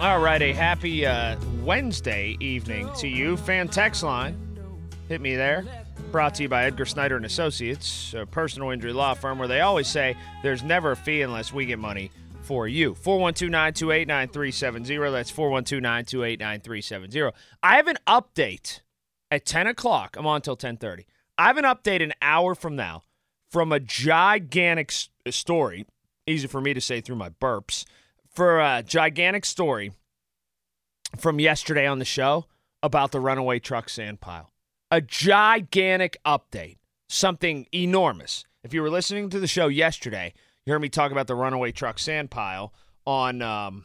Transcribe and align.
All 0.00 0.18
right, 0.18 0.40
a 0.40 0.54
happy 0.54 1.04
uh, 1.04 1.36
Wednesday 1.62 2.38
evening 2.40 2.88
to 2.96 3.06
you. 3.06 3.36
Fan 3.36 3.68
text 3.68 4.02
line, 4.02 4.34
hit 5.08 5.20
me 5.20 5.36
there. 5.36 5.62
Brought 6.10 6.36
to 6.36 6.44
you 6.44 6.48
by 6.48 6.64
Edgar 6.64 6.86
Snyder 6.86 7.16
and 7.16 7.26
Associates, 7.26 8.14
a 8.14 8.24
personal 8.24 8.70
injury 8.70 8.94
law 8.94 9.12
firm 9.12 9.38
where 9.38 9.46
they 9.46 9.60
always 9.60 9.88
say 9.88 10.16
there's 10.42 10.62
never 10.62 10.92
a 10.92 10.96
fee 10.96 11.20
unless 11.20 11.52
we 11.52 11.66
get 11.66 11.78
money 11.78 12.10
for 12.40 12.66
you. 12.66 12.94
412-928-9370. 12.94 15.12
That's 15.12 15.30
412-928-9370. 15.32 17.32
I 17.62 17.76
have 17.76 17.86
an 17.86 17.98
update 18.06 18.80
at 19.30 19.44
10 19.44 19.66
o'clock. 19.66 20.16
I'm 20.18 20.26
on 20.26 20.36
until 20.36 20.54
1030. 20.54 21.04
I 21.36 21.48
have 21.48 21.58
an 21.58 21.64
update 21.64 22.02
an 22.02 22.14
hour 22.22 22.54
from 22.54 22.74
now 22.74 23.02
from 23.50 23.70
a 23.70 23.78
gigantic 23.78 24.94
story. 25.28 25.84
Easy 26.26 26.46
for 26.46 26.62
me 26.62 26.72
to 26.72 26.80
say 26.80 27.02
through 27.02 27.16
my 27.16 27.28
burps. 27.28 27.84
For 28.40 28.58
a 28.58 28.82
gigantic 28.82 29.44
story 29.44 29.92
from 31.18 31.40
yesterday 31.40 31.86
on 31.86 31.98
the 31.98 32.06
show 32.06 32.46
about 32.82 33.12
the 33.12 33.20
runaway 33.20 33.58
truck 33.58 33.90
sand 33.90 34.22
pile. 34.22 34.50
A 34.90 35.02
gigantic 35.02 36.16
update. 36.24 36.78
Something 37.10 37.66
enormous. 37.74 38.46
If 38.64 38.72
you 38.72 38.80
were 38.80 38.88
listening 38.88 39.28
to 39.28 39.40
the 39.40 39.46
show 39.46 39.68
yesterday, 39.68 40.32
you 40.64 40.72
heard 40.72 40.80
me 40.80 40.88
talk 40.88 41.12
about 41.12 41.26
the 41.26 41.34
runaway 41.34 41.70
truck 41.70 41.98
sand 41.98 42.30
pile 42.30 42.72
on 43.04 43.42
um, 43.42 43.84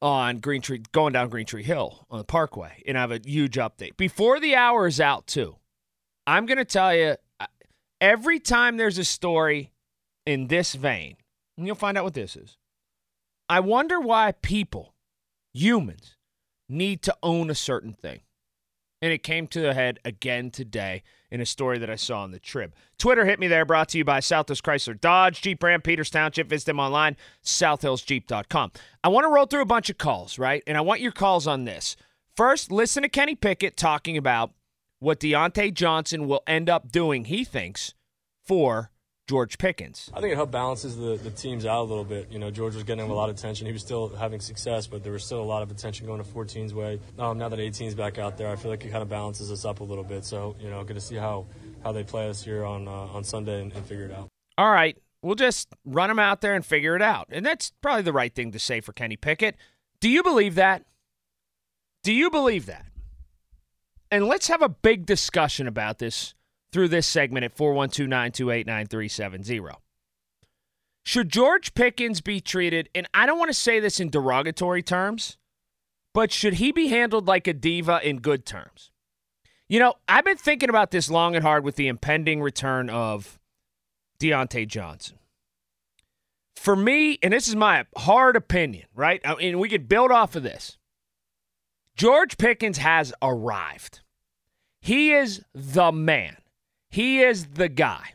on 0.00 0.38
Green 0.38 0.62
Tree, 0.62 0.84
going 0.92 1.12
down 1.12 1.28
Green 1.28 1.44
Tree 1.44 1.64
Hill 1.64 2.06
on 2.08 2.18
the 2.18 2.24
Parkway, 2.24 2.84
and 2.86 2.96
I 2.96 3.00
have 3.00 3.10
a 3.10 3.20
huge 3.24 3.56
update 3.56 3.96
before 3.96 4.38
the 4.38 4.54
hour 4.54 4.86
is 4.86 5.00
out 5.00 5.26
too. 5.26 5.56
I'm 6.24 6.46
going 6.46 6.58
to 6.58 6.64
tell 6.64 6.94
you 6.94 7.16
every 8.00 8.38
time 8.38 8.76
there's 8.76 8.98
a 8.98 9.04
story 9.04 9.72
in 10.24 10.46
this 10.46 10.76
vein, 10.76 11.16
and 11.58 11.66
you'll 11.66 11.74
find 11.74 11.98
out 11.98 12.04
what 12.04 12.14
this 12.14 12.36
is. 12.36 12.56
I 13.50 13.58
wonder 13.58 14.00
why 14.00 14.30
people, 14.30 14.94
humans, 15.52 16.14
need 16.68 17.02
to 17.02 17.16
own 17.20 17.50
a 17.50 17.54
certain 17.56 17.94
thing. 17.94 18.20
And 19.02 19.12
it 19.12 19.24
came 19.24 19.48
to 19.48 19.60
the 19.60 19.74
head 19.74 19.98
again 20.04 20.52
today 20.52 21.02
in 21.32 21.40
a 21.40 21.46
story 21.46 21.76
that 21.78 21.90
I 21.90 21.96
saw 21.96 22.22
on 22.22 22.30
the 22.30 22.38
trip. 22.38 22.76
Twitter 22.96 23.24
hit 23.24 23.40
me 23.40 23.48
there, 23.48 23.64
brought 23.64 23.88
to 23.88 23.98
you 23.98 24.04
by 24.04 24.20
Southwest 24.20 24.62
Chrysler 24.62 25.00
Dodge, 25.00 25.42
Jeep 25.42 25.60
Ram, 25.64 25.82
Peters 25.82 26.10
Township. 26.10 26.48
Visit 26.48 26.66
them 26.66 26.78
online, 26.78 27.16
southhillsjeep.com. 27.44 28.70
I 29.02 29.08
want 29.08 29.24
to 29.24 29.34
roll 29.34 29.46
through 29.46 29.62
a 29.62 29.66
bunch 29.66 29.90
of 29.90 29.98
calls, 29.98 30.38
right? 30.38 30.62
And 30.68 30.78
I 30.78 30.82
want 30.82 31.00
your 31.00 31.10
calls 31.10 31.48
on 31.48 31.64
this. 31.64 31.96
First, 32.36 32.70
listen 32.70 33.02
to 33.02 33.08
Kenny 33.08 33.34
Pickett 33.34 33.76
talking 33.76 34.16
about 34.16 34.52
what 35.00 35.18
Diontae 35.18 35.74
Johnson 35.74 36.28
will 36.28 36.44
end 36.46 36.70
up 36.70 36.92
doing, 36.92 37.24
he 37.24 37.42
thinks, 37.42 37.94
for 38.44 38.92
George 39.30 39.58
Pickens. 39.58 40.10
I 40.12 40.20
think 40.20 40.32
it 40.32 40.34
helped 40.34 40.50
balances 40.50 40.96
the, 40.96 41.14
the 41.14 41.30
teams 41.30 41.64
out 41.64 41.82
a 41.82 41.86
little 41.86 42.02
bit. 42.02 42.32
You 42.32 42.40
know, 42.40 42.50
George 42.50 42.74
was 42.74 42.82
getting 42.82 43.08
a 43.08 43.14
lot 43.14 43.30
of 43.30 43.36
attention. 43.36 43.64
He 43.64 43.72
was 43.72 43.80
still 43.80 44.08
having 44.08 44.40
success, 44.40 44.88
but 44.88 45.04
there 45.04 45.12
was 45.12 45.22
still 45.24 45.40
a 45.40 45.44
lot 45.44 45.62
of 45.62 45.70
attention 45.70 46.04
going 46.04 46.20
to 46.20 46.28
14's 46.28 46.74
way. 46.74 46.98
Um, 47.16 47.38
now 47.38 47.48
that 47.48 47.60
18's 47.60 47.94
back 47.94 48.18
out 48.18 48.36
there, 48.36 48.48
I 48.48 48.56
feel 48.56 48.72
like 48.72 48.84
it 48.84 48.90
kind 48.90 49.02
of 49.02 49.08
balances 49.08 49.52
us 49.52 49.64
up 49.64 49.78
a 49.78 49.84
little 49.84 50.02
bit. 50.02 50.24
So, 50.24 50.56
you 50.58 50.68
know, 50.68 50.82
going 50.82 50.96
to 50.96 51.00
see 51.00 51.14
how, 51.14 51.46
how 51.84 51.92
they 51.92 52.02
play 52.02 52.28
us 52.28 52.42
here 52.42 52.64
on, 52.64 52.88
uh, 52.88 52.90
on 52.90 53.22
Sunday 53.22 53.62
and, 53.62 53.72
and 53.72 53.86
figure 53.86 54.06
it 54.06 54.12
out. 54.12 54.26
All 54.58 54.72
right. 54.72 54.98
We'll 55.22 55.36
just 55.36 55.68
run 55.84 56.08
them 56.08 56.18
out 56.18 56.40
there 56.40 56.56
and 56.56 56.66
figure 56.66 56.96
it 56.96 57.02
out. 57.02 57.28
And 57.30 57.46
that's 57.46 57.70
probably 57.80 58.02
the 58.02 58.12
right 58.12 58.34
thing 58.34 58.50
to 58.50 58.58
say 58.58 58.80
for 58.80 58.92
Kenny 58.92 59.16
Pickett. 59.16 59.54
Do 60.00 60.08
you 60.08 60.24
believe 60.24 60.56
that? 60.56 60.86
Do 62.02 62.12
you 62.12 62.30
believe 62.30 62.66
that? 62.66 62.86
and 64.10 64.26
let's 64.26 64.48
have 64.48 64.62
a 64.62 64.68
big 64.68 65.06
discussion 65.06 65.66
about 65.66 65.98
this 65.98 66.34
through 66.72 66.88
this 66.88 67.06
segment 67.06 67.44
at 67.44 67.56
412 67.56 68.08
928 68.08 68.66
9370. 68.66 69.60
Should 71.02 71.30
George 71.30 71.74
Pickens 71.74 72.20
be 72.20 72.40
treated, 72.40 72.88
and 72.94 73.08
I 73.14 73.26
don't 73.26 73.38
want 73.38 73.48
to 73.48 73.54
say 73.54 73.80
this 73.80 74.00
in 74.00 74.10
derogatory 74.10 74.82
terms, 74.82 75.38
but 76.12 76.30
should 76.30 76.54
he 76.54 76.72
be 76.72 76.88
handled 76.88 77.26
like 77.26 77.46
a 77.46 77.52
diva 77.52 78.00
in 78.02 78.18
good 78.18 78.44
terms? 78.44 78.90
You 79.68 79.78
know, 79.78 79.94
I've 80.08 80.24
been 80.24 80.36
thinking 80.36 80.68
about 80.68 80.90
this 80.90 81.10
long 81.10 81.36
and 81.36 81.44
hard 81.44 81.64
with 81.64 81.76
the 81.76 81.88
impending 81.88 82.42
return 82.42 82.90
of 82.90 83.38
Diontae 84.18 84.66
Johnson. 84.66 85.18
For 86.56 86.76
me, 86.76 87.18
and 87.22 87.32
this 87.32 87.48
is 87.48 87.56
my 87.56 87.86
hard 87.96 88.36
opinion, 88.36 88.86
right? 88.94 89.20
I 89.24 89.36
mean, 89.36 89.58
we 89.58 89.68
could 89.68 89.88
build 89.88 90.10
off 90.10 90.36
of 90.36 90.42
this. 90.42 90.76
George 91.96 92.36
Pickens 92.36 92.78
has 92.78 93.14
arrived. 93.22 94.00
He 94.80 95.12
is 95.12 95.42
the 95.54 95.92
man. 95.92 96.36
He 96.90 97.20
is 97.20 97.46
the 97.46 97.68
guy. 97.68 98.14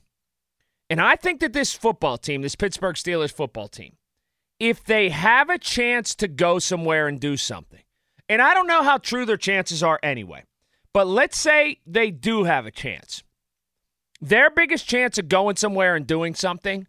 And 0.90 1.02
I 1.02 1.16
think 1.16 1.40
that 1.40 1.54
this 1.54 1.74
football 1.74 2.18
team, 2.18 2.42
this 2.42 2.56
Pittsburgh 2.56 2.96
Steelers 2.96 3.32
football 3.32 3.68
team, 3.68 3.96
if 4.60 4.84
they 4.84 5.10
have 5.10 5.50
a 5.50 5.58
chance 5.58 6.16
to 6.16 6.28
go 6.28 6.60
somewhere 6.60 7.08
and 7.08 7.20
do 7.20 7.38
something, 7.38 7.82
and 8.30 8.42
I 8.42 8.54
don't 8.54 8.68
know 8.68 8.84
how 8.84 8.98
true 8.98 9.26
their 9.26 9.38
chances 9.38 9.82
are 9.82 10.00
anyway, 10.04 10.44
but 10.94 11.08
let's 11.08 11.38
say 11.38 11.80
they 11.86 12.12
do 12.12 12.44
have 12.44 12.66
a 12.66 12.72
chance. 12.72 13.24
Their 14.22 14.50
biggest 14.50 14.88
chance 14.88 15.18
of 15.18 15.28
going 15.28 15.56
somewhere 15.56 15.96
and 15.96 16.08
doing 16.08 16.36
something 16.36 16.88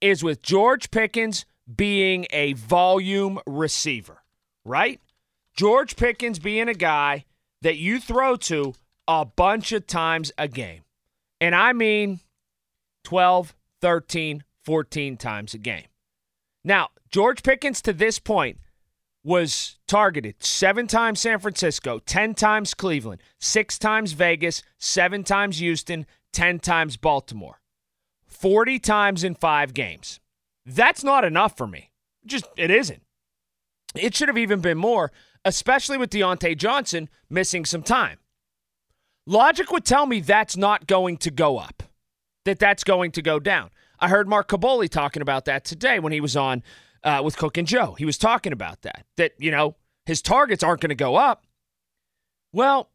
is 0.00 0.22
with 0.22 0.42
George 0.42 0.90
Pickens 0.90 1.44
being 1.74 2.26
a 2.30 2.54
volume 2.54 3.38
receiver, 3.46 4.22
right? 4.64 5.00
George 5.54 5.96
Pickens 5.96 6.38
being 6.38 6.68
a 6.68 6.74
guy 6.74 7.24
that 7.62 7.76
you 7.76 8.00
throw 8.00 8.36
to 8.36 8.74
a 9.06 9.24
bunch 9.24 9.72
of 9.72 9.86
times 9.86 10.32
a 10.38 10.48
game. 10.48 10.82
And 11.40 11.54
I 11.54 11.72
mean 11.72 12.20
12, 13.04 13.54
13, 13.80 14.44
14 14.64 15.16
times 15.16 15.54
a 15.54 15.58
game. 15.58 15.86
Now, 16.64 16.88
George 17.10 17.42
Pickens 17.42 17.80
to 17.82 17.92
this 17.92 18.18
point 18.18 18.58
was 19.24 19.78
targeted 19.86 20.42
seven 20.42 20.86
times 20.86 21.20
San 21.20 21.38
Francisco, 21.38 21.98
10 21.98 22.34
times 22.34 22.74
Cleveland, 22.74 23.22
six 23.38 23.78
times 23.78 24.12
Vegas, 24.12 24.62
seven 24.78 25.24
times 25.24 25.58
Houston, 25.58 26.06
10 26.32 26.60
times 26.60 26.96
Baltimore, 26.96 27.60
40 28.26 28.78
times 28.78 29.24
in 29.24 29.34
five 29.34 29.74
games. 29.74 30.20
That's 30.64 31.02
not 31.02 31.24
enough 31.24 31.56
for 31.56 31.66
me. 31.66 31.90
Just, 32.24 32.46
it 32.56 32.70
isn't. 32.70 33.02
It 33.94 34.14
should 34.14 34.28
have 34.28 34.38
even 34.38 34.60
been 34.60 34.78
more 34.78 35.10
especially 35.44 35.98
with 35.98 36.10
Diontae 36.10 36.56
Johnson 36.56 37.08
missing 37.28 37.64
some 37.64 37.82
time. 37.82 38.18
Logic 39.26 39.70
would 39.70 39.84
tell 39.84 40.06
me 40.06 40.20
that's 40.20 40.56
not 40.56 40.86
going 40.86 41.16
to 41.18 41.30
go 41.30 41.58
up, 41.58 41.82
that 42.44 42.58
that's 42.58 42.84
going 42.84 43.12
to 43.12 43.22
go 43.22 43.38
down. 43.38 43.70
I 43.98 44.08
heard 44.08 44.28
Mark 44.28 44.48
Kaboly 44.48 44.88
talking 44.88 45.22
about 45.22 45.44
that 45.44 45.64
today 45.64 45.98
when 45.98 46.12
he 46.12 46.20
was 46.20 46.36
on 46.36 46.62
uh, 47.04 47.20
with 47.24 47.36
Cook 47.36 47.56
and 47.58 47.68
Joe. 47.68 47.94
He 47.98 48.04
was 48.04 48.18
talking 48.18 48.52
about 48.52 48.82
that, 48.82 49.04
that, 49.16 49.32
you 49.38 49.50
know, 49.50 49.76
his 50.06 50.22
targets 50.22 50.62
aren't 50.62 50.80
going 50.80 50.88
to 50.88 50.94
go 50.94 51.16
up. 51.16 51.44
Well, 52.52 52.90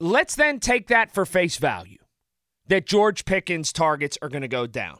let's 0.00 0.34
then 0.34 0.58
take 0.58 0.88
that 0.88 1.14
for 1.14 1.24
face 1.24 1.56
value 1.56 1.98
that 2.66 2.86
George 2.86 3.24
Pickens' 3.24 3.72
targets 3.72 4.18
are 4.20 4.28
going 4.28 4.42
to 4.42 4.48
go 4.48 4.66
down. 4.66 4.98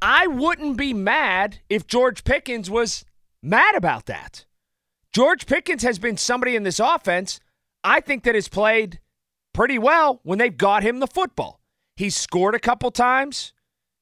I 0.00 0.28
wouldn't 0.28 0.76
be 0.76 0.94
mad 0.94 1.58
if 1.68 1.86
George 1.86 2.22
Pickens 2.22 2.70
was 2.70 3.04
mad 3.42 3.74
about 3.74 4.06
that. 4.06 4.46
George 5.12 5.46
Pickens 5.46 5.82
has 5.82 5.98
been 5.98 6.16
somebody 6.16 6.54
in 6.54 6.62
this 6.62 6.78
offense 6.78 7.40
I 7.84 8.00
think 8.00 8.24
that 8.24 8.34
has 8.34 8.48
played 8.48 9.00
pretty 9.58 9.76
well 9.76 10.20
when 10.22 10.38
they've 10.38 10.56
got 10.56 10.84
him 10.84 11.00
the 11.00 11.06
football. 11.08 11.58
He's 11.96 12.14
scored 12.14 12.54
a 12.54 12.60
couple 12.60 12.92
times. 12.92 13.52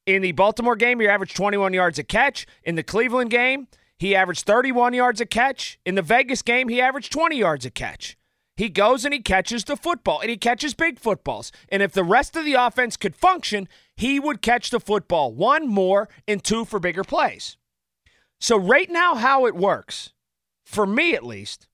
In 0.04 0.20
the 0.20 0.32
Baltimore 0.32 0.76
game, 0.76 1.00
he 1.00 1.08
averaged 1.08 1.34
21 1.34 1.72
yards 1.72 1.98
a 1.98 2.04
catch. 2.04 2.46
In 2.62 2.74
the 2.74 2.82
Cleveland 2.82 3.30
game, 3.30 3.66
he 3.98 4.14
averaged 4.14 4.44
31 4.44 4.92
yards 4.92 5.18
a 5.22 5.24
catch. 5.24 5.78
In 5.86 5.94
the 5.94 6.02
Vegas 6.02 6.42
game, 6.42 6.68
he 6.68 6.78
averaged 6.78 7.10
20 7.10 7.38
yards 7.38 7.64
a 7.64 7.70
catch. 7.70 8.18
He 8.54 8.68
goes 8.68 9.06
and 9.06 9.14
he 9.14 9.20
catches 9.20 9.64
the 9.64 9.78
football, 9.78 10.20
and 10.20 10.28
he 10.28 10.36
catches 10.36 10.74
big 10.74 10.98
footballs. 10.98 11.52
And 11.70 11.82
if 11.82 11.92
the 11.92 12.04
rest 12.04 12.36
of 12.36 12.44
the 12.44 12.52
offense 12.52 12.98
could 12.98 13.16
function, 13.16 13.66
he 13.96 14.20
would 14.20 14.42
catch 14.42 14.68
the 14.68 14.78
football 14.78 15.32
one 15.32 15.66
more 15.66 16.10
and 16.28 16.44
two 16.44 16.66
for 16.66 16.78
bigger 16.78 17.02
plays. 17.02 17.56
So, 18.38 18.58
right 18.58 18.90
now, 18.90 19.14
how 19.14 19.46
it 19.46 19.54
works, 19.54 20.12
for 20.66 20.86
me 20.86 21.14
at 21.14 21.24
least, 21.24 21.66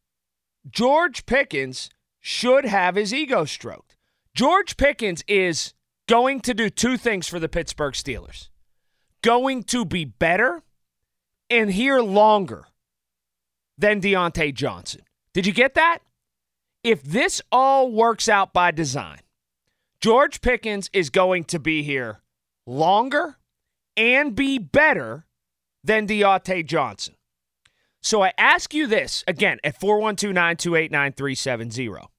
George 0.71 1.27
Pickens 1.27 1.91
should 2.23 2.65
have 2.65 2.95
his 2.95 3.13
ego 3.13 3.45
stroked. 3.45 3.97
George 4.35 4.79
Pickens 4.79 5.23
is 5.29 5.75
going 6.09 6.41
to 6.41 6.55
do 6.55 6.71
two 6.71 6.97
things 6.97 7.29
for 7.29 7.39
the 7.39 7.49
Pittsburgh 7.49 7.93
Steelers 7.93 8.49
going 9.23 9.63
to 9.63 9.85
be 9.85 10.05
better 10.05 10.63
and 11.49 11.71
here 11.71 12.01
longer 12.01 12.67
than 13.79 14.01
Diontae 14.01 14.55
Johnson. 14.55 15.03
Did 15.33 15.47
you 15.47 15.53
get 15.53 15.75
that? 15.75 16.01
If 16.85 17.03
this 17.03 17.41
all 17.51 17.91
works 17.91 18.29
out 18.29 18.53
by 18.53 18.73
design, 18.73 19.21
George 20.01 20.41
Pickens 20.41 20.91
is 20.93 21.11
going 21.11 21.45
to 21.45 21.61
be 21.61 21.83
here 21.83 22.21
longer 22.67 23.39
and 23.97 24.35
be 24.35 24.59
better 24.59 25.27
than 25.85 26.09
Diontae 26.09 26.67
Johnson. 26.67 27.15
So 28.01 28.23
I 28.23 28.33
ask 28.37 28.75
you 28.75 28.89
this 28.89 29.23
again 29.29 29.59
at 29.63 29.79
412 29.79 30.35
928 30.35 30.91
9370. 30.91 32.12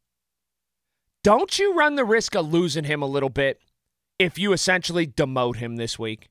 Don't 1.24 1.58
you 1.58 1.74
run 1.74 1.96
the 1.96 2.06
risk 2.06 2.36
of 2.36 2.52
losing 2.52 2.84
him 2.84 3.02
a 3.02 3.08
little 3.08 3.30
bit 3.30 3.60
if 4.20 4.38
you 4.38 4.52
essentially 4.52 5.08
demote 5.08 5.56
him 5.56 5.78
this 5.78 5.98
week? 5.98 6.30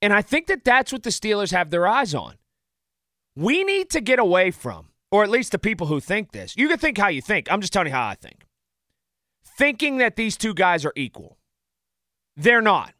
And 0.00 0.12
I 0.12 0.22
think 0.22 0.48
that 0.48 0.64
that's 0.64 0.92
what 0.92 1.04
the 1.04 1.10
Steelers 1.10 1.52
have 1.52 1.70
their 1.70 1.86
eyes 1.86 2.12
on. 2.12 2.34
We 3.36 3.62
need 3.62 3.90
to 3.90 4.00
get 4.00 4.18
away 4.18 4.50
from, 4.50 4.88
or 5.12 5.22
at 5.22 5.30
least 5.30 5.52
the 5.52 5.58
people 5.58 5.86
who 5.86 6.00
think 6.00 6.32
this. 6.32 6.56
You 6.56 6.68
can 6.68 6.78
think 6.78 6.98
how 6.98 7.08
you 7.08 7.22
think. 7.22 7.50
I'm 7.50 7.60
just 7.60 7.72
telling 7.72 7.86
you 7.86 7.94
how 7.94 8.08
I 8.08 8.16
think. 8.16 8.44
Thinking 9.44 9.98
that 9.98 10.16
these 10.16 10.36
two 10.36 10.52
guys 10.52 10.84
are 10.84 10.92
equal. 10.96 11.38
They're 12.36 12.60
not. 12.60 12.94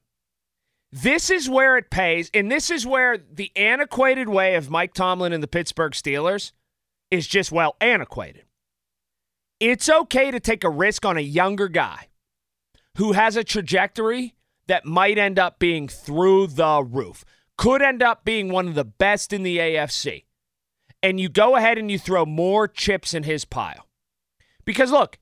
This 0.92 1.30
is 1.30 1.50
where 1.50 1.76
it 1.78 1.90
pays, 1.90 2.30
and 2.32 2.52
this 2.52 2.70
is 2.70 2.86
where 2.86 3.16
the 3.16 3.50
antiquated 3.56 4.28
way 4.28 4.54
of 4.54 4.70
Mike 4.70 4.92
Tomlin 4.94 5.32
and 5.32 5.42
the 5.42 5.48
Pittsburgh 5.48 5.92
Steelers 5.92 6.52
is 7.10 7.26
just, 7.26 7.50
well, 7.50 7.76
antiquated. 7.80 8.44
It's 9.62 9.88
okay 9.88 10.32
to 10.32 10.40
take 10.40 10.64
a 10.64 10.68
risk 10.68 11.06
on 11.06 11.16
a 11.16 11.20
younger 11.20 11.68
guy 11.68 12.08
who 12.96 13.12
has 13.12 13.36
a 13.36 13.44
trajectory 13.44 14.34
that 14.66 14.84
might 14.84 15.18
end 15.18 15.38
up 15.38 15.60
being 15.60 15.86
through 15.86 16.48
the 16.48 16.82
roof, 16.82 17.24
could 17.56 17.80
end 17.80 18.02
up 18.02 18.24
being 18.24 18.48
one 18.48 18.66
of 18.66 18.74
the 18.74 18.84
best 18.84 19.32
in 19.32 19.44
the 19.44 19.58
AFC. 19.58 20.24
And 21.00 21.20
you 21.20 21.28
go 21.28 21.54
ahead 21.54 21.78
and 21.78 21.92
you 21.92 21.96
throw 21.96 22.26
more 22.26 22.66
chips 22.66 23.14
in 23.14 23.22
his 23.22 23.44
pile. 23.44 23.86
Because 24.64 24.90
look, 24.90 25.20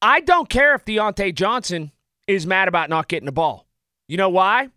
I 0.00 0.20
don't 0.20 0.48
care 0.48 0.76
if 0.76 0.84
Diontae 0.84 1.34
Johnson 1.34 1.90
is 2.28 2.46
mad 2.46 2.68
about 2.68 2.88
not 2.88 3.08
getting 3.08 3.26
the 3.26 3.32
ball. 3.32 3.66
You 4.06 4.16
know 4.16 4.28
why? 4.28 4.68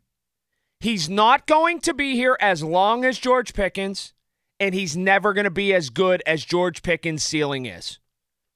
He's 0.79 1.11
not 1.11 1.45
going 1.45 1.79
to 1.81 1.93
be 1.93 2.15
here 2.15 2.37
as 2.41 2.63
long 2.63 3.05
as 3.05 3.19
George 3.19 3.53
Pickens, 3.53 4.15
and 4.59 4.73
he's 4.73 4.97
never 4.97 5.31
going 5.31 5.43
to 5.43 5.51
be 5.51 5.75
as 5.75 5.91
good 5.91 6.23
as 6.25 6.43
George 6.43 6.81
Pickens' 6.81 7.21
ceiling 7.21 7.67
is. 7.67 7.99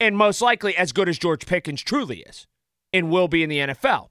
And 0.00 0.16
most 0.16 0.40
likely 0.40 0.76
as 0.76 0.92
good 0.92 1.08
as 1.08 1.18
George 1.18 1.46
Pickens 1.46 1.82
truly 1.82 2.20
is 2.20 2.46
and 2.92 3.10
will 3.10 3.28
be 3.28 3.42
in 3.42 3.50
the 3.50 3.58
NFL. 3.58 4.08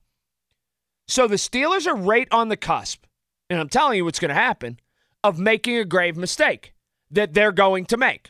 So 1.07 1.27
the 1.27 1.35
Steelers 1.35 1.87
are 1.87 1.95
right 1.95 2.27
on 2.31 2.49
the 2.49 2.57
cusp, 2.57 3.05
and 3.49 3.59
I'm 3.59 3.69
telling 3.69 3.97
you 3.97 4.05
what's 4.05 4.19
going 4.19 4.29
to 4.29 4.35
happen, 4.35 4.79
of 5.23 5.39
making 5.39 5.77
a 5.77 5.85
grave 5.85 6.15
mistake 6.15 6.73
that 7.09 7.33
they're 7.33 7.51
going 7.51 7.85
to 7.87 7.97
make. 7.97 8.29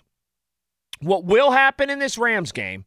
What 1.01 1.25
will 1.25 1.51
happen 1.51 1.89
in 1.89 1.99
this 1.99 2.17
Rams 2.17 2.51
game 2.53 2.85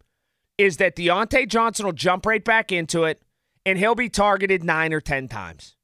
is 0.56 0.78
that 0.78 0.96
Diontae 0.96 1.46
Johnson 1.48 1.84
will 1.84 1.92
jump 1.92 2.24
right 2.24 2.44
back 2.44 2.72
into 2.72 3.04
it, 3.04 3.22
and 3.66 3.78
he'll 3.78 3.94
be 3.94 4.08
targeted 4.08 4.64
nine 4.64 4.92
or 4.92 5.00
10 5.00 5.28
times 5.28 5.76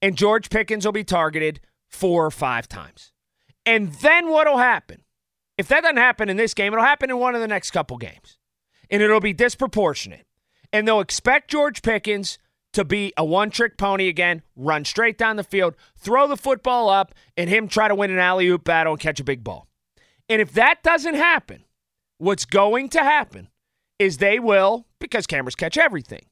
and 0.00 0.16
George 0.16 0.50
Pickens 0.50 0.84
will 0.84 0.92
be 0.92 1.04
targeted 1.04 1.60
four 1.88 2.26
or 2.26 2.30
five 2.30 2.68
times. 2.68 3.12
And 3.66 3.92
then 3.94 4.28
what'll 4.28 4.58
happen? 4.58 5.02
If 5.58 5.68
that 5.68 5.82
doesn't 5.82 5.96
happen 5.96 6.28
in 6.28 6.36
this 6.36 6.54
game, 6.54 6.72
it'll 6.72 6.84
happen 6.84 7.10
in 7.10 7.18
one 7.18 7.34
of 7.34 7.40
the 7.40 7.48
next 7.48 7.72
couple 7.72 7.98
games. 7.98 8.38
And 8.90 9.02
it'll 9.02 9.20
be 9.20 9.32
disproportionate. 9.34 10.24
And 10.72 10.86
they'll 10.86 11.00
expect 11.00 11.50
George 11.50 11.82
Pickens 11.82 12.38
to 12.72 12.84
be 12.84 13.12
a 13.16 13.24
one 13.24 13.50
trick 13.50 13.76
pony 13.76 14.08
again, 14.08 14.42
run 14.54 14.84
straight 14.84 15.18
down 15.18 15.36
the 15.36 15.44
field, 15.44 15.74
throw 15.96 16.28
the 16.28 16.36
football 16.36 16.88
up, 16.88 17.14
and 17.36 17.50
him 17.50 17.66
try 17.66 17.88
to 17.88 17.94
win 17.94 18.10
an 18.10 18.18
alley 18.18 18.46
oop 18.46 18.64
battle 18.64 18.92
and 18.92 19.00
catch 19.00 19.18
a 19.20 19.24
big 19.24 19.42
ball. 19.42 19.66
And 20.28 20.40
if 20.40 20.52
that 20.52 20.82
doesn't 20.82 21.14
happen, 21.14 21.64
what's 22.18 22.44
going 22.44 22.90
to 22.90 23.00
happen 23.00 23.48
is 23.98 24.18
they 24.18 24.38
will, 24.38 24.86
because 25.00 25.26
cameras 25.26 25.56
catch 25.56 25.76
everything, 25.76 26.26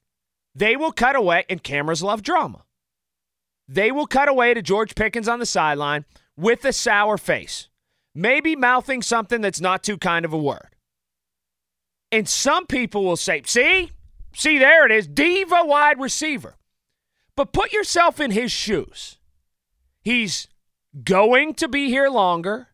they 0.55 0.77
will 0.77 0.93
cut 0.93 1.17
away, 1.17 1.45
and 1.49 1.63
cameras 1.63 2.03
love 2.03 2.23
drama. 2.23 2.65
They 3.69 3.91
will 3.91 4.07
cut 4.07 4.29
away 4.29 4.55
to 4.55 4.63
George 4.63 4.95
Pickens 4.95 5.29
on 5.29 5.39
the 5.39 5.47
sideline 5.47 6.05
with 6.37 6.65
a 6.65 6.73
sour 6.73 7.19
face, 7.19 7.69
maybe 8.17 8.57
mouthing 8.57 9.03
something 9.03 9.43
that's 9.43 9.61
not 9.61 9.83
too 9.83 9.99
kind 9.99 10.25
of 10.25 10.33
a 10.33 10.39
word. 10.39 10.75
And 12.11 12.29
some 12.29 12.67
people 12.67 13.05
will 13.05 13.17
say, 13.17 13.43
see, 13.45 13.91
see, 14.35 14.59
there 14.59 14.87
it 14.87 14.93
is, 14.93 15.07
diva 15.07 15.63
wide 15.65 16.01
receiver. 16.01 16.57
But 17.37 17.53
put 17.53 17.73
yourself 17.73 18.19
in 18.19 18.31
his 18.31 18.51
shoes. 18.51 19.19
He's 20.03 20.49
going 21.05 21.55
to 21.55 21.69
be 21.69 21.89
here 21.89 22.09
longer, 22.09 22.69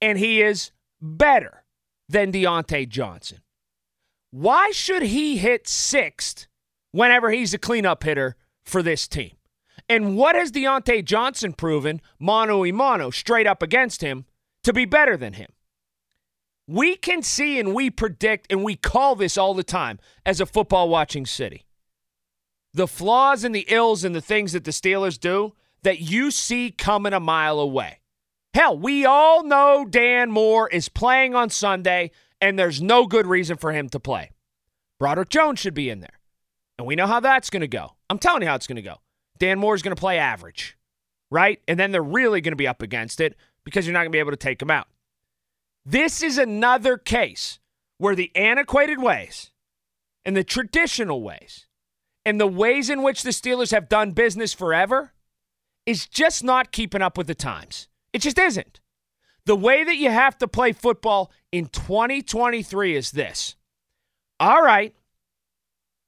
and 0.00 0.18
he 0.18 0.40
is 0.40 0.70
better 1.00 1.64
than 2.08 2.32
Diontae 2.32 2.88
Johnson. 2.88 3.40
Why 4.30 4.70
should 4.70 5.02
he 5.02 5.36
hit 5.36 5.68
sixth 5.68 6.46
whenever 6.92 7.30
he's 7.30 7.52
a 7.52 7.58
cleanup 7.58 8.02
hitter 8.02 8.36
for 8.64 8.82
this 8.82 9.06
team? 9.06 9.32
And 9.88 10.16
what 10.16 10.36
has 10.36 10.52
Diontae 10.52 11.04
Johnson 11.04 11.52
proven, 11.52 12.00
mano 12.18 12.60
y 12.60 12.70
mano, 12.70 13.10
straight 13.10 13.46
up 13.46 13.62
against 13.62 14.00
him, 14.00 14.24
to 14.64 14.72
be 14.72 14.84
better 14.84 15.16
than 15.16 15.34
him? 15.34 15.50
We 16.66 16.96
can 16.96 17.22
see 17.22 17.58
and 17.58 17.74
we 17.74 17.90
predict 17.90 18.46
and 18.50 18.62
we 18.62 18.76
call 18.76 19.16
this 19.16 19.36
all 19.36 19.54
the 19.54 19.64
time 19.64 19.98
as 20.24 20.40
a 20.40 20.46
football 20.46 20.88
watching 20.88 21.26
city. 21.26 21.66
The 22.72 22.86
flaws 22.86 23.42
and 23.42 23.54
the 23.54 23.66
ills 23.68 24.04
and 24.04 24.14
the 24.14 24.20
things 24.20 24.52
that 24.52 24.64
the 24.64 24.70
Steelers 24.70 25.18
do 25.18 25.54
that 25.82 26.00
you 26.00 26.30
see 26.30 26.70
coming 26.70 27.12
a 27.12 27.20
mile 27.20 27.58
away. 27.58 28.00
Hell, 28.54 28.78
we 28.78 29.04
all 29.04 29.42
know 29.42 29.84
Dan 29.88 30.30
Moore 30.30 30.68
is 30.68 30.88
playing 30.88 31.34
on 31.34 31.50
Sunday 31.50 32.10
and 32.40 32.58
there's 32.58 32.80
no 32.80 33.06
good 33.06 33.26
reason 33.26 33.56
for 33.56 33.72
him 33.72 33.88
to 33.88 34.00
play. 34.00 34.30
Broderick 34.98 35.28
Jones 35.28 35.58
should 35.58 35.74
be 35.74 35.90
in 35.90 36.00
there. 36.00 36.18
And 36.78 36.86
we 36.86 36.94
know 36.94 37.06
how 37.06 37.20
that's 37.20 37.50
going 37.50 37.60
to 37.60 37.68
go. 37.68 37.94
I'm 38.08 38.18
telling 38.18 38.42
you 38.42 38.48
how 38.48 38.54
it's 38.54 38.66
going 38.66 38.76
to 38.76 38.82
go. 38.82 38.96
Dan 39.38 39.58
Moore's 39.58 39.82
going 39.82 39.94
to 39.94 40.00
play 40.00 40.18
average, 40.18 40.76
right? 41.30 41.60
And 41.68 41.78
then 41.78 41.90
they're 41.90 42.02
really 42.02 42.40
going 42.40 42.52
to 42.52 42.56
be 42.56 42.68
up 42.68 42.82
against 42.82 43.20
it 43.20 43.36
because 43.64 43.86
you're 43.86 43.92
not 43.92 44.00
going 44.00 44.12
to 44.12 44.16
be 44.16 44.18
able 44.18 44.30
to 44.30 44.36
take 44.36 44.58
them 44.58 44.70
out. 44.70 44.88
This 45.84 46.22
is 46.22 46.38
another 46.38 46.96
case 46.96 47.58
where 47.98 48.14
the 48.14 48.30
antiquated 48.34 49.00
ways 49.00 49.50
and 50.24 50.36
the 50.36 50.44
traditional 50.44 51.22
ways 51.22 51.66
and 52.24 52.40
the 52.40 52.46
ways 52.46 52.90
in 52.90 53.02
which 53.02 53.22
the 53.22 53.30
Steelers 53.30 53.70
have 53.70 53.88
done 53.88 54.12
business 54.12 54.52
forever 54.52 55.12
is 55.86 56.06
just 56.06 56.44
not 56.44 56.72
keeping 56.72 57.02
up 57.02 57.16
with 57.16 57.26
the 57.26 57.34
times. 57.34 57.88
It 58.12 58.20
just 58.20 58.38
isn't. 58.38 58.80
The 59.46 59.56
way 59.56 59.84
that 59.84 59.96
you 59.96 60.10
have 60.10 60.36
to 60.38 60.48
play 60.48 60.72
football 60.72 61.32
in 61.50 61.66
2023 61.66 62.94
is 62.94 63.10
this. 63.10 63.56
All 64.38 64.62
right, 64.62 64.94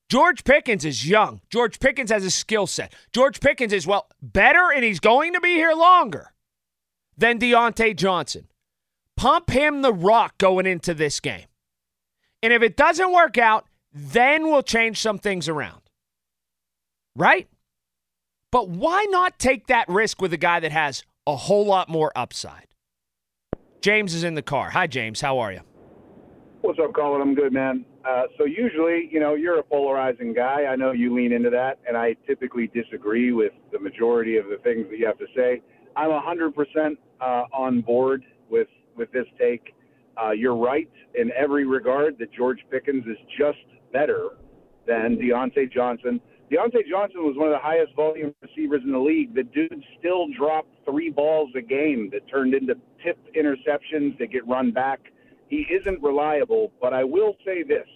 George 0.08 0.44
Pickens 0.44 0.84
is 0.84 1.08
young. 1.08 1.40
George 1.48 1.80
Pickens 1.80 2.10
has 2.10 2.22
a 2.22 2.30
skill 2.30 2.66
set. 2.66 2.92
George 3.14 3.40
Pickens 3.40 3.72
is, 3.72 3.86
well, 3.86 4.08
better 4.20 4.70
and 4.70 4.84
he's 4.84 5.00
going 5.00 5.32
to 5.32 5.40
be 5.40 5.54
here 5.54 5.72
longer 5.72 6.31
than 7.16 7.38
Diontae 7.38 7.96
Johnson. 7.96 8.48
Pump 9.16 9.50
him 9.50 9.82
the 9.82 9.92
rock 9.92 10.38
going 10.38 10.66
into 10.66 10.94
this 10.94 11.20
game. 11.20 11.46
And 12.42 12.52
if 12.52 12.62
it 12.62 12.76
doesn't 12.76 13.12
work 13.12 13.38
out, 13.38 13.66
then 13.92 14.44
we'll 14.44 14.62
change 14.62 15.00
some 15.00 15.18
things 15.18 15.48
around. 15.48 15.82
Right? 17.14 17.48
But 18.50 18.68
why 18.68 19.06
not 19.10 19.38
take 19.38 19.66
that 19.68 19.88
risk 19.88 20.20
with 20.20 20.32
a 20.32 20.38
guy 20.38 20.60
that 20.60 20.72
has 20.72 21.02
a 21.26 21.36
whole 21.36 21.66
lot 21.66 21.88
more 21.88 22.12
upside? 22.16 22.66
James 23.80 24.14
is 24.14 24.24
in 24.24 24.34
the 24.34 24.42
car. 24.42 24.70
Hi, 24.70 24.86
James. 24.86 25.20
How 25.20 25.38
are 25.38 25.52
you? 25.52 25.60
What's 26.60 26.78
up, 26.78 26.94
Colin? 26.94 27.20
I'm 27.20 27.34
good, 27.34 27.52
man. 27.52 27.84
Uh, 28.08 28.24
so 28.38 28.44
usually, 28.44 29.08
you 29.10 29.20
know, 29.20 29.34
you're 29.34 29.58
a 29.58 29.62
polarizing 29.62 30.32
guy. 30.32 30.66
I 30.66 30.76
know 30.76 30.92
you 30.92 31.14
lean 31.14 31.32
into 31.32 31.50
that, 31.50 31.78
and 31.86 31.96
I 31.96 32.14
typically 32.26 32.68
disagree 32.68 33.32
with 33.32 33.52
the 33.72 33.78
majority 33.78 34.36
of 34.36 34.46
the 34.46 34.58
things 34.62 34.86
that 34.90 34.98
you 34.98 35.06
have 35.06 35.18
to 35.18 35.26
say. 35.34 35.60
I'm 35.96 36.10
100% 36.10 36.96
uh, 37.20 37.24
on 37.52 37.80
board 37.80 38.24
with 38.50 38.68
with 38.96 39.10
this 39.12 39.26
take. 39.38 39.74
Uh, 40.22 40.30
you're 40.30 40.56
right 40.56 40.90
in 41.14 41.30
every 41.32 41.66
regard 41.66 42.18
that 42.18 42.32
George 42.32 42.58
Pickens 42.70 43.04
is 43.06 43.16
just 43.38 43.58
better 43.92 44.30
than 44.86 45.16
Diontae 45.16 45.72
Johnson. 45.72 46.20
Diontae 46.50 46.86
Johnson 46.88 47.24
was 47.24 47.34
one 47.36 47.48
of 47.48 47.52
the 47.52 47.58
highest 47.58 47.94
volume 47.94 48.34
receivers 48.42 48.82
in 48.84 48.92
the 48.92 48.98
league. 48.98 49.34
The 49.34 49.44
dude 49.44 49.82
still 49.98 50.26
dropped 50.36 50.68
three 50.84 51.08
balls 51.08 51.50
a 51.56 51.62
game 51.62 52.10
that 52.12 52.28
turned 52.28 52.52
into 52.52 52.74
tipped 53.02 53.34
interceptions 53.34 54.18
that 54.18 54.30
get 54.30 54.46
run 54.46 54.70
back. 54.70 55.00
He 55.48 55.66
isn't 55.70 56.02
reliable, 56.02 56.72
but 56.80 56.92
I 56.92 57.04
will 57.04 57.36
say 57.44 57.62
this. 57.62 57.86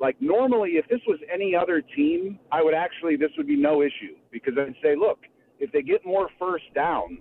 Like 0.00 0.16
normally 0.20 0.72
if 0.72 0.88
this 0.88 1.00
was 1.06 1.18
any 1.32 1.54
other 1.54 1.82
team, 1.82 2.38
I 2.50 2.62
would 2.62 2.74
actually 2.74 3.16
this 3.16 3.30
would 3.36 3.46
be 3.46 3.56
no 3.56 3.82
issue 3.82 4.16
because 4.30 4.54
I'd 4.58 4.74
say, 4.82 4.94
look, 4.96 5.18
if 5.58 5.72
they 5.72 5.82
get 5.82 6.04
more 6.04 6.28
first 6.38 6.64
downs, 6.74 7.20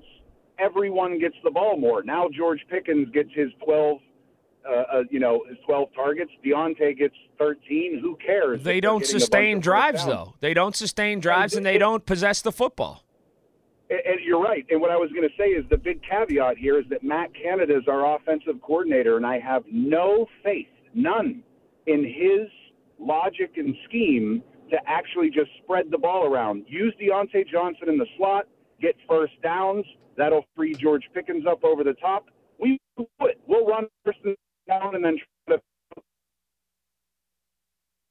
everyone 0.59 1.19
gets 1.19 1.35
the 1.43 1.51
ball 1.51 1.77
more. 1.77 2.03
Now 2.03 2.27
George 2.35 2.61
Pickens 2.69 3.09
gets 3.13 3.29
his 3.33 3.49
12 3.63 3.99
uh, 4.67 4.71
uh, 4.71 5.03
you 5.11 5.19
know, 5.19 5.43
his 5.47 5.59
12 5.65 5.89
targets. 5.93 6.31
Diontae 6.43 6.97
gets 6.97 7.13
13. 7.37 7.99
Who 8.01 8.15
cares? 8.15 8.63
They 8.63 8.79
don't 8.79 9.05
sustain 9.05 9.59
drives, 9.59 10.03
though. 10.05 10.33
They 10.39 10.55
don't 10.55 10.75
sustain 10.75 11.19
drives, 11.19 11.53
and, 11.53 11.59
and 11.59 11.65
they 11.67 11.77
don't 11.77 12.03
possess 12.03 12.41
the 12.41 12.51
football. 12.51 13.03
And, 13.91 13.99
and 13.99 14.19
you're 14.25 14.41
right. 14.41 14.65
And 14.71 14.81
what 14.81 14.89
I 14.89 14.95
was 14.95 15.11
going 15.11 15.27
to 15.27 15.35
say 15.37 15.49
is 15.49 15.65
the 15.69 15.77
big 15.77 16.01
caveat 16.01 16.57
here 16.57 16.79
is 16.79 16.85
that 16.89 17.03
Matt 17.03 17.29
Canada 17.39 17.77
is 17.77 17.83
our 17.87 18.15
offensive 18.15 18.59
coordinator, 18.61 19.17
and 19.17 19.25
I 19.25 19.37
have 19.37 19.63
no 19.71 20.25
faith, 20.43 20.67
none, 20.95 21.43
in 21.85 22.03
his 22.03 22.49
logic 22.99 23.51
and 23.57 23.75
scheme 23.87 24.41
to 24.69 24.77
actually 24.87 25.29
just 25.29 25.49
spread 25.63 25.85
the 25.91 25.97
ball 25.97 26.25
around. 26.25 26.65
Use 26.67 26.93
Diontae 27.01 27.47
Johnson 27.47 27.89
in 27.89 27.97
the 27.97 28.07
slot, 28.17 28.47
get 28.81 28.95
first 29.07 29.33
downs. 29.41 29.85
That'll 30.17 30.45
free 30.55 30.73
George 30.73 31.03
Pickens 31.13 31.45
up 31.45 31.63
over 31.63 31.83
the 31.83 31.93
top. 31.93 32.25
We 32.59 32.79
will 32.97 33.07
it. 33.21 33.39
We'll 33.47 33.65
run 33.65 33.87
first 34.03 34.19
down 34.67 34.95
and 34.95 35.03
then 35.03 35.17
try 35.47 35.57
to. 35.57 35.61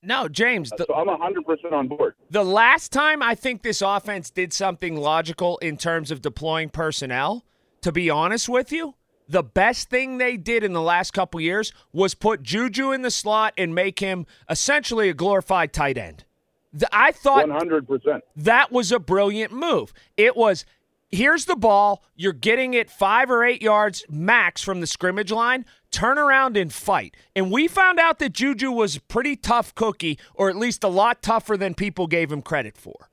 No, 0.02 0.28
James. 0.28 0.70
The, 0.76 0.84
so 0.86 0.94
I'm 0.94 1.06
100% 1.06 1.72
on 1.72 1.88
board. 1.88 2.14
The 2.30 2.44
last 2.44 2.92
time 2.92 3.22
I 3.22 3.34
think 3.34 3.62
this 3.62 3.80
offense 3.80 4.28
did 4.28 4.52
something 4.52 4.96
logical 4.96 5.56
in 5.58 5.78
terms 5.78 6.10
of 6.10 6.20
deploying 6.20 6.68
personnel, 6.68 7.46
to 7.80 7.90
be 7.90 8.10
honest 8.10 8.48
with 8.48 8.70
you, 8.70 8.96
the 9.28 9.42
best 9.42 9.88
thing 9.88 10.18
they 10.18 10.36
did 10.36 10.62
in 10.62 10.74
the 10.74 10.82
last 10.82 11.12
couple 11.12 11.40
years 11.40 11.72
was 11.92 12.14
put 12.14 12.42
Juju 12.42 12.92
in 12.92 13.00
the 13.00 13.10
slot 13.10 13.54
and 13.56 13.74
make 13.74 14.00
him 14.00 14.26
essentially 14.50 15.08
a 15.08 15.14
glorified 15.14 15.72
tight 15.72 15.96
end. 15.96 16.24
I 16.92 17.12
thought 17.12 17.46
100%. 17.46 18.20
That 18.36 18.72
was 18.72 18.92
a 18.92 18.98
brilliant 18.98 19.52
move. 19.52 19.92
It 20.16 20.36
was 20.36 20.64
here's 21.10 21.44
the 21.44 21.56
ball. 21.56 22.02
You're 22.16 22.32
getting 22.32 22.74
it 22.74 22.90
five 22.90 23.30
or 23.30 23.44
eight 23.44 23.62
yards 23.62 24.04
max 24.08 24.62
from 24.62 24.80
the 24.80 24.86
scrimmage 24.86 25.30
line. 25.30 25.64
Turn 25.90 26.18
around 26.18 26.56
and 26.56 26.72
fight. 26.72 27.16
And 27.36 27.50
we 27.50 27.68
found 27.68 28.00
out 28.00 28.18
that 28.18 28.32
Juju 28.32 28.70
was 28.72 28.96
a 28.96 29.00
pretty 29.00 29.36
tough 29.36 29.74
cookie, 29.74 30.18
or 30.34 30.50
at 30.50 30.56
least 30.56 30.82
a 30.82 30.88
lot 30.88 31.22
tougher 31.22 31.56
than 31.56 31.74
people 31.74 32.06
gave 32.06 32.32
him 32.32 32.42
credit 32.42 32.76
for. 32.76 33.08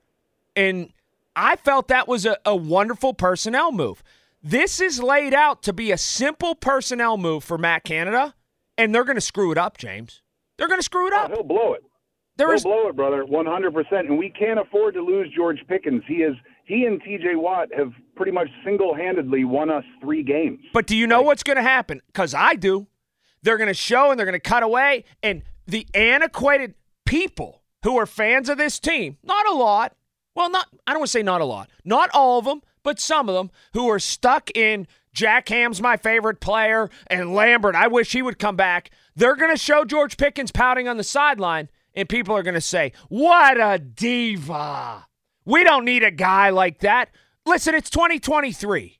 And 0.56 0.92
I 1.36 1.56
felt 1.56 1.88
that 1.90 2.08
was 2.08 2.26
a, 2.26 2.38
a 2.46 2.56
wonderful 2.56 3.14
personnel 3.14 3.72
move. 3.72 4.04
This 4.44 4.82
is 4.82 5.02
laid 5.02 5.34
out 5.36 5.62
to 5.64 5.74
be 5.74 5.92
a 5.92 5.98
simple 5.98 6.56
personnel 6.56 7.18
move 7.18 7.44
for 7.44 7.60
Matt 7.60 7.84
Canada, 7.84 8.34
and 8.78 8.94
they're 8.94 9.04
going 9.04 9.16
to 9.16 9.22
screw 9.22 9.52
it 9.52 9.58
up, 9.58 9.78
James. 9.78 10.24
They're 10.58 10.68
going 10.68 10.80
to 10.80 10.84
screw 10.84 11.08
it 11.08 11.14
oh, 11.14 11.18
up. 11.18 11.32
Oh, 11.32 11.36
he'll 11.36 11.44
blow 11.44 11.74
it. 11.74 11.84
There 12.38 12.54
is... 12.54 12.64
blow 12.64 12.88
it, 12.88 12.96
brother, 12.96 13.24
100%. 13.24 13.92
And 13.92 14.18
we 14.18 14.30
can't 14.30 14.60
afford 14.60 14.94
to 14.96 15.02
lose 15.02 15.28
George 15.36 15.60
Pickens. 15.68 16.04
He 16.08 16.16
is– 16.16 16.36
he 16.66 16.86
and 16.86 17.02
TJ 17.04 17.36
Watt 17.36 17.68
have 17.76 17.92
pretty 18.16 18.32
much 18.32 18.48
single 18.64 18.96
handedly 18.96 19.44
won 19.44 19.70
us 19.70 19.84
three 20.00 20.24
games. 20.24 20.60
But 20.74 20.88
do 20.88 20.96
you 20.96 21.06
know 21.06 21.18
like, 21.18 21.26
what's 21.26 21.44
going 21.44 21.58
to 21.58 21.64
happen? 21.64 22.02
Because 22.08 22.34
I 22.34 22.56
do. 22.56 22.88
They're 23.44 23.58
going 23.58 23.68
to 23.68 23.74
show 23.74 24.10
and 24.12 24.18
they're 24.18 24.26
going 24.26 24.34
to 24.34 24.40
cut 24.40 24.64
away. 24.64 25.04
And 25.22 25.44
the 25.68 25.88
antiquated 25.94 26.76
people 27.06 27.62
who 27.84 27.98
are 27.98 28.06
fans 28.06 28.48
of 28.48 28.58
this 28.58 28.80
team, 28.80 29.18
not 29.24 29.48
a 29.48 29.54
lot, 29.54 29.96
well, 30.36 30.50
not, 30.50 30.68
I 30.88 30.92
don't 30.92 31.02
want 31.02 31.10
to 31.10 31.12
say 31.12 31.24
not 31.24 31.42
a 31.42 31.46
lot, 31.46 31.70
not 31.84 32.10
all 32.14 32.40
of 32.40 32.46
them, 32.46 32.62
but 32.84 33.00
some 33.00 33.28
of 33.28 33.36
them 33.36 33.52
who 33.74 33.90
are 33.90 34.00
stuck 34.00 34.50
in 34.56 34.88
Jack 35.14 35.50
Ham's 35.50 35.82
my 35.82 35.98
favorite 35.98 36.40
player 36.40 36.90
and 37.08 37.34
Lambert, 37.34 37.76
I 37.76 37.88
wish 37.88 38.14
he 38.14 38.22
would 38.22 38.40
come 38.40 38.56
back. 38.56 38.92
They're 39.16 39.36
going 39.36 39.52
to 39.52 39.62
show 39.62 39.84
George 39.84 40.16
Pickens 40.16 40.52
pouting 40.52 40.88
on 40.88 40.98
the 40.98 41.04
sideline, 41.04 41.70
and 41.94 42.08
people 42.08 42.36
are 42.36 42.44
going 42.44 42.56
to 42.56 42.62
say, 42.62 42.94
What 43.10 43.60
a 43.60 43.80
diva. 43.80 45.08
We 45.46 45.64
don't 45.64 45.86
need 45.86 46.04
a 46.04 46.12
guy 46.12 46.50
like 46.50 46.80
that. 46.80 47.10
Listen, 47.46 47.74
it's 47.74 47.90
2023. 47.90 49.00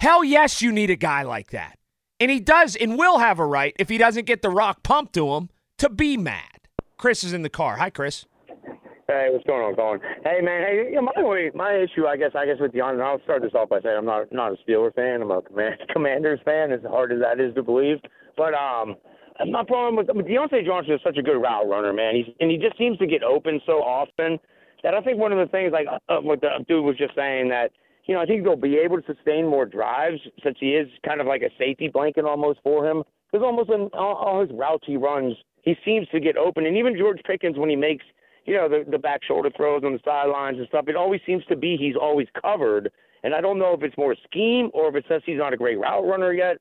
Hell 0.00 0.24
yes, 0.24 0.62
you 0.62 0.72
need 0.72 0.90
a 0.90 0.96
guy 0.96 1.22
like 1.22 1.50
that. 1.50 1.78
And 2.18 2.30
he 2.30 2.40
does 2.40 2.76
and 2.76 2.98
will 2.98 3.18
have 3.18 3.38
a 3.38 3.44
right, 3.44 3.74
if 3.78 3.88
he 3.88 3.98
doesn't 3.98 4.26
get 4.26 4.42
the 4.42 4.50
rock 4.50 4.82
pumped 4.82 5.14
to 5.14 5.34
him, 5.34 5.50
to 5.78 5.88
be 5.88 6.16
mad. 6.16 6.68
Chris 6.96 7.24
is 7.24 7.32
in 7.32 7.42
the 7.42 7.50
car. 7.50 7.76
Hi, 7.76 7.90
Chris. 7.90 8.26
Hey, 9.10 9.28
what's 9.32 9.44
going 9.44 9.62
on, 9.62 9.74
Colin? 9.74 10.00
Hey, 10.22 10.40
man. 10.40 10.62
Hey, 10.62 10.90
you 10.90 10.94
know, 10.96 11.02
my 11.02 11.50
my 11.54 11.74
issue, 11.74 12.06
I 12.06 12.16
guess, 12.16 12.30
I 12.36 12.46
guess 12.46 12.56
with 12.60 12.72
Deion, 12.72 12.92
and 12.92 13.02
I'll 13.02 13.20
start 13.24 13.42
this 13.42 13.52
off 13.54 13.68
by 13.68 13.80
saying 13.80 13.96
I'm 13.98 14.04
not 14.04 14.30
not 14.30 14.52
a 14.52 14.56
Steeler 14.62 14.94
fan. 14.94 15.22
I'm 15.22 15.30
a 15.30 15.40
Commanders 15.92 16.38
fan, 16.44 16.70
as 16.70 16.80
hard 16.82 17.10
as 17.10 17.18
that 17.20 17.40
is 17.40 17.52
to 17.54 17.62
believe. 17.62 17.96
But 18.36 18.54
um, 18.54 18.96
my 19.46 19.64
problem 19.64 19.96
with 19.96 20.26
Diontae 20.26 20.64
Johnson 20.64 20.94
is 20.94 21.00
such 21.04 21.16
a 21.16 21.22
good 21.22 21.38
route 21.38 21.68
runner, 21.68 21.92
man. 21.92 22.14
He's 22.14 22.34
and 22.40 22.50
he 22.50 22.56
just 22.56 22.76
seems 22.76 22.98
to 22.98 23.06
get 23.06 23.22
open 23.22 23.60
so 23.66 23.74
often 23.74 24.38
that 24.82 24.94
I 24.94 25.00
think 25.00 25.18
one 25.18 25.32
of 25.32 25.38
the 25.38 25.50
things, 25.50 25.72
like 25.72 25.86
uh, 26.08 26.18
what 26.20 26.40
the 26.40 26.64
dude 26.68 26.84
was 26.84 26.96
just 26.96 27.14
saying, 27.14 27.48
that 27.48 27.70
you 28.06 28.14
know 28.14 28.20
I 28.20 28.26
think 28.26 28.44
they'll 28.44 28.56
be 28.56 28.78
able 28.78 29.00
to 29.00 29.14
sustain 29.14 29.46
more 29.46 29.66
drives 29.66 30.20
since 30.42 30.56
he 30.60 30.70
is 30.70 30.88
kind 31.06 31.20
of 31.20 31.26
like 31.26 31.42
a 31.42 31.50
safety 31.58 31.88
blanket 31.88 32.24
almost 32.24 32.60
for 32.62 32.86
him. 32.86 33.02
Because 33.30 33.44
almost 33.44 33.70
in 33.70 33.88
all, 33.94 34.16
all 34.16 34.40
his 34.40 34.50
routes 34.52 34.84
he 34.86 34.96
runs, 34.96 35.36
he 35.62 35.74
seems 35.84 36.08
to 36.08 36.18
get 36.18 36.36
open, 36.36 36.66
and 36.66 36.76
even 36.76 36.96
George 36.96 37.20
Pickens 37.24 37.56
when 37.56 37.70
he 37.70 37.76
makes 37.76 38.04
you 38.46 38.56
know 38.56 38.68
the 38.68 38.84
the 38.90 38.98
back 38.98 39.22
shoulder 39.24 39.50
throws 39.56 39.82
on 39.84 39.92
the 39.92 40.00
sidelines 40.04 40.58
and 40.58 40.66
stuff, 40.68 40.86
it 40.88 40.96
always 40.96 41.20
seems 41.26 41.44
to 41.46 41.56
be 41.56 41.76
he's 41.76 41.96
always 42.00 42.28
covered. 42.40 42.90
And 43.22 43.34
I 43.34 43.42
don't 43.42 43.58
know 43.58 43.74
if 43.74 43.82
it's 43.82 43.96
more 43.98 44.16
scheme 44.24 44.70
or 44.72 44.88
if 44.88 44.94
it 44.94 45.04
says 45.06 45.20
he's 45.26 45.36
not 45.36 45.52
a 45.52 45.56
great 45.56 45.78
route 45.78 46.06
runner 46.06 46.32
yet. 46.32 46.56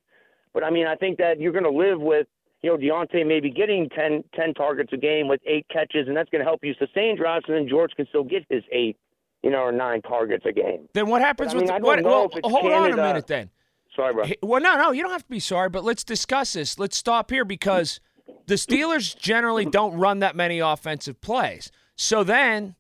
But 0.54 0.64
I 0.64 0.70
mean, 0.70 0.88
I 0.88 0.96
think 0.96 1.18
that 1.20 1.40
you're 1.40 1.54
going 1.54 1.64
to 1.64 1.70
live 1.70 2.02
with 2.02 2.28
you 2.62 2.70
know, 2.70 2.78
Diontae 2.78 3.26
may 3.26 3.40
be 3.40 3.50
getting 3.50 3.90
10, 3.90 4.24
10 4.36 4.54
targets 4.54 4.92
a 4.94 4.98
game 4.98 5.28
with 5.28 5.40
eight 5.46 5.66
catches, 5.72 6.08
and 6.08 6.16
that's 6.16 6.30
going 6.30 6.40
to 6.40 6.46
help 6.46 6.60
you 6.64 6.74
sustain 6.78 7.16
drives, 7.16 7.46
and 7.48 7.56
then 7.56 7.68
George 7.70 7.92
can 7.96 8.06
still 8.08 8.24
get 8.24 8.46
his 8.50 8.64
eight, 8.72 8.98
you 9.44 9.50
know, 9.50 9.60
or 9.60 9.72
nine 9.72 10.02
targets 10.02 10.46
a 10.46 10.52
game. 10.52 10.88
Then 10.94 11.08
what 11.08 11.22
happens 11.22 11.54
but, 11.54 11.62
with 11.62 11.72
I 11.72 11.80
mean, 11.80 11.82
the, 11.82 11.88
what, 11.88 12.04
well, 12.04 12.30
hold 12.44 12.64
Canada. 12.64 12.94
on 12.94 13.00
a 13.00 13.04
minute 13.04 13.28
then. 13.28 13.50
Sorry, 13.96 14.14
bro. 14.14 14.26
Well, 14.44 14.62
no, 14.62 14.78
no, 14.78 14.92
you 14.92 15.02
don't 15.02 15.12
have 15.12 15.24
to 15.24 15.30
be 15.30 15.40
sorry, 15.40 15.70
but 15.70 15.84
let's 15.84 16.04
discuss 16.04 16.54
this. 16.54 16.78
Let's 16.78 16.98
stop 16.98 17.32
here 17.32 17.46
because 17.46 18.00
the 18.46 18.56
Steelers 18.56 19.18
generally 19.18 19.66
don't 19.66 19.96
run 19.98 20.20
that 20.20 20.36
many 20.36 20.60
offensive 20.60 21.22
plays. 21.22 21.72
So 21.96 22.24
then 22.24 22.76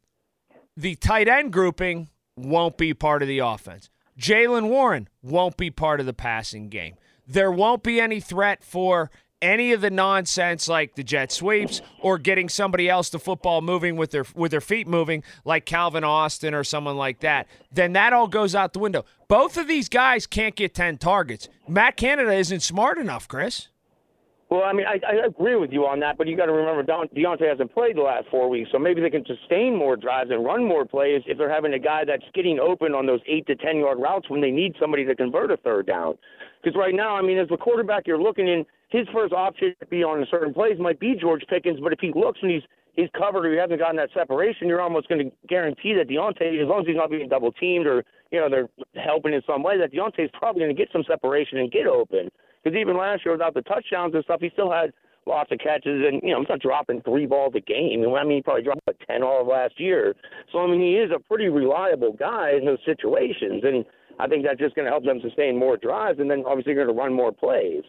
the 0.75 0.95
tight 0.95 1.27
end 1.27 1.51
grouping 1.51 2.09
won't 2.36 2.77
be 2.77 2.93
part 2.93 3.21
of 3.21 3.27
the 3.27 3.39
offense. 3.39 3.89
Jaylen 4.19 4.69
Warren 4.69 5.07
won't 5.21 5.57
be 5.57 5.71
part 5.71 6.00
of 6.00 6.05
the 6.05 6.13
passing 6.13 6.69
game. 6.69 6.95
There 7.27 7.51
won't 7.51 7.83
be 7.83 8.01
any 8.01 8.19
threat 8.19 8.63
for 8.63 9.12
any 9.41 9.72
of 9.72 9.81
the 9.81 9.89
nonsense 9.89 10.67
like 10.67 10.96
the 10.96 11.03
jet 11.03 11.31
sweeps 11.31 11.81
or 12.01 12.17
getting 12.17 12.50
somebody 12.50 12.89
else 12.89 13.10
the 13.10 13.19
football 13.19 13.62
moving 13.62 13.96
with 13.96 14.12
their 14.12 14.25
with 14.36 14.51
their 14.51 14.62
feet 14.62 14.88
moving 14.88 15.24
like 15.46 15.65
Calvin 15.65 16.03
Austin 16.03 16.53
or 16.53 16.63
someone 16.63 16.98
like 16.98 17.19
that, 17.19 17.48
then 17.72 17.93
that 17.93 18.13
all 18.13 18.27
goes 18.27 18.55
out 18.55 18.74
the 18.74 18.79
window. 18.79 19.05
Both 19.27 19.58
of 19.58 19.67
these 19.67 19.89
guys 19.89 20.25
can't 20.27 20.55
get 20.55 20.74
10 20.74 20.98
targets. 20.98 21.50
Matt 21.67 21.98
Canada 21.98 22.34
isn't 22.34 22.62
smart 22.62 22.98
enough, 22.98 23.27
Chris. 23.27 23.67
Well, 24.50 24.63
I 24.63 24.74
mean, 24.74 24.88
I, 24.88 25.00
I 25.08 25.27
agree 25.27 25.55
with 25.55 25.72
you 25.72 25.86
on 25.86 26.00
that, 26.00 26.17
but 26.17 26.25
you 26.25 26.36
got 26.36 26.48
to 26.48 26.51
remember 26.51 26.84
Diontae 26.84 27.48
hasn't 27.48 27.72
played 27.72 27.96
the 27.96 28.01
last 28.01 28.25
four 28.31 28.50
weeks, 28.50 28.69
so 28.72 28.79
maybe 28.79 29.00
they 29.00 29.12
can 29.12 29.24
sustain 29.25 29.77
more 29.77 29.96
drives 29.96 30.31
and 30.31 30.43
run 30.43 30.67
more 30.67 30.86
plays 30.86 31.22
if 31.27 31.38
they're 31.38 31.53
having 31.53 31.74
a 31.75 31.79
guy 31.79 32.03
that's 32.03 32.24
getting 32.34 32.60
open 32.60 32.96
on 32.96 33.05
those 33.05 33.19
eight 33.27 33.46
to 33.46 33.55
ten 33.55 33.77
yard 33.77 34.00
routes 34.00 34.27
when 34.27 34.41
they 34.41 34.50
need 34.50 34.74
somebody 34.79 35.05
to 35.05 35.15
convert 35.15 35.51
a 35.51 35.58
third 35.58 35.86
down. 35.86 36.17
Because 36.62 36.78
right 36.78 36.94
now, 36.94 37.16
I 37.16 37.22
mean, 37.22 37.38
as 37.38 37.48
the 37.48 37.58
quarterback, 37.58 38.06
you're 38.06 38.22
looking 38.22 38.48
in 38.48 38.66
his 38.89 39.08
first 39.13 39.34
option 39.34 39.74
to 39.80 39.86
be 39.86 40.04
on 40.04 40.22
a 40.22 40.25
certain 40.25 40.54
plays 40.54 40.80
might 40.80 41.00
be 41.00 41.16
George 41.20 41.44
Pickens, 41.50 41.80
but 41.82 41.94
if 41.94 42.00
he 42.00 42.12
looks 42.13 42.39
and 42.42 42.51
he's 42.51 42.63
he's 42.94 43.10
covered 43.18 43.46
or 43.46 43.51
he 43.51 43.58
hasn't 43.58 43.80
gotten 43.80 43.96
that 43.96 44.10
separation, 44.13 44.68
you're 44.68 44.82
almost 44.82 45.08
going 45.08 45.30
to 45.30 45.32
guarantee 45.48 45.94
that 45.94 46.10
Diontae, 46.10 46.62
as 46.62 46.68
long 46.68 46.82
as 46.82 46.88
he's 46.88 46.96
not 46.96 47.10
being 47.10 47.30
double 47.30 47.51
teamed 47.54 47.88
or 47.88 48.04
you 48.32 48.39
know 48.39 48.50
they're 48.50 48.70
helping 49.01 49.34
in 49.34 49.42
some 49.48 49.63
way, 49.63 49.78
that 49.78 49.94
Diontae 49.94 50.25
is 50.25 50.32
probably 50.34 50.62
going 50.62 50.75
to 50.75 50.78
get 50.78 50.92
some 50.92 51.04
separation 51.08 51.60
and 51.60 51.72
get 51.72 51.88
open. 51.88 52.30
Because 52.63 52.78
even 52.78 52.98
last 52.98 53.24
year, 53.25 53.34
without 53.34 53.54
the 53.54 53.62
touchdowns 53.62 54.13
and 54.16 54.24
stuff, 54.25 54.42
he 54.42 54.50
still 54.50 54.72
had 54.72 54.92
lots 55.25 55.51
of 55.51 55.60
catches, 55.60 56.06
and 56.06 56.22
you 56.24 56.34
know 56.34 56.39
he's 56.39 56.50
not 56.50 56.60
dropping 56.60 57.01
three 57.04 57.25
balls 57.25 57.54
a 57.56 57.62
game. 57.62 58.04
I 58.04 58.24
mean, 58.24 58.38
he 58.38 58.42
probably 58.42 58.63
dropped 58.63 58.82
like 58.88 59.00
ten 59.08 59.24
all 59.24 59.42
of 59.42 59.48
last 59.48 59.80
year. 59.80 60.16
So 60.51 60.60
I 60.60 60.68
mean, 60.68 60.82
he 60.82 60.96
is 60.96 61.12
a 61.16 61.20
pretty 61.20 61.48
reliable 61.48 62.13
guy 62.13 62.54
in 62.58 62.66
those 62.66 62.80
situations, 62.86 63.63
and 63.63 63.86
I 64.20 64.28
think 64.28 64.46
that's 64.46 64.60
just 64.60 64.76
going 64.76 64.86
to 64.86 64.92
help 64.92 65.06
them 65.06 65.20
sustain 65.22 65.58
more 65.58 65.78
drives, 65.78 66.20
and 66.20 66.30
then 66.30 66.44
obviously 66.46 66.74
you're 66.74 66.86
going 66.86 66.96
to 66.96 67.02
run 67.02 67.14
more 67.14 67.32
plays. 67.32 67.84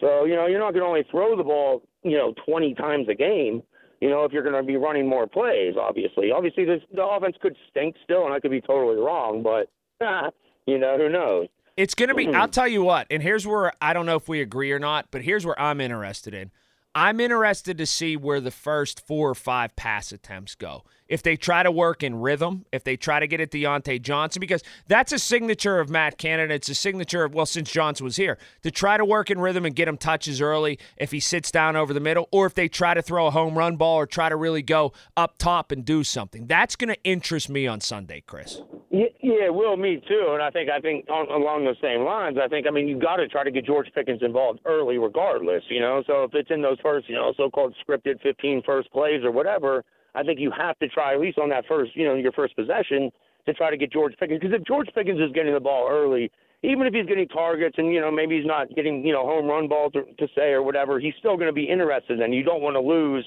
So, 0.00 0.24
you 0.24 0.34
know, 0.34 0.46
you're 0.46 0.60
not 0.60 0.72
going 0.72 0.82
to 0.82 0.88
only 0.88 1.04
throw 1.10 1.36
the 1.36 1.44
ball, 1.44 1.82
you 2.02 2.16
know, 2.16 2.34
20 2.46 2.74
times 2.74 3.08
a 3.08 3.14
game, 3.14 3.62
you 4.00 4.08
know, 4.08 4.24
if 4.24 4.32
you're 4.32 4.42
going 4.42 4.54
to 4.54 4.62
be 4.62 4.76
running 4.76 5.08
more 5.08 5.26
plays, 5.26 5.74
obviously. 5.80 6.30
Obviously, 6.30 6.64
this, 6.64 6.80
the 6.94 7.04
offense 7.04 7.36
could 7.40 7.56
stink 7.70 7.96
still, 8.04 8.24
and 8.24 8.34
I 8.34 8.40
could 8.40 8.50
be 8.50 8.60
totally 8.60 8.96
wrong, 8.96 9.42
but, 9.42 9.68
ah, 10.00 10.30
you 10.66 10.78
know, 10.78 10.96
who 10.96 11.08
knows? 11.08 11.48
It's 11.76 11.94
going 11.94 12.08
to 12.08 12.14
be, 12.14 12.28
I'll 12.28 12.46
hmm. 12.46 12.50
tell 12.50 12.68
you 12.68 12.84
what, 12.84 13.06
and 13.10 13.22
here's 13.22 13.46
where 13.46 13.72
I 13.80 13.92
don't 13.92 14.06
know 14.06 14.16
if 14.16 14.28
we 14.28 14.40
agree 14.40 14.70
or 14.72 14.78
not, 14.78 15.06
but 15.10 15.22
here's 15.22 15.44
where 15.44 15.58
I'm 15.60 15.80
interested 15.80 16.34
in. 16.34 16.50
I'm 16.94 17.18
interested 17.18 17.78
to 17.78 17.86
see 17.86 18.16
where 18.16 18.40
the 18.40 18.52
first 18.52 19.04
four 19.04 19.30
or 19.30 19.34
five 19.34 19.74
pass 19.74 20.12
attempts 20.12 20.54
go. 20.54 20.84
If 21.08 21.22
they 21.22 21.36
try 21.36 21.62
to 21.62 21.70
work 21.70 22.02
in 22.02 22.20
rhythm, 22.20 22.64
if 22.72 22.84
they 22.84 22.96
try 22.96 23.20
to 23.20 23.26
get 23.26 23.40
at 23.40 23.50
Diontae 23.50 24.00
Johnson, 24.00 24.40
because 24.40 24.62
that's 24.88 25.12
a 25.12 25.18
signature 25.18 25.78
of 25.80 25.90
Matt 25.90 26.18
Canada. 26.18 26.54
It's 26.54 26.68
a 26.68 26.74
signature 26.74 27.24
of, 27.24 27.34
well, 27.34 27.46
since 27.46 27.70
Johnson 27.70 28.04
was 28.04 28.16
here, 28.16 28.38
to 28.62 28.70
try 28.70 28.96
to 28.96 29.04
work 29.04 29.30
in 29.30 29.38
rhythm 29.38 29.64
and 29.66 29.74
get 29.74 29.86
him 29.86 29.96
touches 29.96 30.40
early 30.40 30.78
if 30.96 31.10
he 31.10 31.20
sits 31.20 31.50
down 31.50 31.76
over 31.76 31.92
the 31.92 32.00
middle, 32.00 32.28
or 32.30 32.46
if 32.46 32.54
they 32.54 32.68
try 32.68 32.94
to 32.94 33.02
throw 33.02 33.26
a 33.26 33.30
home 33.30 33.56
run 33.58 33.76
ball 33.76 33.96
or 33.96 34.06
try 34.06 34.28
to 34.28 34.36
really 34.36 34.62
go 34.62 34.92
up 35.16 35.36
top 35.38 35.70
and 35.70 35.84
do 35.84 36.02
something. 36.04 36.46
That's 36.46 36.76
going 36.76 36.88
to 36.88 37.02
interest 37.04 37.48
me 37.48 37.66
on 37.66 37.80
Sunday, 37.80 38.22
Chris. 38.26 38.62
Yeah, 38.90 39.06
yeah, 39.20 39.48
will 39.48 39.76
me 39.76 40.00
too. 40.06 40.28
And 40.30 40.42
I 40.42 40.50
think 40.50 40.70
I 40.70 40.78
think 40.78 41.08
on, 41.10 41.28
along 41.28 41.64
those 41.64 41.76
same 41.82 42.04
lines, 42.04 42.38
I 42.40 42.46
think 42.46 42.66
I 42.68 42.70
mean 42.70 42.86
you've 42.86 43.02
got 43.02 43.16
to 43.16 43.26
try 43.26 43.42
to 43.42 43.50
get 43.50 43.66
George 43.66 43.88
Pickens 43.92 44.22
involved 44.22 44.60
early, 44.66 44.98
regardless. 44.98 45.64
You 45.68 45.80
know, 45.80 46.04
so 46.06 46.22
if 46.22 46.34
it's 46.34 46.50
in 46.50 46.62
those 46.62 46.78
first, 46.80 47.08
you 47.08 47.16
know, 47.16 47.34
so-called 47.36 47.74
scripted 47.86 48.20
15 48.22 48.62
first 48.64 48.92
plays 48.92 49.24
or 49.24 49.32
whatever, 49.32 49.84
I 50.14 50.22
think 50.22 50.40
you 50.40 50.50
have 50.56 50.78
to 50.78 50.88
try 50.88 51.14
at 51.14 51.20
least 51.20 51.38
on 51.38 51.48
that 51.50 51.64
first, 51.66 51.96
you 51.96 52.04
know, 52.04 52.14
your 52.14 52.32
first 52.32 52.56
possession 52.56 53.10
to 53.46 53.52
try 53.52 53.70
to 53.70 53.76
get 53.76 53.92
George 53.92 54.14
Pickens. 54.18 54.40
Because 54.40 54.54
if 54.58 54.66
George 54.66 54.88
Pickens 54.94 55.20
is 55.20 55.32
getting 55.32 55.54
the 55.54 55.60
ball 55.60 55.88
early, 55.90 56.30
even 56.62 56.86
if 56.86 56.94
he's 56.94 57.06
getting 57.06 57.28
targets 57.28 57.76
and 57.78 57.92
you 57.92 58.00
know 58.00 58.10
maybe 58.10 58.36
he's 58.36 58.46
not 58.46 58.74
getting 58.74 59.04
you 59.04 59.12
know 59.12 59.26
home 59.26 59.46
run 59.46 59.68
balls 59.68 59.92
to, 59.92 60.04
to 60.18 60.28
say 60.34 60.52
or 60.52 60.62
whatever, 60.62 60.98
he's 60.98 61.14
still 61.18 61.36
going 61.36 61.48
to 61.48 61.52
be 61.52 61.64
interested. 61.64 62.20
And 62.20 62.34
you 62.34 62.42
don't 62.42 62.62
want 62.62 62.74
to 62.76 62.80
lose. 62.80 63.24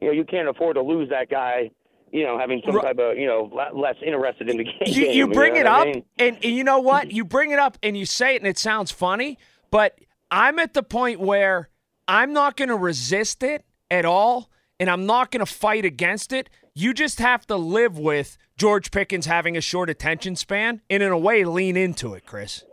You 0.00 0.08
know, 0.08 0.12
you 0.12 0.24
can't 0.24 0.48
afford 0.48 0.76
to 0.76 0.82
lose 0.82 1.08
that 1.10 1.30
guy 1.30 1.70
you 2.12 2.24
know, 2.24 2.38
having 2.38 2.62
some 2.64 2.80
type 2.80 2.98
of, 2.98 3.18
you 3.18 3.26
know, 3.26 3.50
less 3.74 3.96
interested 4.04 4.48
in 4.48 4.56
the 4.56 4.64
game. 4.64 4.74
You, 4.86 5.06
you 5.08 5.26
bring 5.26 5.56
you 5.56 5.62
it 5.62 5.66
up, 5.66 5.82
I 5.82 5.84
mean? 5.84 6.04
and, 6.18 6.36
and 6.36 6.56
you 6.56 6.64
know 6.64 6.78
what? 6.78 7.08
Mm-hmm. 7.08 7.16
You 7.16 7.24
bring 7.24 7.50
it 7.50 7.58
up 7.58 7.76
and 7.82 7.96
you 7.96 8.06
say 8.06 8.34
it, 8.34 8.42
and 8.42 8.46
it 8.46 8.58
sounds 8.58 8.90
funny, 8.90 9.38
but 9.70 9.98
I'm 10.30 10.58
at 10.58 10.72
the 10.72 10.82
point 10.82 11.20
where 11.20 11.68
I'm 12.08 12.32
not 12.32 12.56
going 12.56 12.68
to 12.68 12.76
resist 12.76 13.42
it 13.42 13.64
at 13.90 14.04
all, 14.04 14.50
and 14.78 14.90
I'm 14.90 15.06
not 15.06 15.30
going 15.30 15.44
to 15.44 15.50
fight 15.50 15.84
against 15.84 16.32
it. 16.32 16.50
You 16.74 16.92
just 16.92 17.18
have 17.20 17.46
to 17.46 17.56
live 17.56 17.98
with 17.98 18.36
George 18.56 18.90
Pickens 18.90 19.26
having 19.26 19.56
a 19.56 19.60
short 19.60 19.90
attention 19.90 20.36
span, 20.36 20.82
and 20.90 21.02
in 21.02 21.10
a 21.10 21.18
way, 21.18 21.44
lean 21.44 21.76
into 21.76 22.14
it, 22.14 22.26
Chris. 22.26 22.64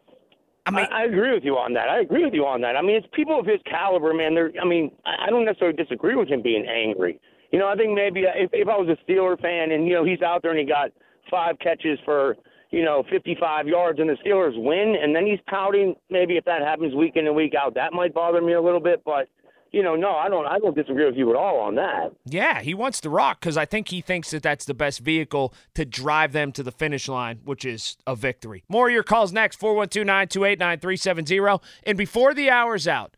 I 0.65 0.71
mean, 0.71 0.87
I, 0.91 1.01
I 1.01 1.03
agree 1.05 1.33
with 1.33 1.43
you 1.43 1.57
on 1.57 1.73
that. 1.73 1.89
I 1.89 1.99
agree 1.99 2.23
with 2.23 2.33
you 2.33 2.45
on 2.45 2.61
that. 2.61 2.77
I 2.77 2.81
mean, 2.81 2.95
it's 2.95 3.07
people 3.13 3.37
of 3.39 3.45
his 3.45 3.59
caliber, 3.69 4.13
man. 4.13 4.33
They're, 4.33 4.51
I 4.61 4.65
mean, 4.65 4.91
I 5.05 5.29
don't 5.29 5.43
necessarily 5.43 5.75
disagree 5.75 6.15
with 6.15 6.29
him 6.29 6.41
being 6.41 6.65
angry. 6.65 7.19
You 7.51 7.59
know, 7.59 7.67
I 7.67 7.75
think 7.75 7.93
maybe 7.93 8.25
uh, 8.25 8.31
if, 8.35 8.49
if 8.53 8.67
I 8.67 8.77
was 8.77 8.87
a 8.87 8.97
Steeler 9.11 9.39
fan 9.39 9.71
and 9.71 9.85
you 9.87 9.93
know 9.93 10.05
he's 10.05 10.21
out 10.21 10.41
there 10.41 10.51
and 10.51 10.59
he 10.59 10.65
got 10.65 10.91
five 11.29 11.59
catches 11.59 11.99
for 12.05 12.35
you 12.71 12.83
know 12.83 13.03
55 13.11 13.67
yards 13.67 13.99
and 13.99 14.09
the 14.09 14.17
Steelers 14.25 14.53
win, 14.55 14.95
and 15.01 15.15
then 15.15 15.25
he's 15.25 15.39
pouting. 15.47 15.95
Maybe 16.09 16.37
if 16.37 16.45
that 16.45 16.61
happens 16.61 16.95
week 16.95 17.15
in 17.15 17.27
and 17.27 17.35
week 17.35 17.53
out, 17.55 17.75
that 17.75 17.91
might 17.91 18.13
bother 18.13 18.41
me 18.41 18.53
a 18.53 18.61
little 18.61 18.79
bit. 18.79 19.03
But 19.05 19.27
you 19.73 19.81
know, 19.81 19.95
no, 19.95 20.11
I 20.11 20.29
don't. 20.29 20.45
I 20.45 20.59
don't 20.59 20.75
disagree 20.75 21.05
with 21.05 21.15
you 21.15 21.31
at 21.31 21.35
all 21.35 21.59
on 21.59 21.75
that. 21.75 22.13
Yeah, 22.25 22.61
he 22.61 22.75
wants 22.75 23.01
to 23.01 23.09
rock 23.09 23.39
because 23.41 23.57
I 23.57 23.65
think 23.65 23.89
he 23.89 24.01
thinks 24.01 24.29
that 24.29 24.43
that's 24.43 24.65
the 24.65 24.75
best 24.75 24.99
vehicle 24.99 25.53
to 25.73 25.83
drive 25.83 26.31
them 26.31 26.51
to 26.53 26.63
the 26.63 26.71
finish 26.71 27.07
line, 27.07 27.39
which 27.43 27.65
is 27.65 27.97
a 28.05 28.15
victory. 28.15 28.63
More 28.69 28.87
of 28.87 28.93
your 28.93 29.03
calls 29.03 29.33
next 29.33 29.55
412 29.57 30.05
928 30.05 30.59
9370. 30.59 31.67
And 31.87 31.97
before 31.97 32.35
the 32.35 32.51
hour's 32.51 32.87
out, 32.87 33.17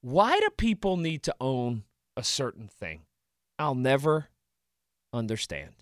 why 0.00 0.40
do 0.40 0.48
people 0.56 0.96
need 0.96 1.22
to 1.22 1.34
own 1.40 1.84
a 2.16 2.24
certain 2.24 2.66
thing? 2.66 3.02
I'll 3.56 3.76
never 3.76 4.28
understand. 5.12 5.81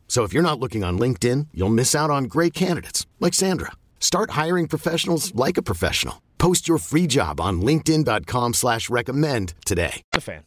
So 0.11 0.25
if 0.25 0.33
you're 0.33 0.43
not 0.43 0.59
looking 0.59 0.83
on 0.83 0.99
LinkedIn, 0.99 1.47
you'll 1.53 1.69
miss 1.69 1.95
out 1.95 2.09
on 2.09 2.25
great 2.25 2.53
candidates 2.53 3.07
like 3.21 3.33
Sandra. 3.33 3.71
Start 4.01 4.31
hiring 4.31 4.67
professionals 4.67 5.33
like 5.35 5.55
a 5.55 5.61
professional. 5.61 6.21
Post 6.37 6.67
your 6.67 6.79
free 6.79 7.07
job 7.07 7.39
on 7.39 7.61
linkedin.com 7.61 8.53
slash 8.53 8.89
recommend 8.89 9.53
today. 9.65 10.01
a 10.11 10.19
fan. 10.19 10.43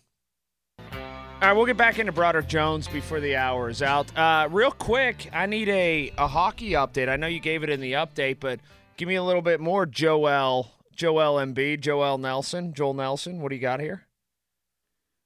All 0.93 1.49
right, 1.49 1.53
we'll 1.55 1.65
get 1.65 1.79
back 1.79 1.99
into 1.99 2.13
Broderick 2.13 2.47
Jones 2.47 2.89
before 2.89 3.21
the 3.21 3.37
hour 3.37 3.71
is 3.71 3.81
out. 3.81 4.15
Uh, 4.15 4.49
real 4.51 4.71
quick, 4.71 5.31
I 5.33 5.47
need 5.47 5.71
a, 5.71 6.13
a 6.19 6.27
hockey 6.27 6.73
update. 6.73 7.09
I 7.09 7.17
know 7.17 7.27
you 7.27 7.41
gave 7.41 7.63
it 7.63 7.71
in 7.71 7.81
the 7.81 7.93
update, 7.93 8.41
but 8.41 8.61
give 8.99 9.09
me 9.09 9.15
a 9.15 9.23
little 9.23 9.41
bit 9.41 9.61
more. 9.61 9.87
Joel, 9.87 10.73
Joel 10.95 11.37
MB, 11.37 11.81
Joel 11.81 12.19
Nelson, 12.19 12.75
Joel 12.75 12.93
Nelson. 12.93 13.41
What 13.41 13.49
do 13.49 13.55
you 13.55 13.63
got 13.63 13.81
here? 13.81 14.09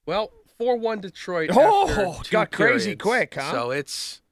Well, 0.06 0.30
4 0.58 0.76
1 0.76 1.00
Detroit. 1.00 1.50
Oh, 1.52 1.88
after 1.88 2.22
two 2.22 2.30
got 2.30 2.52
crazy 2.52 2.94
quick, 2.94 3.34
huh? 3.34 3.50
So 3.50 3.70
it's 3.72 4.22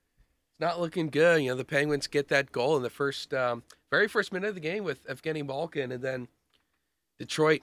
not 0.59 0.81
looking 0.81 1.09
good. 1.09 1.43
You 1.43 1.51
know, 1.51 1.57
the 1.57 1.65
Penguins 1.65 2.07
get 2.07 2.29
that 2.29 2.53
goal 2.53 2.77
in 2.77 2.83
the 2.83 2.91
first, 2.91 3.33
um, 3.35 3.63
very 3.91 4.09
first 4.09 4.33
minute 4.33 4.49
of 4.49 4.55
the 4.55 4.61
game 4.61 4.85
with 4.85 5.07
Evgeny 5.07 5.47
Malkin, 5.47 5.93
and 5.93 6.03
then 6.03 6.29
Detroit, 7.19 7.63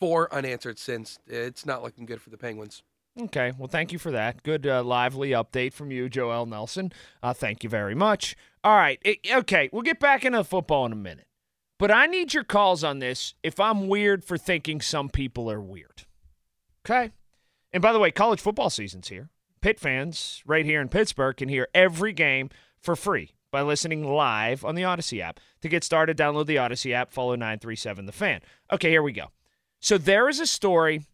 four 0.00 0.32
unanswered 0.32 0.78
since. 0.78 1.18
It's 1.26 1.66
not 1.66 1.82
looking 1.82 2.06
good 2.06 2.20
for 2.20 2.30
the 2.30 2.38
Penguins. 2.38 2.82
Okay, 3.20 3.52
well, 3.56 3.68
thank 3.68 3.92
you 3.92 3.98
for 3.98 4.10
that. 4.10 4.42
Good, 4.42 4.66
uh, 4.66 4.82
lively 4.82 5.30
update 5.30 5.72
from 5.72 5.92
you, 5.92 6.08
Joel 6.08 6.46
Nelson. 6.46 6.92
Uh, 7.22 7.32
thank 7.32 7.62
you 7.62 7.70
very 7.70 7.94
much. 7.94 8.34
All 8.64 8.76
right, 8.76 8.98
it, 9.04 9.18
okay, 9.32 9.70
we'll 9.72 9.82
get 9.82 10.00
back 10.00 10.24
into 10.24 10.42
football 10.42 10.84
in 10.86 10.92
a 10.92 10.96
minute. 10.96 11.28
But 11.78 11.90
I 11.90 12.06
need 12.06 12.34
your 12.34 12.44
calls 12.44 12.82
on 12.82 12.98
this 12.98 13.34
if 13.42 13.60
I'm 13.60 13.88
weird 13.88 14.24
for 14.24 14.38
thinking 14.38 14.80
some 14.80 15.08
people 15.08 15.50
are 15.50 15.60
weird. 15.60 16.04
Okay? 16.84 17.12
And 17.72 17.82
by 17.82 17.92
the 17.92 17.98
way, 17.98 18.10
college 18.10 18.40
football 18.40 18.70
season's 18.70 19.08
here. 19.08 19.28
Pitt 19.64 19.80
fans 19.80 20.42
right 20.44 20.66
here 20.66 20.82
in 20.82 20.90
Pittsburgh 20.90 21.38
can 21.38 21.48
hear 21.48 21.68
every 21.74 22.12
game 22.12 22.50
for 22.78 22.94
free 22.94 23.32
by 23.50 23.62
listening 23.62 24.06
live 24.06 24.62
on 24.62 24.74
the 24.74 24.82
Audacy 24.82 25.22
app. 25.22 25.40
To 25.62 25.70
get 25.70 25.82
started, 25.82 26.18
download 26.18 26.44
the 26.44 26.56
Audacy 26.56 26.92
app, 26.92 27.10
follow 27.10 27.34
937 27.34 28.04
The 28.04 28.12
Fan. 28.12 28.42
Okay, 28.70 28.90
here 28.90 29.02
we 29.02 29.12
go. 29.12 29.28
So 29.80 29.96
there 29.96 30.28
is 30.28 30.38
a 30.38 30.46
story 30.46 31.06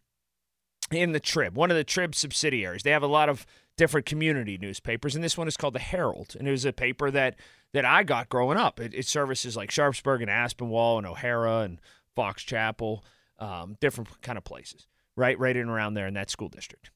in 0.91 1.13
the 1.13 1.21
Trib, 1.21 1.55
one 1.55 1.71
of 1.71 1.77
the 1.77 1.85
Trib 1.85 2.13
subsidiaries. 2.13 2.83
They 2.83 2.91
have 2.91 3.03
a 3.03 3.07
lot 3.07 3.29
of 3.29 3.45
different 3.77 4.05
community 4.05 4.57
newspapers, 4.57 5.15
and 5.15 5.23
this 5.23 5.37
one 5.37 5.47
is 5.47 5.55
called 5.55 5.75
the 5.75 5.79
Herald, 5.79 6.35
and 6.37 6.45
it 6.45 6.51
was 6.51 6.65
a 6.65 6.73
paper 6.73 7.09
that 7.09 7.37
that 7.71 7.85
I 7.85 8.03
got 8.03 8.27
growing 8.27 8.57
up. 8.57 8.81
It, 8.81 8.93
it 8.93 9.07
services 9.07 9.55
like 9.55 9.71
Sharpsburg 9.71 10.21
and 10.21 10.29
Aspinwall 10.29 10.97
and 10.97 11.07
O'Hara 11.07 11.59
and 11.59 11.79
Fox 12.17 12.43
Chapel, 12.43 13.05
um, 13.39 13.77
different 13.79 14.21
kind 14.21 14.37
of 14.37 14.43
places, 14.43 14.87
right, 15.15 15.39
right 15.39 15.55
in 15.55 15.69
around 15.69 15.93
there 15.93 16.07
in 16.07 16.15
that 16.15 16.29
school 16.29 16.49
district. 16.49 16.91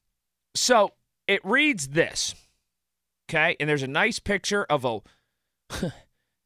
So 0.54 0.92
it 1.26 1.44
reads 1.44 1.88
this, 1.88 2.34
okay, 3.28 3.56
and 3.58 3.68
there's 3.68 3.82
a 3.82 3.88
nice 3.88 4.18
picture 4.18 4.64
of 4.64 4.84
a, 4.84 5.00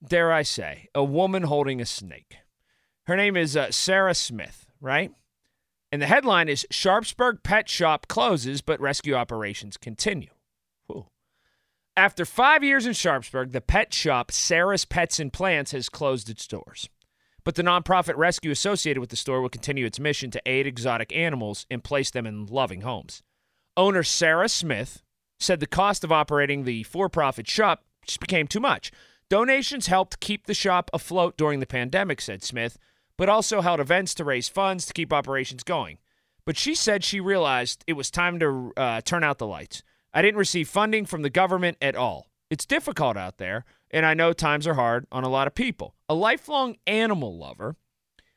dare 0.07 0.33
I 0.33 0.43
say, 0.43 0.88
a 0.95 1.05
woman 1.05 1.45
holding 1.45 1.81
a 1.81 1.87
snake. 1.87 2.37
Her 3.05 3.16
name 3.16 3.37
is 3.37 3.57
uh, 3.57 3.71
Sarah 3.71 4.14
Smith, 4.14 4.66
right? 4.81 5.12
And 5.93 6.01
the 6.01 6.07
headline 6.07 6.49
is 6.49 6.66
Sharpsburg 6.71 7.43
Pet 7.43 7.69
Shop 7.69 8.07
closes, 8.09 8.61
but 8.61 8.81
rescue 8.81 9.14
operations 9.14 9.77
continue. 9.77 10.31
After 11.97 12.25
five 12.25 12.62
years 12.62 12.87
in 12.87 12.93
Sharpsburg, 12.93 13.53
the 13.53 13.61
pet 13.61 13.93
shop 13.93 14.31
Sarah's 14.31 14.87
Pets 14.87 15.19
and 15.19 15.33
Plants 15.33 15.73
has 15.73 15.90
closed 15.90 16.31
its 16.31 16.47
doors. 16.47 16.88
But 17.45 17.57
the 17.57 17.62
nonprofit 17.62 18.16
rescue 18.16 18.51
associated 18.51 19.01
with 19.01 19.11
the 19.11 19.16
store 19.16 19.43
will 19.43 19.49
continue 19.49 19.85
its 19.85 20.01
mission 20.01 20.31
to 20.31 20.43
aid 20.47 20.66
exotic 20.66 21.14
animals 21.14 21.66
and 21.71 21.85
place 21.85 22.11
them 22.11 22.27
in 22.27 22.47
loving 22.47 22.83
homes. 22.83 23.23
Owner 23.81 24.03
Sarah 24.03 24.51
Smith 24.51 25.03
said 25.38 25.59
the 25.59 25.66
cost 25.66 26.05
of 26.05 26.12
operating 26.12 26.64
the 26.64 26.83
for 26.83 27.09
profit 27.09 27.49
shop 27.49 27.83
just 28.07 28.21
became 28.21 28.47
too 28.47 28.61
much. 28.61 28.93
Donations 29.31 29.87
helped 29.87 30.21
keep 30.21 30.45
the 30.45 30.53
shop 30.53 30.90
afloat 30.93 31.38
during 31.38 31.61
the 31.61 31.66
pandemic, 31.66 32.21
said 32.21 32.43
Smith, 32.43 32.77
but 33.16 33.31
also 33.31 33.62
held 33.62 33.81
events 33.81 34.12
to 34.12 34.25
raise 34.25 34.51
funds 34.51 34.85
to 34.85 34.93
keep 34.93 35.14
operations 35.14 35.62
going. 35.62 35.97
But 36.45 36.59
she 36.59 36.75
said 36.75 37.05
she 37.05 37.21
realized 37.21 37.83
it 37.87 37.95
was 37.95 38.11
time 38.11 38.38
to 38.40 38.71
uh, 38.77 39.01
turn 39.01 39.25
out 39.25 39.38
the 39.38 39.47
lights. 39.47 39.83
I 40.12 40.21
didn't 40.21 40.37
receive 40.37 40.69
funding 40.69 41.07
from 41.07 41.23
the 41.23 41.31
government 41.31 41.79
at 41.81 41.97
all. 41.97 42.27
It's 42.51 42.66
difficult 42.66 43.16
out 43.16 43.38
there, 43.38 43.64
and 43.90 44.05
I 44.05 44.12
know 44.12 44.35
times 44.35 44.66
are 44.66 44.75
hard 44.75 45.07
on 45.11 45.25
a 45.25 45.31
lot 45.31 45.47
of 45.47 45.55
people. 45.55 45.95
A 46.07 46.14
lifelong 46.14 46.77
animal 46.87 47.38
lover, 47.38 47.77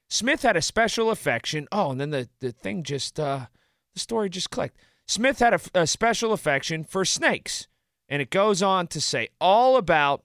Smith 0.08 0.44
had 0.44 0.56
a 0.56 0.62
special 0.62 1.10
affection. 1.10 1.68
Oh, 1.70 1.92
and 1.92 2.00
then 2.00 2.12
the, 2.12 2.30
the 2.40 2.54
thing 2.54 2.84
just, 2.84 3.20
uh, 3.20 3.48
the 3.94 4.00
story 4.00 4.30
just 4.30 4.50
clicked. 4.50 4.78
Smith 5.06 5.40
had 5.40 5.54
a, 5.54 5.60
a 5.82 5.88
special 5.88 6.34
affection 6.34 6.84
for 6.84 7.06
snakes. 7.06 7.68
And 8.10 8.22
it 8.22 8.30
goes 8.30 8.62
on 8.62 8.88
to 8.88 9.02
say 9.02 9.30
all 9.40 9.78
about 9.78 10.24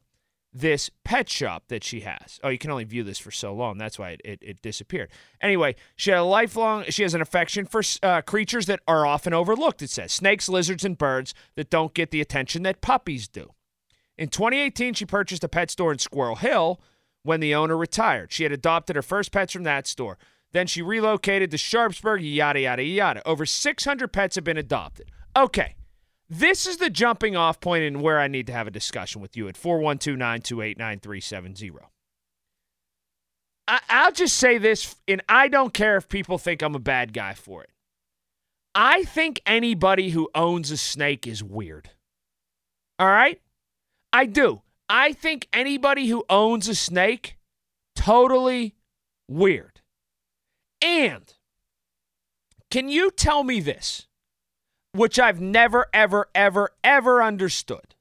this 0.52 0.90
pet 1.04 1.28
shop 1.28 1.64
that 1.68 1.84
she 1.84 2.00
has. 2.00 2.40
Oh, 2.42 2.48
you 2.48 2.58
can 2.58 2.70
only 2.70 2.84
view 2.84 3.04
this 3.04 3.18
for 3.18 3.30
so 3.30 3.54
long. 3.54 3.78
That's 3.78 3.98
why 3.98 4.10
it, 4.10 4.20
it, 4.24 4.38
it 4.42 4.62
disappeared. 4.62 5.10
Anyway, 5.40 5.76
she 5.94 6.10
had 6.10 6.20
a 6.20 6.24
lifelong, 6.24 6.84
she 6.88 7.02
has 7.02 7.14
an 7.14 7.20
affection 7.20 7.66
for 7.66 7.82
uh, 8.02 8.22
creatures 8.22 8.66
that 8.66 8.80
are 8.88 9.06
often 9.06 9.32
overlooked, 9.32 9.82
it 9.82 9.90
says 9.90 10.12
snakes, 10.12 10.48
lizards, 10.48 10.84
and 10.84 10.98
birds 10.98 11.34
that 11.54 11.70
don't 11.70 11.94
get 11.94 12.10
the 12.10 12.20
attention 12.20 12.62
that 12.62 12.80
puppies 12.80 13.28
do. 13.28 13.52
In 14.16 14.28
2018, 14.28 14.94
she 14.94 15.06
purchased 15.06 15.44
a 15.44 15.48
pet 15.48 15.70
store 15.70 15.92
in 15.92 15.98
Squirrel 15.98 16.36
Hill 16.36 16.80
when 17.22 17.40
the 17.40 17.54
owner 17.54 17.76
retired. 17.76 18.32
She 18.32 18.42
had 18.42 18.52
adopted 18.52 18.96
her 18.96 19.02
first 19.02 19.30
pets 19.30 19.52
from 19.52 19.62
that 19.64 19.86
store. 19.86 20.18
Then 20.52 20.66
she 20.66 20.82
relocated 20.82 21.50
to 21.50 21.58
Sharpsburg, 21.58 22.22
yada, 22.22 22.60
yada, 22.60 22.82
yada. 22.82 23.26
Over 23.26 23.44
600 23.44 24.12
pets 24.12 24.36
have 24.36 24.44
been 24.44 24.56
adopted. 24.56 25.10
Okay. 25.36 25.76
This 26.30 26.66
is 26.66 26.76
the 26.76 26.90
jumping 26.90 27.36
off 27.36 27.60
point 27.60 27.84
and 27.84 28.02
where 28.02 28.18
I 28.18 28.28
need 28.28 28.46
to 28.48 28.52
have 28.52 28.66
a 28.66 28.70
discussion 28.70 29.22
with 29.22 29.36
you 29.36 29.48
at 29.48 29.56
412 29.56 30.18
928 30.18 30.78
9370. 30.78 31.70
I'll 33.68 34.12
just 34.12 34.36
say 34.36 34.56
this, 34.56 34.96
and 35.06 35.22
I 35.28 35.48
don't 35.48 35.74
care 35.74 35.96
if 35.96 36.08
people 36.08 36.38
think 36.38 36.62
I'm 36.62 36.74
a 36.74 36.80
bad 36.80 37.12
guy 37.12 37.34
for 37.34 37.62
it. 37.62 37.70
I 38.74 39.04
think 39.04 39.42
anybody 39.44 40.10
who 40.10 40.30
owns 40.34 40.70
a 40.70 40.76
snake 40.76 41.26
is 41.26 41.42
weird. 41.42 41.90
All 42.98 43.08
right? 43.08 43.40
I 44.12 44.24
do. 44.26 44.62
I 44.88 45.12
think 45.12 45.48
anybody 45.52 46.06
who 46.06 46.24
owns 46.30 46.68
a 46.68 46.74
snake, 46.74 47.36
totally 47.94 48.74
weird. 49.28 49.77
And 50.80 51.34
can 52.70 52.88
you 52.88 53.10
tell 53.10 53.44
me 53.44 53.60
this? 53.60 54.08
which 54.92 55.18
I've 55.18 55.40
never, 55.40 55.86
ever, 55.92 56.28
ever, 56.34 56.70
ever 56.82 57.22
understood. 57.22 57.94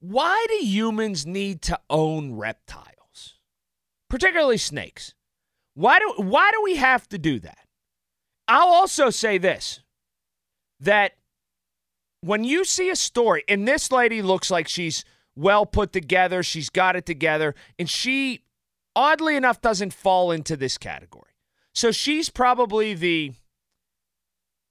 Why 0.00 0.44
do 0.48 0.66
humans 0.66 1.24
need 1.24 1.62
to 1.62 1.78
own 1.88 2.34
reptiles, 2.34 3.38
particularly 4.10 4.58
snakes? 4.58 5.14
Why 5.74 5.98
do, 5.98 6.14
why 6.16 6.50
do 6.52 6.62
we 6.62 6.76
have 6.76 7.08
to 7.08 7.18
do 7.18 7.40
that? 7.40 7.66
I'll 8.46 8.68
also 8.68 9.10
say 9.10 9.38
this 9.38 9.80
that 10.80 11.12
when 12.20 12.44
you 12.44 12.64
see 12.64 12.90
a 12.90 12.96
story, 12.96 13.44
and 13.48 13.66
this 13.66 13.90
lady 13.90 14.22
looks 14.22 14.50
like 14.50 14.68
she's 14.68 15.04
well 15.36 15.64
put 15.64 15.92
together, 15.92 16.42
she's 16.42 16.68
got 16.68 16.96
it 16.96 17.06
together, 17.06 17.54
and 17.78 17.88
she, 17.88 18.43
oddly 18.96 19.36
enough, 19.36 19.60
doesn't 19.60 19.92
fall 19.92 20.30
into 20.30 20.56
this 20.56 20.78
category. 20.78 21.32
So 21.72 21.90
she's 21.90 22.30
probably 22.30 22.94
the 22.94 23.32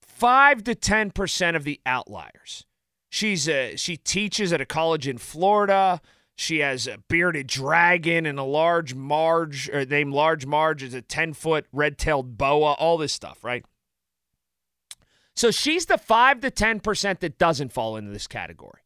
5 0.02 0.64
to 0.64 0.76
10% 0.76 1.56
of 1.56 1.64
the 1.64 1.82
outliers. 1.86 2.66
She's 3.10 3.48
a, 3.50 3.76
she 3.76 3.98
teaches 3.98 4.54
at 4.54 4.62
a 4.62 4.66
college 4.66 5.08
in 5.08 5.18
Florida. 5.18 6.02
She 6.36 6.60
has 6.60 6.88
a 6.88 7.00
bearded 7.10 7.48
dragon 7.48 8.26
and 8.26 8.40
a 8.40 8.44
large 8.44 8.96
Marge, 8.96 9.70
or 9.70 9.86
named 9.86 10.14
Large 10.14 10.46
Marge 10.46 10.82
is 10.82 10.94
a 10.94 11.02
10 11.02 11.34
foot 11.34 11.66
red 11.72 11.98
tailed 11.98 12.38
boa, 12.38 12.74
all 12.74 12.98
this 12.98 13.14
stuff, 13.14 13.44
right? 13.44 13.66
So 15.36 15.52
she's 15.52 15.88
the 15.88 15.98
5 15.98 16.42
to 16.42 16.52
10% 16.52 17.20
that 17.20 17.38
doesn't 17.38 17.74
fall 17.74 17.98
into 17.98 18.12
this 18.12 18.28
category. 18.28 18.83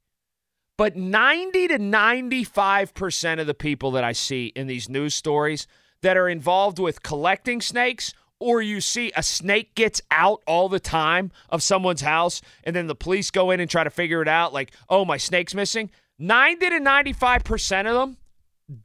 But 0.77 0.95
90 0.95 1.69
to 1.69 1.79
95% 1.79 3.39
of 3.39 3.47
the 3.47 3.53
people 3.55 3.91
that 3.91 4.03
I 4.03 4.11
see 4.11 4.47
in 4.55 4.67
these 4.67 4.87
news 4.87 5.15
stories 5.15 5.65
that 6.01 6.17
are 6.17 6.29
involved 6.29 6.77
with 6.77 7.01
collecting 7.01 7.61
snakes 7.61 8.13
or 8.39 8.61
you 8.61 8.79
see 8.79 9.11
a 9.15 9.23
snake 9.23 9.73
gets 9.73 10.01
out 10.11 10.43
all 10.45 10.69
the 10.69 10.79
time 10.79 11.31
of 11.49 11.63
someone's 11.63 12.01
house 12.01 12.41
and 12.63 12.75
then 12.75 12.85
the 12.85 12.95
police 12.95 13.31
go 13.31 13.49
in 13.49 13.59
and 13.59 13.69
try 13.69 13.83
to 13.83 13.89
figure 13.89 14.21
it 14.21 14.27
out 14.27 14.53
like 14.53 14.71
oh 14.89 15.03
my 15.03 15.17
snake's 15.17 15.55
missing. 15.55 15.89
90 16.19 16.69
to 16.69 16.79
95% 16.79 17.87
of 17.87 17.93
them 17.95 18.17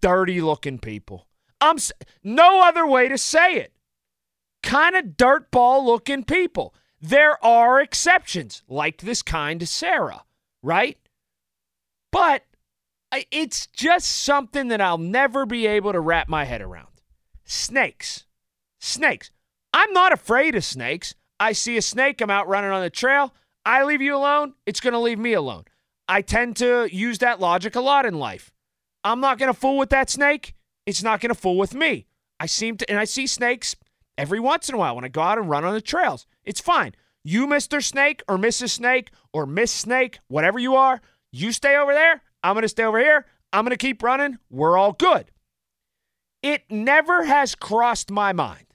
dirty 0.01 0.41
looking 0.41 0.79
people. 0.79 1.27
I'm 1.61 1.77
no 2.23 2.63
other 2.63 2.87
way 2.87 3.09
to 3.09 3.19
say 3.19 3.57
it. 3.57 3.73
Kind 4.63 4.97
of 4.97 5.05
dirtball 5.17 5.85
looking 5.85 6.25
people. 6.25 6.75
There 7.01 7.43
are 7.45 7.81
exceptions 7.81 8.63
like 8.69 8.99
this 8.99 9.23
kind 9.23 9.61
of 9.61 9.69
sarah 9.69 10.25
right 10.63 10.99
but 12.13 12.45
it's 13.31 13.67
just 13.67 14.09
something 14.09 14.69
that 14.69 14.81
i'll 14.81 14.99
never 14.99 15.45
be 15.45 15.67
able 15.67 15.93
to 15.93 16.01
wrap 16.01 16.29
my 16.29 16.45
head 16.45 16.63
around 16.63 16.89
snakes 17.45 18.25
snakes 18.79 19.31
I'm 19.73 19.93
not 19.93 20.13
afraid 20.13 20.55
of 20.55 20.65
snakes. 20.65 21.15
I 21.41 21.53
see 21.53 21.77
a 21.77 21.83
snake, 21.83 22.21
I'm 22.21 22.31
out 22.31 22.49
running 22.49 22.71
on 22.71 22.83
the 22.83 22.91
trail. 22.91 23.35
I 23.65 23.85
leave 23.85 24.03
you 24.03 24.15
alone, 24.15 24.55
it's 24.67 24.81
going 24.81 24.93
to 24.93 24.99
leave 24.99 25.19
me 25.19 25.33
alone. 25.33 25.65
I 26.09 26.21
tend 26.21 26.57
to 26.57 26.89
use 26.95 27.19
that 27.19 27.41
logic 27.41 27.75
a 27.75 27.81
lot 27.81 28.07
in 28.07 28.19
life. 28.19 28.53
I'm 29.05 29.21
not 29.21 29.39
going 29.39 29.53
to 29.53 29.59
fool 29.59 29.79
with 29.79 29.91
that 29.91 30.11
snake. 30.11 30.55
It's 30.85 31.03
not 31.03 31.21
going 31.21 31.31
to 31.31 31.41
fool 31.41 31.57
with 31.57 31.75
me. 31.75 32.07
I 32.39 32.47
seem 32.47 32.77
to, 32.79 32.91
and 32.91 32.99
I 32.99 33.05
see 33.05 33.27
snakes 33.27 33.77
every 34.19 34.41
once 34.41 34.69
in 34.69 34.75
a 34.75 34.79
while 34.79 34.95
when 34.95 35.05
I 35.05 35.09
go 35.09 35.23
out 35.23 35.39
and 35.39 35.49
run 35.49 35.65
on 35.65 35.75
the 35.75 35.81
trails. 35.81 36.27
It's 36.45 36.61
fine. 36.61 36.93
You, 37.25 37.47
Mr. 37.47 37.83
Snake 37.83 38.23
or 38.29 38.37
Mrs. 38.37 38.71
Snake 38.71 39.11
or 39.33 39.47
Miss 39.47 39.71
Snake, 39.71 40.19
whatever 40.27 40.59
you 40.59 40.75
are, 40.75 41.01
you 41.33 41.53
stay 41.53 41.77
over 41.77 41.93
there. 41.93 42.23
I'm 42.43 42.55
going 42.55 42.63
to 42.63 42.69
stay 42.69 42.85
over 42.85 42.99
here. 42.99 43.27
I'm 43.53 43.65
going 43.65 43.71
to 43.71 43.77
keep 43.77 44.03
running. 44.03 44.39
We're 44.51 44.77
all 44.77 44.93
good. 44.93 45.31
It 46.43 46.63
never 46.71 47.25
has 47.25 47.55
crossed 47.55 48.11
my 48.11 48.33
mind 48.33 48.67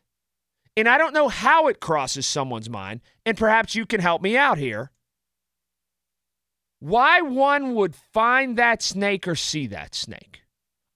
and 0.77 0.87
I 0.87 0.99
don't 0.99 1.13
know 1.13 1.27
how 1.27 1.67
it 1.67 1.79
crosses 1.79 2.27
someone's 2.27 2.69
mind, 2.69 3.01
and 3.25 3.35
perhaps 3.35 3.73
you 3.73 3.87
can 3.87 3.99
help 3.99 4.21
me 4.21 4.37
out 4.37 4.59
here. 4.59 4.91
Why 6.79 7.21
one 7.21 7.73
would 7.73 7.95
find 7.95 8.55
that 8.57 8.83
snake 8.83 9.27
or 9.27 9.33
see 9.33 9.65
that 9.67 9.95
snake, 9.95 10.43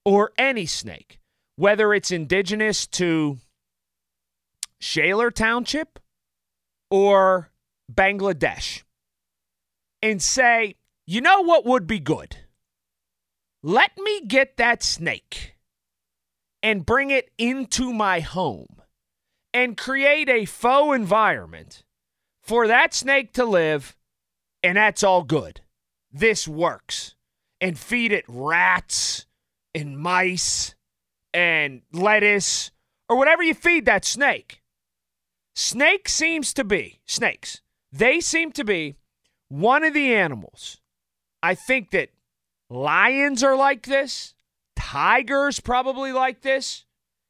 or 0.05 0.33
any 0.37 0.67
snake, 0.67 1.19
whether 1.55 1.95
it's 1.95 2.11
indigenous 2.11 2.85
to 2.87 3.39
Shaler 4.79 5.31
Township 5.31 5.97
or 6.91 7.49
Bangladesh, 7.91 8.83
and 10.03 10.21
say, 10.21 10.75
you 11.11 11.19
know 11.19 11.41
what 11.41 11.65
would 11.65 11.87
be 11.87 11.99
good? 11.99 12.37
Let 13.61 13.97
me 13.97 14.21
get 14.25 14.55
that 14.55 14.81
snake 14.81 15.57
and 16.63 16.85
bring 16.85 17.11
it 17.11 17.31
into 17.37 17.91
my 17.91 18.21
home 18.21 18.81
and 19.53 19.75
create 19.75 20.29
a 20.29 20.45
faux 20.45 20.95
environment 20.95 21.83
for 22.41 22.65
that 22.67 22.93
snake 22.93 23.33
to 23.33 23.43
live, 23.43 23.97
and 24.63 24.77
that's 24.77 25.03
all 25.03 25.23
good. 25.23 25.59
This 26.13 26.47
works. 26.47 27.15
And 27.59 27.77
feed 27.77 28.13
it 28.13 28.25
rats 28.27 29.25
and 29.75 29.99
mice 29.99 30.75
and 31.33 31.81
lettuce 31.91 32.71
or 33.09 33.17
whatever 33.17 33.43
you 33.43 33.53
feed 33.53 33.85
that 33.85 34.05
snake. 34.05 34.63
Snake 35.55 36.07
seems 36.07 36.53
to 36.53 36.63
be, 36.63 37.01
snakes, 37.05 37.61
they 37.91 38.21
seem 38.21 38.53
to 38.53 38.63
be 38.63 38.95
one 39.49 39.83
of 39.83 39.93
the 39.93 40.15
animals. 40.15 40.80
I 41.43 41.55
think 41.55 41.91
that 41.91 42.09
lions 42.69 43.43
are 43.43 43.55
like 43.55 43.83
this, 43.83 44.33
tigers 44.75 45.59
probably 45.59 46.11
like 46.11 46.41
this, 46.41 46.85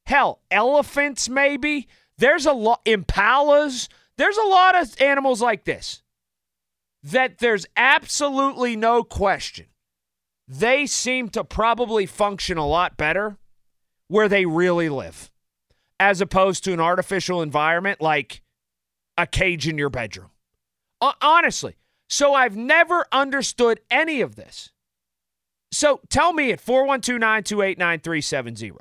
hell, 0.06 0.40
elephants 0.50 1.28
maybe. 1.28 1.88
There's 2.18 2.46
a 2.46 2.52
lot, 2.52 2.84
impalas, 2.84 3.88
there's 4.16 4.36
a 4.36 4.46
lot 4.46 4.80
of 4.80 5.00
animals 5.00 5.40
like 5.40 5.64
this 5.64 6.02
that 7.04 7.38
there's 7.38 7.66
absolutely 7.76 8.76
no 8.76 9.02
question. 9.02 9.66
They 10.46 10.86
seem 10.86 11.28
to 11.30 11.42
probably 11.42 12.06
function 12.06 12.58
a 12.58 12.66
lot 12.66 12.96
better 12.96 13.38
where 14.08 14.28
they 14.28 14.44
really 14.44 14.88
live 14.88 15.30
as 15.98 16.20
opposed 16.20 16.64
to 16.64 16.72
an 16.72 16.80
artificial 16.80 17.42
environment 17.42 18.00
like 18.00 18.42
a 19.16 19.26
cage 19.26 19.66
in 19.66 19.78
your 19.78 19.90
bedroom. 19.90 20.30
Honestly, 21.20 21.76
So 22.12 22.34
I've 22.34 22.58
never 22.58 23.06
understood 23.10 23.80
any 23.90 24.20
of 24.20 24.36
this. 24.36 24.70
So 25.70 26.02
tell 26.10 26.34
me 26.34 26.52
at 26.52 26.60
412 26.60 27.18
928 27.18 27.78
9370 27.78 28.72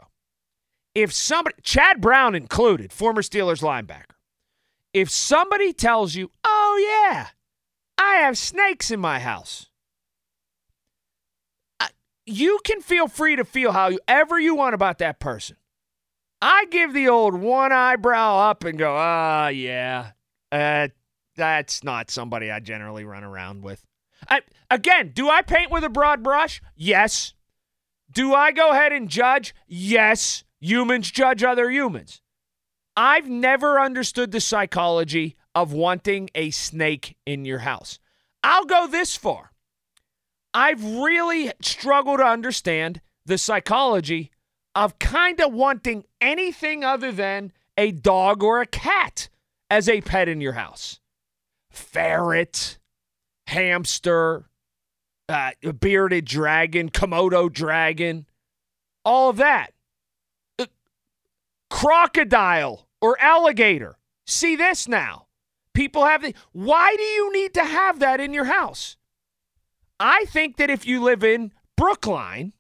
if 0.93 1.13
somebody, 1.13 1.55
Chad 1.63 2.01
Brown 2.01 2.35
included, 2.35 2.91
former 2.91 3.21
Steelers 3.21 3.61
linebacker, 3.61 4.17
if 4.93 5.09
somebody 5.09 5.71
tells 5.71 6.13
you, 6.13 6.29
oh, 6.43 7.07
yeah, 7.09 7.27
I 7.97 8.15
have 8.15 8.37
snakes 8.37 8.91
in 8.91 8.99
my 8.99 9.19
house, 9.19 9.69
you 12.25 12.59
can 12.65 12.81
feel 12.81 13.07
free 13.07 13.37
to 13.37 13.45
feel 13.45 13.71
however 13.71 14.41
you 14.41 14.55
want 14.55 14.75
about 14.75 14.97
that 14.97 15.21
person. 15.21 15.55
I 16.41 16.65
give 16.69 16.93
the 16.93 17.07
old 17.07 17.35
one 17.35 17.71
eyebrow 17.71 18.49
up 18.49 18.65
and 18.65 18.77
go, 18.77 18.93
ah, 18.93 19.47
yeah, 19.47 20.11
uh, 20.51 20.89
that's 21.41 21.83
not 21.83 22.11
somebody 22.11 22.51
I 22.51 22.59
generally 22.59 23.03
run 23.03 23.23
around 23.23 23.63
with. 23.63 23.83
I, 24.29 24.41
again, 24.69 25.11
do 25.15 25.27
I 25.27 25.41
paint 25.41 25.71
with 25.71 25.83
a 25.83 25.89
broad 25.89 26.21
brush? 26.21 26.61
Yes. 26.75 27.33
Do 28.11 28.35
I 28.35 28.51
go 28.51 28.69
ahead 28.69 28.93
and 28.93 29.09
judge? 29.09 29.55
Yes. 29.67 30.43
Humans 30.59 31.09
judge 31.09 31.43
other 31.43 31.71
humans. 31.71 32.21
I've 32.95 33.27
never 33.27 33.79
understood 33.79 34.31
the 34.31 34.39
psychology 34.39 35.35
of 35.55 35.73
wanting 35.73 36.29
a 36.35 36.51
snake 36.51 37.17
in 37.25 37.43
your 37.43 37.59
house. 37.59 37.97
I'll 38.43 38.65
go 38.65 38.85
this 38.85 39.15
far. 39.15 39.51
I've 40.53 40.83
really 40.83 41.51
struggled 41.63 42.19
to 42.19 42.25
understand 42.25 43.01
the 43.25 43.39
psychology 43.39 44.29
of 44.75 44.99
kind 44.99 45.41
of 45.41 45.53
wanting 45.53 46.03
anything 46.19 46.83
other 46.83 47.11
than 47.11 47.51
a 47.77 47.91
dog 47.91 48.43
or 48.43 48.61
a 48.61 48.67
cat 48.67 49.29
as 49.71 49.89
a 49.89 50.01
pet 50.01 50.29
in 50.29 50.41
your 50.41 50.53
house. 50.53 51.00
Ferret, 51.71 52.77
hamster, 53.47 54.49
uh, 55.27 55.51
bearded 55.79 56.25
dragon, 56.25 56.89
Komodo 56.89 57.51
dragon, 57.51 58.27
all 59.03 59.29
of 59.29 59.37
that. 59.37 59.73
Uh, 60.59 60.67
crocodile 61.69 62.87
or 63.01 63.19
alligator. 63.19 63.97
See 64.27 64.55
this 64.55 64.87
now. 64.87 65.27
People 65.73 66.05
have 66.05 66.21
the. 66.21 66.35
Why 66.51 66.95
do 66.95 67.03
you 67.03 67.33
need 67.33 67.53
to 67.55 67.63
have 67.63 67.99
that 67.99 68.19
in 68.19 68.33
your 68.33 68.45
house? 68.45 68.97
I 69.99 70.25
think 70.25 70.57
that 70.57 70.69
if 70.69 70.85
you 70.85 71.01
live 71.01 71.23
in 71.23 71.53
Brookline, 71.77 72.53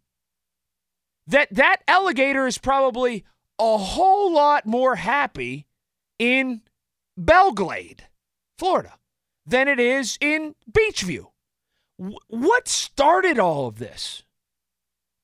that 1.27 1.53
that 1.53 1.77
alligator 1.87 2.47
is 2.47 2.57
probably 2.57 3.25
a 3.59 3.77
whole 3.77 4.33
lot 4.33 4.65
more 4.65 4.95
happy 4.95 5.67
in 6.17 6.61
Belle 7.17 7.51
Glade, 7.51 8.05
Florida, 8.57 8.93
than 9.51 9.67
it 9.67 9.79
is 9.79 10.17
in 10.19 10.55
Beechview. 10.71 11.27
W- 11.99 12.17
what 12.27 12.67
started 12.67 13.37
all 13.37 13.67
of 13.67 13.77
this? 13.77 14.23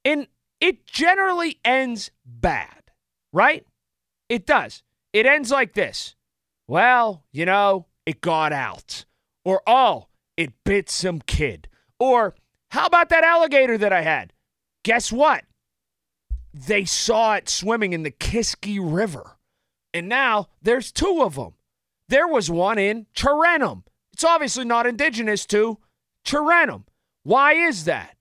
And 0.06 0.28
it 0.62 0.86
generally 0.86 1.60
ends 1.66 2.12
bad, 2.26 2.92
right? 3.34 3.66
It 4.30 4.46
does. 4.46 4.84
It 5.14 5.26
ends 5.26 5.50
like 5.50 5.74
this. 5.74 6.16
Well, 6.68 7.24
you 7.32 7.46
know, 7.46 7.88
it 8.06 8.22
got 8.22 8.52
out. 8.54 9.06
Or, 9.46 9.62
oh, 9.66 10.08
it 10.36 10.52
bit 10.66 10.90
some 10.90 11.20
kid. 11.22 11.70
Or, 12.00 12.36
how 12.72 12.86
about 12.86 13.10
that 13.10 13.24
alligator 13.24 13.78
that 13.78 13.94
I 13.94 14.02
had? 14.02 14.34
Guess 14.84 15.12
what? 15.12 15.46
They 16.54 16.84
saw 16.84 17.36
it 17.36 17.48
swimming 17.48 17.94
in 17.94 18.04
the 18.04 18.12
Kiski 18.12 18.80
River. 18.82 19.38
And 19.94 20.10
now 20.10 20.48
there's 20.62 20.92
two 20.92 21.22
of 21.24 21.36
them. 21.36 21.54
There 22.10 22.28
was 22.28 22.52
one 22.52 22.78
in 22.78 23.06
Tarentum. 23.16 23.84
It's 24.18 24.24
obviously 24.24 24.66
not 24.66 24.88
indigenous 24.88 25.46
to 25.46 25.78
Tarentum. 26.26 26.86
Why 27.22 27.54
is 27.54 27.86
that? 27.86 28.18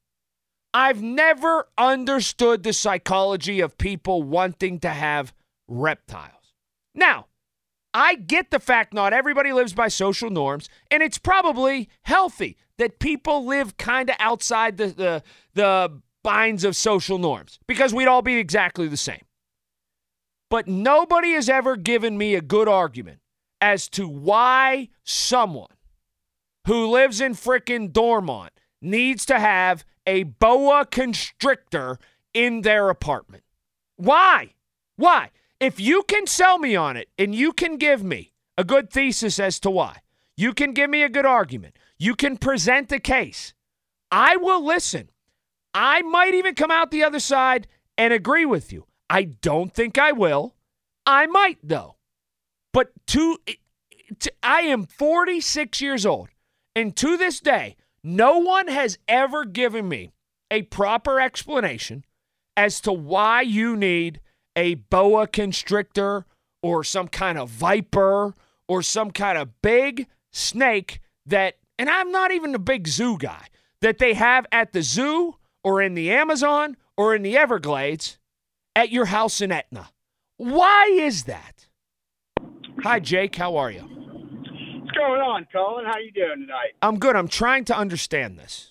I've 0.74 1.00
never 1.00 1.68
understood 1.78 2.64
the 2.64 2.74
psychology 2.74 3.60
of 3.60 3.78
people 3.78 4.22
wanting 4.22 4.78
to 4.80 4.90
have 4.90 5.32
reptiles. 5.66 6.52
Now, 6.94 7.28
I 7.94 8.14
get 8.14 8.50
the 8.50 8.60
fact 8.60 8.92
not 8.92 9.14
everybody 9.14 9.54
lives 9.54 9.72
by 9.72 9.88
social 9.88 10.28
norms, 10.28 10.68
and 10.90 11.02
it's 11.02 11.16
probably 11.16 11.88
healthy 12.02 12.58
that 12.76 12.98
people 12.98 13.46
live 13.46 13.78
kind 13.78 14.10
of 14.10 14.16
outside 14.18 14.76
the, 14.76 14.88
the, 14.88 15.22
the 15.54 16.02
binds 16.22 16.64
of 16.64 16.76
social 16.76 17.16
norms 17.16 17.58
because 17.66 17.94
we'd 17.94 18.06
all 18.06 18.20
be 18.20 18.36
exactly 18.36 18.86
the 18.86 18.98
same. 18.98 19.24
But 20.50 20.68
nobody 20.68 21.32
has 21.32 21.48
ever 21.48 21.74
given 21.74 22.18
me 22.18 22.34
a 22.34 22.42
good 22.42 22.68
argument 22.68 23.20
as 23.62 23.88
to 23.88 24.06
why 24.06 24.90
someone 25.02 25.68
who 26.66 26.86
lives 26.86 27.20
in 27.20 27.34
frickin' 27.34 27.92
Dormont 27.92 28.52
needs 28.82 29.24
to 29.26 29.38
have 29.38 29.84
a 30.06 30.24
boa 30.24 30.84
constrictor 30.84 31.98
in 32.34 32.62
their 32.62 32.90
apartment. 32.90 33.44
Why? 33.96 34.54
Why? 34.96 35.30
If 35.58 35.80
you 35.80 36.02
can 36.02 36.26
sell 36.26 36.58
me 36.58 36.76
on 36.76 36.96
it 36.96 37.08
and 37.18 37.34
you 37.34 37.52
can 37.52 37.76
give 37.76 38.04
me 38.04 38.32
a 38.58 38.64
good 38.64 38.90
thesis 38.90 39.38
as 39.38 39.58
to 39.60 39.70
why, 39.70 39.98
you 40.36 40.52
can 40.52 40.72
give 40.72 40.90
me 40.90 41.02
a 41.02 41.08
good 41.08 41.24
argument, 41.24 41.78
you 41.98 42.14
can 42.14 42.36
present 42.36 42.92
a 42.92 43.00
case, 43.00 43.54
I 44.10 44.36
will 44.36 44.64
listen. 44.64 45.10
I 45.72 46.02
might 46.02 46.34
even 46.34 46.54
come 46.54 46.70
out 46.70 46.90
the 46.90 47.04
other 47.04 47.20
side 47.20 47.68
and 47.96 48.12
agree 48.12 48.44
with 48.44 48.72
you. 48.72 48.86
I 49.08 49.22
don't 49.24 49.72
think 49.72 49.98
I 49.98 50.12
will. 50.12 50.54
I 51.06 51.26
might, 51.26 51.58
though. 51.62 51.96
But 52.72 52.90
to, 53.08 53.38
to 54.18 54.32
I 54.42 54.62
am 54.62 54.84
46 54.84 55.80
years 55.80 56.04
old, 56.04 56.28
and 56.76 56.94
to 56.96 57.16
this 57.16 57.40
day, 57.40 57.74
no 58.04 58.38
one 58.38 58.68
has 58.68 58.98
ever 59.08 59.46
given 59.46 59.88
me 59.88 60.12
a 60.50 60.62
proper 60.62 61.18
explanation 61.18 62.04
as 62.54 62.80
to 62.82 62.92
why 62.92 63.40
you 63.40 63.76
need 63.76 64.20
a 64.54 64.74
boa 64.74 65.26
constrictor 65.26 66.26
or 66.62 66.84
some 66.84 67.08
kind 67.08 67.38
of 67.38 67.48
viper 67.48 68.34
or 68.68 68.82
some 68.82 69.10
kind 69.10 69.38
of 69.38 69.60
big 69.62 70.06
snake 70.32 71.00
that, 71.24 71.54
and 71.78 71.88
I'm 71.88 72.12
not 72.12 72.30
even 72.30 72.54
a 72.54 72.58
big 72.58 72.86
zoo 72.88 73.16
guy, 73.18 73.46
that 73.80 73.98
they 73.98 74.14
have 74.14 74.46
at 74.52 74.72
the 74.72 74.82
zoo 74.82 75.36
or 75.64 75.80
in 75.80 75.94
the 75.94 76.10
Amazon 76.10 76.76
or 76.96 77.14
in 77.14 77.22
the 77.22 77.36
Everglades 77.38 78.18
at 78.74 78.90
your 78.90 79.06
house 79.06 79.40
in 79.40 79.50
Etna. 79.50 79.90
Why 80.36 80.90
is 80.92 81.24
that? 81.24 81.68
Hi, 82.82 83.00
Jake. 83.00 83.36
How 83.36 83.56
are 83.56 83.70
you? 83.70 83.95
What's 84.96 85.08
going 85.08 85.20
on, 85.20 85.46
Colin? 85.52 85.84
How 85.84 85.98
you 85.98 86.10
doing 86.10 86.46
tonight? 86.46 86.72
I'm 86.80 86.98
good. 86.98 87.16
I'm 87.16 87.28
trying 87.28 87.66
to 87.66 87.76
understand 87.76 88.38
this. 88.38 88.70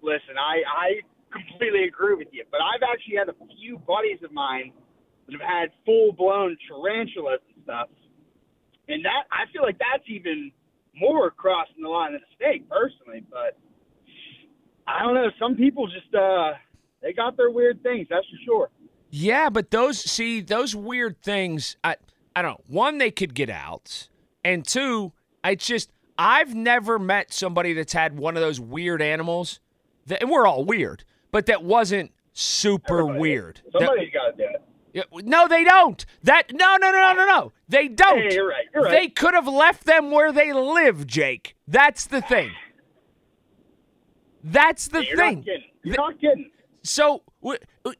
Listen, 0.00 0.38
I, 0.38 0.62
I 0.68 0.90
completely 1.32 1.84
agree 1.84 2.14
with 2.14 2.28
you, 2.30 2.44
but 2.52 2.60
I've 2.60 2.82
actually 2.88 3.16
had 3.16 3.28
a 3.28 3.34
few 3.58 3.78
buddies 3.78 4.22
of 4.22 4.30
mine 4.30 4.72
that 5.26 5.32
have 5.32 5.40
had 5.40 5.70
full 5.84 6.12
blown 6.12 6.56
tarantulas 6.68 7.40
and 7.52 7.64
stuff. 7.64 7.88
And 8.86 9.04
that 9.04 9.24
I 9.32 9.50
feel 9.52 9.62
like 9.62 9.78
that's 9.78 10.08
even 10.08 10.52
more 10.94 11.32
crossing 11.32 11.82
the 11.82 11.88
line 11.88 12.12
than 12.12 12.20
a 12.20 12.36
snake, 12.36 12.68
personally. 12.68 13.24
But 13.28 13.58
I 14.86 15.02
don't 15.02 15.14
know. 15.14 15.30
Some 15.40 15.56
people 15.56 15.88
just 15.88 16.14
uh 16.14 16.52
they 17.02 17.12
got 17.12 17.36
their 17.36 17.50
weird 17.50 17.82
things, 17.82 18.06
that's 18.08 18.26
for 18.26 18.38
sure. 18.44 18.70
Yeah, 19.10 19.48
but 19.48 19.72
those 19.72 19.98
see 19.98 20.42
those 20.42 20.76
weird 20.76 21.20
things. 21.22 21.76
I 21.82 21.96
I 22.36 22.42
don't 22.42 22.52
know. 22.52 22.64
One, 22.68 22.98
they 22.98 23.10
could 23.10 23.34
get 23.34 23.50
out, 23.50 24.08
and 24.44 24.64
two, 24.64 25.12
I 25.44 25.54
just 25.54 25.92
I've 26.18 26.54
never 26.54 26.98
met 26.98 27.32
somebody 27.32 27.72
that's 27.74 27.92
had 27.92 28.18
one 28.18 28.36
of 28.36 28.42
those 28.42 28.58
weird 28.58 29.02
animals. 29.02 29.60
That, 30.06 30.22
and 30.22 30.30
we're 30.30 30.46
all 30.46 30.64
weird, 30.64 31.04
but 31.30 31.46
that 31.46 31.62
wasn't 31.62 32.12
super 32.32 33.00
Everybody. 33.00 33.20
weird. 33.20 33.60
Somebody's 33.72 34.12
got 34.12 34.30
to 34.30 34.36
do 34.36 34.42
it. 34.54 34.62
Yeah, 34.92 35.02
No, 35.22 35.48
they 35.48 35.64
don't. 35.64 36.04
That 36.22 36.52
no, 36.52 36.76
no, 36.80 36.90
no, 36.90 36.98
no, 36.98 37.12
no, 37.14 37.26
no. 37.26 37.52
They 37.68 37.88
don't. 37.88 38.18
Hey, 38.18 38.34
you're 38.34 38.48
right, 38.48 38.64
you're 38.72 38.84
right. 38.84 38.90
They 38.92 39.08
could 39.08 39.34
have 39.34 39.48
left 39.48 39.84
them 39.84 40.10
where 40.10 40.32
they 40.32 40.52
live, 40.52 41.06
Jake. 41.06 41.56
That's 41.68 42.06
the 42.06 42.20
thing. 42.22 42.50
That's 44.42 44.88
the 44.88 45.04
You're 45.04 45.16
thing. 45.16 45.36
not 45.36 45.44
kidding. 45.46 45.62
You're 45.82 45.96
not 45.96 46.20
kidding. 46.20 46.50
So, 46.82 47.22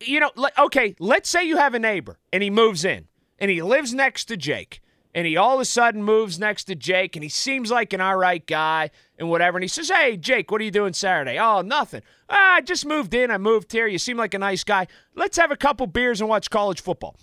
you 0.01 0.21
know, 0.21 0.31
okay, 0.59 0.95
let's 0.99 1.31
say 1.31 1.45
you 1.45 1.57
have 1.57 1.73
a 1.75 1.79
neighbor 1.79 2.19
and 2.33 2.43
he 2.43 2.51
moves 2.51 2.85
in 2.85 3.07
and 3.39 3.51
he 3.51 3.63
lives 3.63 3.95
next 3.95 4.27
to 4.27 4.37
Jake 4.37 4.83
and 5.15 5.27
he 5.27 5.37
all 5.37 5.55
of 5.55 5.61
a 5.61 5.65
sudden 5.65 6.03
moves 6.03 6.39
next 6.39 6.65
to 6.65 6.75
Jake 6.75 7.15
and 7.17 7.23
he 7.23 7.29
seems 7.29 7.71
like 7.71 7.93
an 7.93 8.01
all 8.01 8.17
right 8.17 8.45
guy 8.47 8.91
and 9.19 9.31
whatever. 9.31 9.57
And 9.57 9.63
he 9.65 9.69
says, 9.69 9.89
Hey, 9.91 10.17
Jake, 10.17 10.51
what 10.51 10.61
are 10.61 10.65
you 10.65 10.71
doing 10.71 10.93
Saturday? 10.93 11.39
Oh, 11.39 11.61
nothing. 11.61 12.03
Ah, 12.29 12.55
I 12.57 12.61
just 12.61 12.85
moved 12.85 13.15
in. 13.15 13.31
I 13.31 13.39
moved 13.39 13.71
here. 13.73 13.87
You 13.87 13.99
seem 13.99 14.17
like 14.17 14.35
a 14.35 14.39
nice 14.39 14.65
guy. 14.65 14.87
Let's 15.15 15.37
have 15.37 15.51
a 15.51 15.57
couple 15.57 15.87
beers 15.87 16.21
and 16.21 16.29
watch 16.29 16.51
college 16.51 16.81
football. 16.83 17.17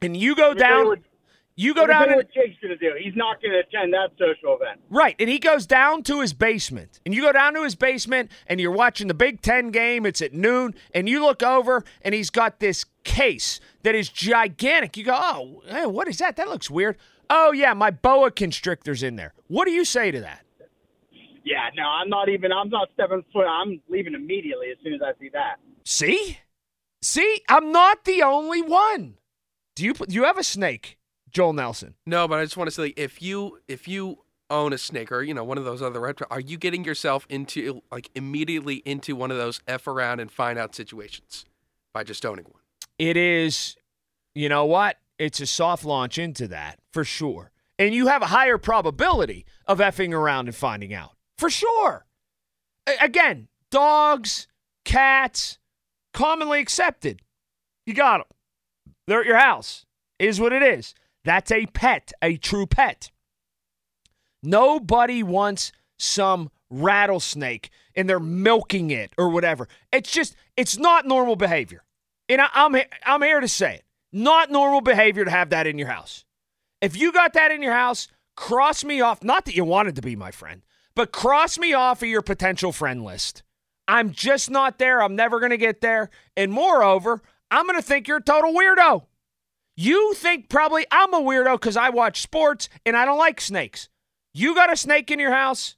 And 0.00 0.16
you 0.16 0.34
go 0.34 0.48
Let 0.48 0.56
me 0.56 0.62
tell 0.62 0.84
down. 0.94 1.04
you 1.56 1.74
go 1.74 1.80
let 1.82 1.88
me 1.88 1.94
tell 1.94 2.06
down 2.06 2.16
what 2.16 2.32
Jake's 2.32 2.56
going 2.62 2.78
to 2.78 2.78
do. 2.78 2.94
He's 3.02 3.16
not 3.16 3.42
going 3.42 3.52
to 3.52 3.58
attend 3.58 3.92
that 3.92 4.10
social 4.12 4.56
event. 4.56 4.80
Right. 4.88 5.16
And 5.18 5.28
he 5.28 5.38
goes 5.40 5.66
down 5.66 6.04
to 6.04 6.20
his 6.20 6.32
basement. 6.32 7.00
And 7.04 7.12
you 7.14 7.20
go 7.20 7.32
down 7.32 7.54
to 7.54 7.64
his 7.64 7.74
basement 7.74 8.30
and 8.46 8.60
you're 8.60 8.70
watching 8.70 9.08
the 9.08 9.14
Big 9.14 9.42
Ten 9.42 9.70
game. 9.70 10.06
It's 10.06 10.22
at 10.22 10.32
noon. 10.32 10.74
And 10.94 11.08
you 11.08 11.20
look 11.20 11.42
over 11.42 11.84
and 12.02 12.14
he's 12.14 12.30
got 12.30 12.60
this 12.60 12.84
case 13.04 13.58
that 13.82 13.94
is 13.96 14.08
gigantic. 14.08 14.96
You 14.96 15.04
go, 15.04 15.18
oh, 15.20 15.62
hey, 15.66 15.86
what 15.86 16.06
is 16.08 16.18
that? 16.18 16.36
That 16.36 16.48
looks 16.48 16.70
weird. 16.70 16.96
Oh, 17.30 17.52
yeah, 17.52 17.74
my 17.74 17.90
boa 17.90 18.30
constrictor's 18.30 19.02
in 19.02 19.16
there. 19.16 19.34
What 19.48 19.66
do 19.66 19.70
you 19.70 19.84
say 19.84 20.10
to 20.10 20.20
that? 20.20 20.44
Yeah, 21.44 21.68
no, 21.76 21.82
I'm 21.82 22.08
not 22.08 22.28
even. 22.28 22.52
I'm 22.52 22.68
not 22.68 22.88
stepping 22.94 23.24
foot. 23.32 23.46
I'm 23.46 23.80
leaving 23.88 24.14
immediately 24.14 24.66
as 24.70 24.76
soon 24.82 24.94
as 24.94 25.00
I 25.02 25.12
see 25.18 25.30
that. 25.30 25.58
See? 25.84 26.38
See? 27.00 27.42
I'm 27.48 27.72
not 27.72 28.04
the 28.04 28.22
only 28.22 28.60
one. 28.60 29.14
Do 29.74 29.84
you 29.84 29.94
do 29.94 30.14
you 30.14 30.24
have 30.24 30.36
a 30.36 30.42
snake, 30.42 30.98
Joel 31.30 31.52
Nelson? 31.52 31.94
No, 32.04 32.26
but 32.26 32.40
I 32.40 32.44
just 32.44 32.56
want 32.56 32.68
to 32.68 32.74
say, 32.74 32.88
if 32.96 33.22
you 33.22 33.60
if 33.68 33.86
you 33.86 34.18
own 34.50 34.72
a 34.72 34.78
snake 34.78 35.12
or 35.12 35.22
you 35.22 35.32
know 35.32 35.44
one 35.44 35.56
of 35.56 35.64
those 35.64 35.80
other 35.80 36.00
reptiles, 36.00 36.28
are 36.30 36.40
you 36.40 36.58
getting 36.58 36.84
yourself 36.84 37.26
into 37.30 37.82
like 37.92 38.10
immediately 38.14 38.82
into 38.84 39.14
one 39.14 39.30
of 39.30 39.36
those 39.36 39.60
f 39.68 39.86
around 39.86 40.20
and 40.20 40.32
find 40.32 40.58
out 40.58 40.74
situations 40.74 41.44
by 41.94 42.02
just 42.02 42.26
owning 42.26 42.44
one? 42.46 42.60
It 42.98 43.16
is, 43.16 43.76
you 44.34 44.48
know 44.48 44.64
what? 44.64 44.98
It's 45.18 45.40
a 45.40 45.46
soft 45.46 45.84
launch 45.84 46.18
into 46.18 46.48
that 46.48 46.78
for 46.92 47.04
sure. 47.04 47.50
And 47.78 47.94
you 47.94 48.08
have 48.08 48.22
a 48.22 48.26
higher 48.26 48.58
probability 48.58 49.46
of 49.66 49.78
effing 49.78 50.12
around 50.12 50.48
and 50.48 50.54
finding 50.54 50.92
out 50.94 51.12
for 51.36 51.50
sure. 51.50 52.06
A- 52.86 53.04
again, 53.04 53.48
dogs, 53.70 54.46
cats, 54.84 55.58
commonly 56.12 56.60
accepted. 56.60 57.22
You 57.86 57.94
got 57.94 58.18
them. 58.18 58.94
They're 59.06 59.20
at 59.20 59.26
your 59.26 59.38
house. 59.38 59.84
Is 60.18 60.40
what 60.40 60.52
it 60.52 60.62
is. 60.62 60.94
That's 61.24 61.52
a 61.52 61.66
pet, 61.66 62.12
a 62.22 62.36
true 62.36 62.66
pet. 62.66 63.10
Nobody 64.42 65.22
wants 65.22 65.72
some 65.98 66.50
rattlesnake 66.70 67.70
and 67.94 68.08
they're 68.08 68.20
milking 68.20 68.90
it 68.90 69.12
or 69.18 69.28
whatever. 69.28 69.68
It's 69.92 70.10
just, 70.10 70.36
it's 70.56 70.78
not 70.78 71.06
normal 71.06 71.36
behavior. 71.36 71.84
And 72.28 72.40
I, 72.40 72.48
I'm, 72.52 72.76
I'm 73.04 73.22
here 73.22 73.40
to 73.40 73.48
say 73.48 73.76
it. 73.76 73.84
Not 74.12 74.50
normal 74.50 74.80
behavior 74.80 75.24
to 75.24 75.30
have 75.30 75.50
that 75.50 75.66
in 75.66 75.78
your 75.78 75.88
house. 75.88 76.24
If 76.80 76.96
you 76.96 77.12
got 77.12 77.32
that 77.34 77.50
in 77.50 77.62
your 77.62 77.72
house, 77.72 78.08
cross 78.36 78.84
me 78.84 79.00
off. 79.00 79.22
Not 79.22 79.44
that 79.44 79.56
you 79.56 79.64
wanted 79.64 79.96
to 79.96 80.02
be 80.02 80.16
my 80.16 80.30
friend, 80.30 80.62
but 80.94 81.12
cross 81.12 81.58
me 81.58 81.74
off 81.74 82.02
of 82.02 82.08
your 82.08 82.22
potential 82.22 82.72
friend 82.72 83.04
list. 83.04 83.42
I'm 83.86 84.10
just 84.12 84.50
not 84.50 84.78
there. 84.78 85.02
I'm 85.02 85.16
never 85.16 85.40
going 85.40 85.50
to 85.50 85.56
get 85.56 85.80
there. 85.80 86.10
And 86.36 86.52
moreover, 86.52 87.22
I'm 87.50 87.66
going 87.66 87.78
to 87.78 87.82
think 87.82 88.06
you're 88.06 88.18
a 88.18 88.22
total 88.22 88.52
weirdo. 88.52 89.06
You 89.76 90.12
think 90.14 90.48
probably 90.48 90.86
I'm 90.90 91.14
a 91.14 91.20
weirdo 91.20 91.52
because 91.54 91.76
I 91.76 91.90
watch 91.90 92.20
sports 92.20 92.68
and 92.84 92.96
I 92.96 93.04
don't 93.04 93.18
like 93.18 93.40
snakes. 93.40 93.88
You 94.34 94.54
got 94.54 94.72
a 94.72 94.76
snake 94.76 95.10
in 95.10 95.18
your 95.18 95.32
house? 95.32 95.76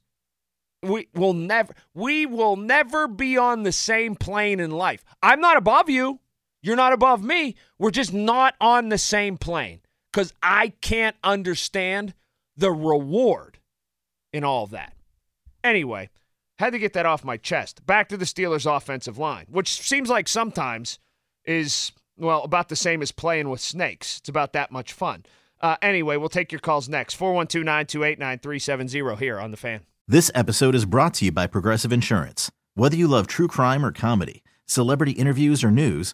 We 0.83 1.07
will 1.13 1.33
never 1.33 1.75
we 1.93 2.25
will 2.25 2.55
never 2.55 3.07
be 3.07 3.37
on 3.37 3.61
the 3.61 3.71
same 3.71 4.15
plane 4.15 4.59
in 4.59 4.71
life. 4.71 5.03
I'm 5.21 5.39
not 5.39 5.57
above 5.57 5.87
you. 5.87 6.19
You're 6.61 6.75
not 6.75 6.93
above 6.93 7.23
me. 7.23 7.55
We're 7.79 7.91
just 7.91 8.13
not 8.13 8.55
on 8.61 8.89
the 8.89 8.97
same 8.97 9.37
plane 9.37 9.81
cuz 10.13 10.33
I 10.43 10.73
can't 10.81 11.15
understand 11.23 12.13
the 12.55 12.71
reward 12.71 13.59
in 14.33 14.43
all 14.43 14.63
of 14.63 14.71
that. 14.71 14.93
Anyway, 15.63 16.09
had 16.59 16.73
to 16.73 16.79
get 16.79 16.93
that 16.93 17.05
off 17.05 17.23
my 17.23 17.37
chest. 17.37 17.85
Back 17.85 18.09
to 18.09 18.17
the 18.17 18.25
Steelers 18.25 18.69
offensive 18.69 19.17
line, 19.17 19.47
which 19.49 19.81
seems 19.81 20.09
like 20.09 20.27
sometimes 20.27 20.99
is 21.45 21.91
well 22.17 22.43
about 22.43 22.69
the 22.69 22.75
same 22.75 23.01
as 23.01 23.11
playing 23.11 23.49
with 23.49 23.59
snakes. 23.59 24.19
It's 24.19 24.29
about 24.29 24.53
that 24.53 24.71
much 24.71 24.93
fun. 24.93 25.25
Uh, 25.59 25.77
anyway, 25.81 26.17
we'll 26.17 26.29
take 26.29 26.51
your 26.51 26.59
calls 26.59 26.89
next. 26.89 27.15
412 27.15 27.65
928 27.65 28.19
9370 28.19 29.23
here 29.23 29.39
on 29.39 29.51
the 29.51 29.57
fan. 29.57 29.81
This 30.07 30.31
episode 30.33 30.75
is 30.75 30.85
brought 30.85 31.13
to 31.15 31.25
you 31.25 31.31
by 31.31 31.47
Progressive 31.47 31.91
Insurance. 31.91 32.51
Whether 32.75 32.95
you 32.95 33.07
love 33.07 33.27
true 33.27 33.47
crime 33.47 33.85
or 33.85 33.91
comedy, 33.91 34.43
celebrity 34.65 35.13
interviews 35.13 35.63
or 35.63 35.71
news, 35.71 36.13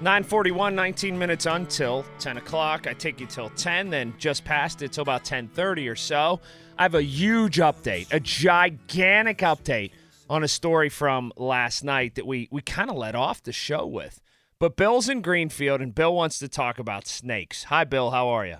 941, 0.00 0.74
19 0.74 1.18
minutes 1.18 1.46
until 1.46 2.04
10 2.18 2.36
o'clock. 2.36 2.86
I 2.86 2.94
take 2.94 3.20
you 3.20 3.26
till 3.26 3.48
10, 3.50 3.90
then 3.90 4.12
just 4.18 4.44
past 4.44 4.82
it 4.82 4.92
till 4.92 5.02
about 5.02 5.20
1030 5.20 5.88
or 5.88 5.94
so. 5.94 6.40
I 6.76 6.82
have 6.82 6.94
a 6.94 7.02
huge 7.02 7.58
update, 7.58 8.12
a 8.12 8.18
gigantic 8.18 9.38
update 9.38 9.92
on 10.28 10.42
a 10.42 10.48
story 10.48 10.88
from 10.88 11.32
last 11.36 11.84
night 11.84 12.16
that 12.16 12.26
we, 12.26 12.48
we 12.50 12.60
kind 12.60 12.90
of 12.90 12.96
let 12.96 13.14
off 13.14 13.42
the 13.42 13.52
show 13.52 13.86
with. 13.86 14.20
But 14.58 14.76
Bill's 14.76 15.08
in 15.08 15.20
Greenfield, 15.20 15.80
and 15.80 15.94
Bill 15.94 16.14
wants 16.14 16.38
to 16.40 16.48
talk 16.48 16.78
about 16.78 17.06
snakes. 17.06 17.64
Hi, 17.64 17.84
Bill. 17.84 18.10
How 18.10 18.28
are 18.28 18.46
you? 18.46 18.56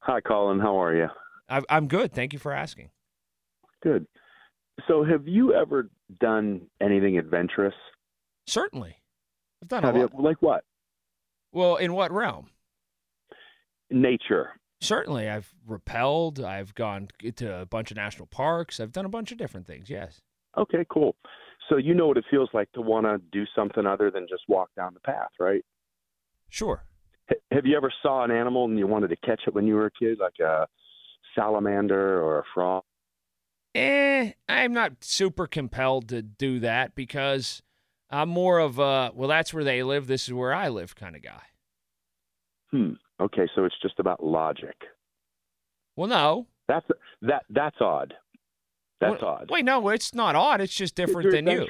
Hi, 0.00 0.20
Colin. 0.20 0.60
How 0.60 0.80
are 0.82 0.94
you? 0.94 1.06
I, 1.48 1.62
I'm 1.68 1.88
good. 1.88 2.12
Thank 2.12 2.32
you 2.32 2.38
for 2.38 2.52
asking. 2.52 2.90
Good. 3.82 4.06
So, 4.88 5.04
have 5.04 5.28
you 5.28 5.54
ever 5.54 5.90
done 6.20 6.62
anything 6.80 7.18
adventurous? 7.18 7.74
Certainly. 8.46 9.01
I've 9.62 9.68
done 9.68 9.82
Have 9.84 9.94
a 9.94 9.98
you, 9.98 10.04
lot. 10.12 10.20
like 10.22 10.42
what? 10.42 10.64
Well, 11.52 11.76
in 11.76 11.92
what 11.94 12.10
realm? 12.12 12.50
Nature. 13.90 14.50
Certainly. 14.80 15.28
I've 15.28 15.54
repelled. 15.66 16.40
I've 16.40 16.74
gone 16.74 17.08
to 17.36 17.60
a 17.60 17.66
bunch 17.66 17.90
of 17.90 17.96
national 17.96 18.26
parks. 18.26 18.80
I've 18.80 18.92
done 18.92 19.04
a 19.04 19.08
bunch 19.10 19.30
of 19.30 19.38
different 19.38 19.66
things, 19.66 19.88
yes. 19.88 20.20
Okay, 20.58 20.84
cool. 20.90 21.14
So 21.68 21.76
you 21.76 21.94
know 21.94 22.08
what 22.08 22.16
it 22.16 22.24
feels 22.30 22.50
like 22.52 22.70
to 22.72 22.80
want 22.80 23.06
to 23.06 23.18
do 23.30 23.44
something 23.54 23.86
other 23.86 24.10
than 24.10 24.26
just 24.28 24.42
walk 24.48 24.70
down 24.76 24.94
the 24.94 25.00
path, 25.00 25.30
right? 25.38 25.64
Sure. 26.48 26.84
H- 27.30 27.38
have 27.52 27.64
you 27.64 27.76
ever 27.76 27.92
saw 28.02 28.24
an 28.24 28.30
animal 28.30 28.64
and 28.64 28.76
you 28.78 28.86
wanted 28.86 29.08
to 29.08 29.16
catch 29.16 29.42
it 29.46 29.54
when 29.54 29.66
you 29.66 29.74
were 29.76 29.86
a 29.86 29.90
kid, 29.92 30.18
like 30.18 30.38
a 30.40 30.66
salamander 31.36 32.20
or 32.22 32.40
a 32.40 32.44
frog? 32.52 32.82
Eh, 33.74 34.32
I'm 34.48 34.72
not 34.74 35.02
super 35.04 35.46
compelled 35.46 36.08
to 36.08 36.20
do 36.20 36.58
that 36.60 36.94
because 36.94 37.62
I'm 38.12 38.28
more 38.28 38.58
of 38.58 38.78
a, 38.78 39.10
well, 39.14 39.28
that's 39.28 39.52
where 39.54 39.64
they 39.64 39.82
live. 39.82 40.06
This 40.06 40.28
is 40.28 40.34
where 40.34 40.52
I 40.52 40.68
live 40.68 40.94
kind 40.94 41.16
of 41.16 41.22
guy. 41.22 41.42
Hmm. 42.70 42.92
Okay, 43.20 43.48
so 43.54 43.64
it's 43.64 43.74
just 43.82 43.98
about 43.98 44.22
logic. 44.24 44.76
Well, 45.96 46.08
no. 46.08 46.46
That's 46.68 46.86
that. 47.22 47.44
That's 47.50 47.76
odd. 47.80 48.14
That's 49.00 49.20
Well, 49.20 49.30
odd. 49.40 49.50
Wait, 49.50 49.64
no, 49.64 49.88
it's 49.88 50.14
not 50.14 50.34
odd. 50.36 50.60
It's 50.60 50.74
just 50.74 50.94
different 50.94 51.30
than 51.30 51.46
you. 51.46 51.66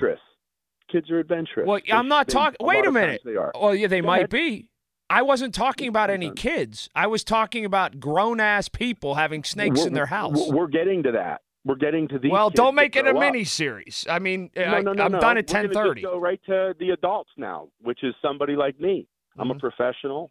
Kids 0.90 1.10
are 1.10 1.18
adventurous. 1.18 1.66
Well, 1.66 1.80
They- 1.86 1.92
I'm 1.92 2.08
not 2.08 2.28
talking. 2.28 2.58
Wait 2.64 2.78
lot 2.84 2.86
a 2.88 2.92
minute. 2.92 3.22
They 3.24 3.36
are. 3.36 3.52
Well, 3.58 3.74
yeah, 3.74 3.86
they 3.86 4.00
Go 4.00 4.06
might 4.06 4.18
ahead. 4.18 4.30
be. 4.30 4.68
I 5.08 5.22
wasn't 5.22 5.54
talking 5.54 5.88
about 5.88 6.08
any 6.10 6.30
kids. 6.30 6.88
I 6.94 7.06
was 7.06 7.24
talking 7.24 7.64
about 7.64 7.98
grown 8.00 8.40
ass 8.40 8.68
people 8.68 9.14
having 9.16 9.44
snakes 9.44 9.78
We're- 9.78 9.88
in 9.88 9.94
their 9.94 10.06
house. 10.06 10.50
We're 10.50 10.66
getting 10.68 11.02
to 11.04 11.12
that. 11.12 11.42
We're 11.64 11.76
getting 11.76 12.08
to 12.08 12.18
these. 12.18 12.32
well, 12.32 12.50
don't 12.50 12.74
make 12.74 12.96
it 12.96 13.06
a 13.06 13.10
up. 13.10 13.16
mini 13.18 13.44
series. 13.44 14.04
I 14.10 14.18
mean, 14.18 14.50
No, 14.56 14.62
I, 14.64 14.80
no, 14.80 14.92
no, 14.94 15.04
I'm 15.04 15.12
no. 15.12 15.20
done 15.20 15.38
at 15.38 15.46
just 15.46 15.72
10:30. 15.72 16.02
Go 16.02 16.18
right 16.18 16.40
to 16.46 16.74
the 16.80 16.90
adults 16.90 17.30
now, 17.36 17.68
which 17.80 18.02
is 18.02 18.14
somebody 18.20 18.56
like 18.56 18.78
me. 18.80 19.06
I'm 19.38 19.48
Mm-hmm. 19.48 19.56
a 19.58 19.60
professional. 19.60 20.30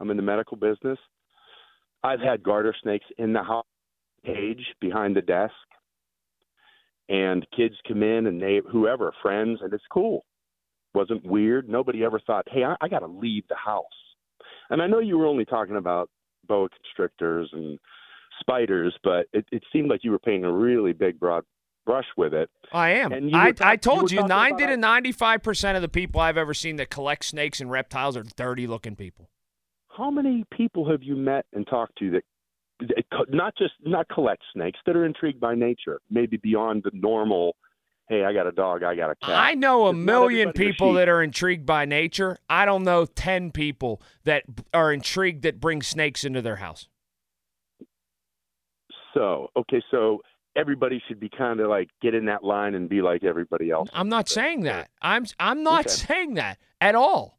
I'm 0.00 0.10
in 0.10 0.16
the 0.16 0.22
medical 0.22 0.56
business. 0.56 0.98
I've 2.02 2.20
had 2.20 2.42
garter 2.42 2.74
snakes 2.82 3.06
in 3.18 3.32
the 3.32 3.42
house 3.42 3.64
cage 4.26 4.64
behind 4.80 5.14
the 5.14 5.22
desk, 5.22 5.54
and 7.08 7.46
kids 7.56 7.74
come 7.86 8.02
in 8.02 8.26
and 8.26 8.40
they 8.42 8.60
whoever 8.70 9.12
friends, 9.22 9.60
and 9.62 9.72
it's 9.72 9.84
cool. 9.92 10.24
Wasn't 10.94 11.24
weird. 11.24 11.68
Nobody 11.68 12.04
ever 12.04 12.20
thought, 12.20 12.46
hey, 12.50 12.64
I, 12.64 12.74
I 12.80 12.88
got 12.88 12.98
to 13.00 13.06
leave 13.06 13.44
the 13.48 13.54
house. 13.56 13.84
And 14.70 14.82
I 14.82 14.86
know 14.86 14.98
you 14.98 15.16
were 15.18 15.26
only 15.26 15.44
talking 15.44 15.76
about 15.76 16.10
boa 16.48 16.68
constrictors 16.68 17.48
and 17.52 17.78
spiders, 18.42 18.94
but 19.02 19.26
it, 19.32 19.46
it 19.50 19.62
seemed 19.72 19.88
like 19.88 20.00
you 20.02 20.10
were 20.10 20.18
painting 20.18 20.44
a 20.44 20.52
really 20.52 20.92
big 20.92 21.18
broad 21.18 21.44
brush 21.86 22.06
with 22.16 22.34
it. 22.34 22.50
I 22.72 22.90
am. 22.90 23.12
And 23.12 23.30
you 23.30 23.36
I, 23.36 23.52
talk- 23.52 23.66
I 23.66 23.76
told 23.76 24.10
you, 24.10 24.18
talking 24.18 24.28
ninety 24.28 24.66
to 24.66 24.76
ninety-five 24.76 25.42
percent 25.42 25.76
of 25.76 25.82
the 25.82 25.88
people 25.88 26.20
I've 26.20 26.36
ever 26.36 26.54
seen 26.54 26.76
that 26.76 26.90
collect 26.90 27.24
snakes 27.24 27.60
and 27.60 27.70
reptiles 27.70 28.16
are 28.16 28.24
dirty-looking 28.36 28.96
people. 28.96 29.30
How 29.96 30.10
many 30.10 30.44
people 30.52 30.88
have 30.90 31.02
you 31.02 31.16
met 31.16 31.46
and 31.52 31.66
talked 31.66 31.98
to 31.98 32.10
that, 32.12 32.24
that 32.80 33.04
co- 33.12 33.26
not 33.28 33.54
just 33.56 33.74
not 33.84 34.08
collect 34.08 34.42
snakes 34.52 34.78
that 34.86 34.96
are 34.96 35.04
intrigued 35.04 35.40
by 35.40 35.54
nature, 35.54 36.00
maybe 36.10 36.36
beyond 36.36 36.82
the 36.84 36.90
normal 36.94 37.56
hey, 38.08 38.24
I 38.24 38.32
got 38.32 38.46
a 38.46 38.52
dog, 38.52 38.82
I 38.82 38.94
got 38.94 39.10
a 39.10 39.14
cat. 39.14 39.30
I 39.30 39.54
know 39.54 39.86
a 39.86 39.92
million 39.92 40.52
people 40.52 40.92
that 40.94 41.08
are 41.08 41.22
intrigued 41.22 41.64
by 41.64 41.86
nature. 41.86 42.36
I 42.48 42.66
don't 42.66 42.84
know 42.84 43.06
10 43.06 43.52
people 43.52 44.02
that 44.24 44.44
are 44.74 44.92
intrigued 44.92 45.42
that 45.44 45.60
bring 45.60 45.82
snakes 45.82 46.22
into 46.24 46.42
their 46.42 46.56
house. 46.56 46.88
So, 49.14 49.48
okay, 49.56 49.82
so 49.90 50.20
everybody 50.56 51.02
should 51.08 51.20
be 51.20 51.28
kind 51.28 51.60
of 51.60 51.68
like 51.68 51.88
get 52.00 52.14
in 52.14 52.26
that 52.26 52.44
line 52.44 52.74
and 52.74 52.88
be 52.88 53.02
like 53.02 53.24
everybody 53.24 53.70
else. 53.70 53.88
I'm 53.92 54.08
not 54.08 54.28
saying 54.28 54.62
that. 54.62 54.90
I'm 55.00 55.26
I'm 55.38 55.62
not 55.62 55.86
Okay. 55.86 55.94
saying 55.94 56.34
that 56.34 56.58
at 56.80 56.94
all. 56.94 57.38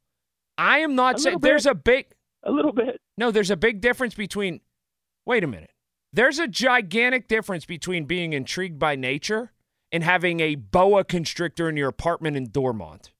I 0.57 0.79
am 0.79 0.95
not 0.95 1.19
saying 1.19 1.39
there's 1.39 1.65
a 1.65 1.75
big 1.75 2.07
A 2.43 2.51
little 2.51 2.73
bit. 2.73 2.99
No, 3.17 3.31
there's 3.31 3.51
a 3.51 3.57
big 3.57 3.81
difference 3.81 4.15
between 4.15 4.61
Wait 5.25 5.43
a 5.43 5.47
minute. 5.47 5.71
There's 6.11 6.37
a 6.37 6.47
gigantic 6.47 7.27
difference 7.27 7.65
between 7.65 8.05
being 8.05 8.33
intrigued 8.33 8.77
by 8.77 8.95
nature 8.95 9.51
and 9.91 10.03
having 10.03 10.41
a 10.41 10.55
boa 10.55 11.03
constrictor 11.03 11.69
in 11.69 11.77
your 11.77 11.87
apartment 11.87 12.35
in 12.35 12.49
Dormont. 12.51 13.11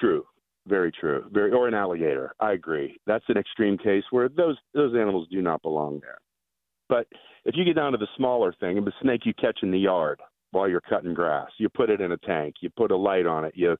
True. 0.00 0.24
Very 0.66 0.90
true. 0.90 1.24
Very 1.30 1.52
or 1.52 1.68
an 1.68 1.74
alligator. 1.74 2.34
I 2.40 2.52
agree. 2.52 2.98
That's 3.06 3.24
an 3.28 3.36
extreme 3.36 3.78
case 3.78 4.02
where 4.10 4.28
those 4.28 4.56
those 4.74 4.94
animals 4.94 5.28
do 5.30 5.40
not 5.42 5.62
belong 5.62 6.00
there. 6.00 6.18
But 6.88 7.06
if 7.44 7.54
you 7.56 7.64
get 7.64 7.76
down 7.76 7.92
to 7.92 7.98
the 7.98 8.08
smaller 8.16 8.54
thing, 8.58 8.82
the 8.84 8.92
snake 9.02 9.22
you 9.24 9.34
catch 9.34 9.60
in 9.62 9.70
the 9.70 9.78
yard 9.78 10.20
while 10.52 10.68
you're 10.68 10.80
cutting 10.80 11.14
grass, 11.14 11.48
you 11.58 11.68
put 11.68 11.90
it 11.90 12.00
in 12.00 12.12
a 12.12 12.16
tank, 12.18 12.56
you 12.60 12.70
put 12.76 12.90
a 12.90 12.96
light 12.96 13.26
on 13.26 13.44
it, 13.44 13.52
you 13.56 13.76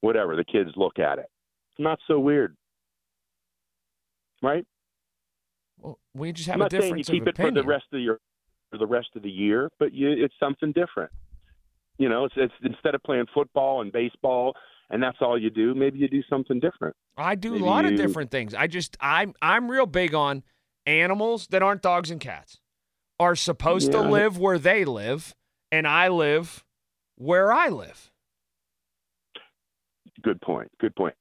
whatever, 0.00 0.36
the 0.36 0.44
kids 0.44 0.70
look 0.76 0.98
at 0.98 1.18
it. 1.18 1.26
It's 1.72 1.80
not 1.80 1.98
so 2.06 2.18
weird. 2.18 2.56
Right? 4.42 4.66
Well, 5.78 5.98
we 6.14 6.32
just 6.32 6.48
have 6.48 6.60
I'm 6.60 6.66
a 6.66 6.70
saying 6.70 6.82
you 6.82 6.88
difference 7.04 7.08
keep 7.08 7.26
it 7.26 7.36
for 7.36 7.50
the 7.50 7.62
rest 7.62 7.86
of 7.92 8.00
your 8.00 8.20
for 8.70 8.78
the 8.78 8.86
rest 8.86 9.08
of 9.14 9.22
the 9.22 9.30
year, 9.30 9.70
but 9.78 9.92
you, 9.92 10.10
it's 10.10 10.34
something 10.40 10.72
different. 10.72 11.12
You 11.98 12.08
know, 12.08 12.24
it's, 12.24 12.34
it's 12.36 12.54
instead 12.62 12.94
of 12.94 13.02
playing 13.02 13.26
football 13.32 13.80
and 13.80 13.92
baseball 13.92 14.54
and 14.90 15.02
that's 15.02 15.18
all 15.20 15.38
you 15.38 15.50
do, 15.50 15.74
maybe 15.74 15.98
you 15.98 16.08
do 16.08 16.22
something 16.28 16.60
different. 16.60 16.94
I 17.16 17.34
do 17.34 17.52
Maybe 17.52 17.64
a 17.64 17.66
lot 17.66 17.84
of 17.84 17.96
different 17.96 18.30
things. 18.30 18.54
I 18.54 18.66
just 18.66 18.96
I'm 19.00 19.34
I'm 19.42 19.70
real 19.70 19.86
big 19.86 20.14
on 20.14 20.42
animals 20.86 21.46
that 21.48 21.62
aren't 21.62 21.82
dogs 21.82 22.10
and 22.10 22.20
cats 22.20 22.60
are 23.18 23.34
supposed 23.34 23.92
to 23.92 24.00
live 24.00 24.38
where 24.38 24.58
they 24.58 24.84
live 24.84 25.34
and 25.72 25.86
I 25.86 26.08
live 26.08 26.64
where 27.16 27.52
I 27.52 27.68
live. 27.68 28.10
Good 30.22 30.40
point. 30.40 30.70
Good 30.80 30.94
point. 30.94 31.14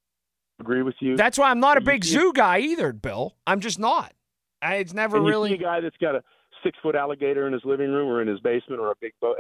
Agree 0.59 0.84
with 0.84 0.95
you. 0.99 1.18
That's 1.18 1.38
why 1.38 1.49
I'm 1.49 1.59
not 1.59 1.78
a 1.78 1.82
big 1.82 2.03
zoo 2.03 2.32
guy 2.34 2.59
either, 2.59 2.93
Bill. 2.93 3.36
I'm 3.45 3.59
just 3.59 3.80
not. 3.80 4.13
I, 4.61 4.76
it's 4.76 4.93
never 4.93 5.22
really 5.22 5.53
a 5.53 5.57
guy 5.57 5.82
that's 5.82 5.97
got 5.97 6.16
a 6.16 6.24
six 6.63 6.78
foot 6.82 6.95
alligator 6.95 7.45
in 7.45 7.53
his 7.53 7.63
living 7.66 7.91
room 7.91 8.09
or 8.09 8.22
in 8.22 8.28
his 8.28 8.39
basement 8.39 8.82
or 8.82 8.91
a 8.91 8.95
big 9.01 9.13
boat. 9.22 9.38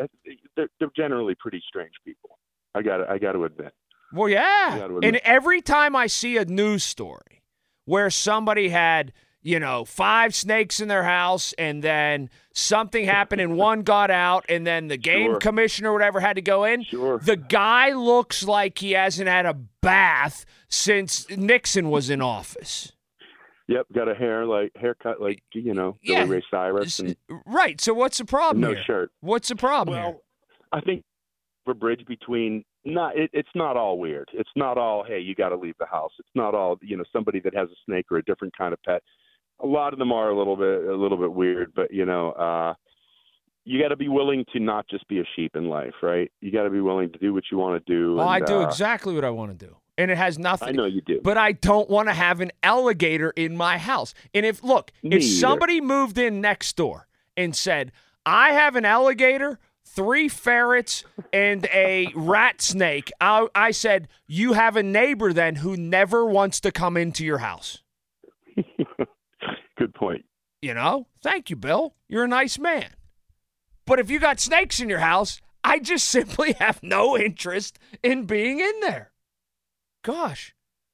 They're, 0.55 0.69
they're 0.79 0.91
generally 0.95 1.35
pretty 1.39 1.61
strange 1.67 1.93
people. 2.05 2.37
I 2.75 2.81
got 2.81 3.09
I 3.09 3.17
got 3.17 3.31
to 3.31 3.45
admit. 3.45 3.73
Well, 4.13 4.29
yeah. 4.29 4.77
Gotta 4.79 4.99
And 5.03 5.17
every 5.17 5.61
time 5.61 5.95
I 5.95 6.07
see 6.07 6.37
a 6.37 6.45
news 6.45 6.83
story 6.83 7.43
where 7.85 8.09
somebody 8.09 8.69
had, 8.69 9.13
you 9.45 9.59
know, 9.59 9.85
five 9.85 10.33
snakes 10.33 10.79
in 10.79 10.87
their 10.87 11.03
house 11.03 11.53
and 11.59 11.83
then 11.83 12.31
something 12.51 13.05
happened 13.05 13.39
and 13.39 13.55
one 13.55 13.83
got 13.83 14.09
out 14.09 14.43
and 14.49 14.65
then 14.65 14.87
the 14.87 14.97
game 14.97 15.33
Sure. 15.33 15.39
commissioner 15.39 15.91
or 15.91 15.93
whatever 15.93 16.19
had 16.19 16.35
to 16.37 16.41
go 16.41 16.63
in, 16.63 16.83
Sure. 16.83 17.19
the 17.19 17.37
guy 17.37 17.91
looks 17.93 18.41
like 18.43 18.79
he 18.79 18.93
hasn't 18.93 19.27
had 19.29 19.45
a 19.45 19.53
bath 19.53 20.45
since 20.67 21.29
Nixon 21.29 21.91
was 21.91 22.09
in 22.09 22.23
office. 22.23 22.91
Yep, 23.67 23.85
got 23.93 24.07
a 24.09 24.15
hair 24.15 24.45
like 24.47 24.71
haircut 24.75 25.21
like 25.21 25.43
you 25.53 25.73
know 25.75 25.97
Billy 26.03 26.17
Yeah. 26.19 26.25
Ray 26.27 26.43
Cyrus 26.49 26.99
and 26.99 27.15
Right. 27.45 27.79
So 27.79 27.93
what's 27.93 28.17
the 28.17 28.25
problem 28.25 28.61
no 28.61 28.69
here? 28.73 28.83
shirt. 28.85 29.11
What's 29.21 29.49
the 29.49 29.55
problem 29.55 29.95
here? 29.95 30.05
Well, 30.05 30.21
I 30.71 30.81
think 30.81 31.03
a 31.67 31.73
bridge 31.75 32.03
between 32.07 32.63
not 32.83 33.15
it, 33.17 33.29
it's 33.33 33.49
not 33.55 33.77
all 33.77 33.97
weird. 33.99 34.29
It's 34.33 34.49
not 34.55 34.77
all 34.79 35.03
hey 35.03 35.19
you 35.19 35.33
got 35.35 35.49
to 35.49 35.55
leave 35.55 35.75
the 35.79 35.85
house. 35.87 36.11
It's 36.19 36.29
not 36.35 36.53
all 36.55 36.77
you 36.81 36.97
know 36.97 37.03
somebody 37.13 37.39
that 37.41 37.55
has 37.55 37.69
a 37.69 37.75
snake 37.85 38.05
or 38.11 38.17
a 38.17 38.23
different 38.23 38.55
kind 38.57 38.73
of 38.73 38.81
pet. 38.83 39.01
A 39.61 39.67
lot 39.67 39.93
of 39.93 39.99
them 39.99 40.11
are 40.11 40.29
a 40.29 40.37
little 40.37 40.55
bit 40.55 40.85
a 40.85 40.95
little 40.95 41.17
bit 41.17 41.31
weird, 41.31 41.73
but 41.75 41.91
you 41.93 42.05
know 42.05 42.31
uh 42.31 42.73
you 43.65 43.81
got 43.81 43.89
to 43.89 43.95
be 43.95 44.07
willing 44.07 44.45
to 44.53 44.59
not 44.59 44.87
just 44.87 45.07
be 45.07 45.19
a 45.19 45.23
sheep 45.35 45.55
in 45.55 45.67
life, 45.67 45.95
right? 46.03 46.31
You 46.39 46.51
got 46.51 46.63
to 46.63 46.69
be 46.69 46.81
willing 46.81 47.11
to 47.11 47.17
do 47.17 47.33
what 47.33 47.45
you 47.51 47.57
want 47.57 47.83
to 47.83 47.91
do. 47.93 48.15
Well, 48.15 48.29
I 48.29 48.39
do 48.39 48.61
uh, 48.61 48.67
exactly 48.67 49.15
what 49.15 49.25
I 49.25 49.31
want 49.31 49.57
to 49.57 49.65
do. 49.65 49.75
And 49.97 50.11
it 50.11 50.17
has 50.17 50.37
nothing. 50.37 50.67
I 50.67 50.71
know 50.71 50.85
you 50.85 51.01
do. 51.01 51.19
But 51.23 51.37
I 51.37 51.53
don't 51.53 51.89
want 51.89 52.07
to 52.07 52.13
have 52.13 52.41
an 52.41 52.51
alligator 52.61 53.31
in 53.31 53.57
my 53.57 53.77
house. 53.77 54.13
And 54.33 54.45
if, 54.45 54.63
look, 54.63 54.91
Me 55.01 55.15
if 55.15 55.23
either. 55.23 55.39
somebody 55.39 55.81
moved 55.81 56.17
in 56.17 56.41
next 56.41 56.75
door 56.75 57.07
and 57.35 57.55
said, 57.55 57.91
I 58.25 58.51
have 58.51 58.75
an 58.75 58.85
alligator, 58.85 59.57
three 59.83 60.27
ferrets, 60.27 61.03
and 61.33 61.65
a 61.73 62.11
rat 62.13 62.61
snake, 62.61 63.11
I, 63.19 63.47
I 63.55 63.71
said, 63.71 64.09
you 64.27 64.53
have 64.53 64.75
a 64.75 64.83
neighbor 64.83 65.33
then 65.33 65.55
who 65.55 65.75
never 65.75 66.25
wants 66.25 66.59
to 66.61 66.71
come 66.71 66.97
into 66.97 67.25
your 67.25 67.39
house. 67.39 67.81
Good 69.77 69.93
point. 69.93 70.25
You 70.61 70.73
know? 70.73 71.07
Thank 71.21 71.49
you, 71.49 71.55
Bill. 71.55 71.95
You're 72.07 72.23
a 72.23 72.29
nice 72.29 72.57
man. 72.57 72.91
But 73.85 73.99
if 73.99 74.09
you 74.09 74.19
got 74.19 74.39
snakes 74.39 74.79
in 74.79 74.89
your 74.89 74.99
house, 74.99 75.41
I 75.63 75.79
just 75.79 76.05
simply 76.09 76.53
have 76.53 76.81
no 76.81 77.17
interest 77.17 77.77
in 78.03 78.25
being 78.25 78.59
in 78.59 78.79
there. 78.81 79.11
Gosh. 80.03 80.53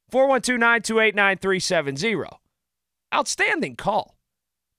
412 0.10 0.60
928 0.60 1.16
9370. 1.16 2.38
Outstanding 3.14 3.76
call. 3.76 4.18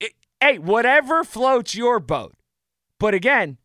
It- 0.01 0.15
hey, 0.41 0.59
whatever 0.59 1.25
floats 1.25 1.75
your 1.75 2.01
boat. 2.01 2.35
But 2.99 3.15
again, 3.15 3.59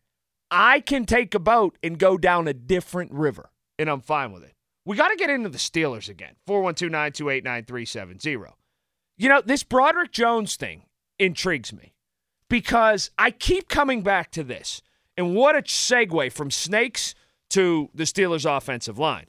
I 0.50 0.80
can 0.80 1.06
take 1.06 1.36
a 1.36 1.40
boat 1.40 1.78
and 1.84 2.00
go 2.00 2.18
down 2.18 2.48
a 2.48 2.54
different 2.54 3.12
river, 3.12 3.50
and 3.78 3.90
I'm 3.90 4.02
fine 4.02 4.32
with 4.32 4.44
it. 4.44 4.54
We 4.86 4.96
got 4.96 5.10
to 5.10 5.18
get 5.18 5.30
into 5.30 5.50
the 5.50 5.58
Steelers 5.58 6.08
again. 6.08 6.36
412 6.46 6.90
928 6.90 7.44
9370. 7.44 8.54
You 9.18 9.30
know, 9.30 9.42
this 9.44 9.64
Broderick 9.64 10.12
Jones 10.12 10.56
thing 10.56 10.84
intrigues 11.18 11.74
me 11.74 11.94
because 12.50 13.12
I 13.18 13.32
keep 13.32 13.68
coming 13.68 14.02
back 14.02 14.32
to 14.32 14.44
this. 14.44 14.82
And 15.18 15.36
what 15.36 15.56
a 15.56 15.64
segue 15.64 16.32
from 16.32 16.52
snakes 16.52 17.16
to 17.50 17.90
the 17.96 18.04
Steelers' 18.04 18.46
offensive 18.46 19.00
line. 19.00 19.26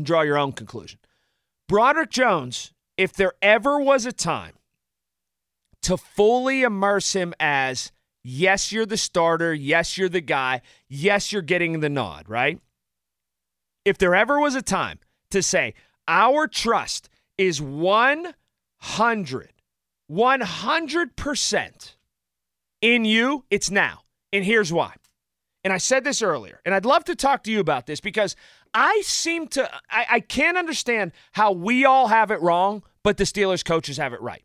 Draw 0.00 0.22
your 0.22 0.38
own 0.38 0.52
conclusion. 0.52 1.00
Broderick 1.68 2.10
Jones, 2.10 2.72
if 2.96 3.12
there 3.12 3.32
ever 3.42 3.80
was 3.80 4.06
a 4.06 4.12
time 4.12 4.52
to 5.82 5.96
fully 5.96 6.62
immerse 6.62 7.14
him 7.14 7.34
as, 7.40 7.90
yes, 8.22 8.70
you're 8.70 8.86
the 8.86 8.96
starter, 8.96 9.52
yes, 9.52 9.98
you're 9.98 10.08
the 10.08 10.20
guy, 10.20 10.60
yes, 10.88 11.32
you're 11.32 11.42
getting 11.42 11.80
the 11.80 11.88
nod, 11.88 12.28
right? 12.28 12.60
If 13.84 13.98
there 13.98 14.14
ever 14.14 14.38
was 14.38 14.54
a 14.54 14.62
time 14.62 15.00
to 15.32 15.42
say, 15.42 15.74
our 16.06 16.46
trust 16.46 17.08
is 17.36 17.60
100, 18.86 19.52
100% 20.10 21.94
in 22.80 23.04
you, 23.04 23.44
it's 23.50 23.70
now. 23.70 24.02
And 24.32 24.44
here's 24.44 24.72
why. 24.72 24.94
And 25.64 25.72
I 25.72 25.78
said 25.78 26.04
this 26.04 26.22
earlier, 26.22 26.60
and 26.64 26.74
I'd 26.74 26.84
love 26.84 27.04
to 27.06 27.16
talk 27.16 27.42
to 27.44 27.50
you 27.50 27.58
about 27.58 27.86
this 27.86 28.00
because 28.00 28.36
I 28.72 29.02
seem 29.04 29.48
to, 29.48 29.68
I, 29.90 30.06
I 30.10 30.20
can't 30.20 30.56
understand 30.56 31.10
how 31.32 31.50
we 31.50 31.84
all 31.84 32.06
have 32.06 32.30
it 32.30 32.40
wrong, 32.40 32.84
but 33.02 33.16
the 33.16 33.24
Steelers 33.24 33.64
coaches 33.64 33.96
have 33.96 34.12
it 34.12 34.20
right. 34.20 34.44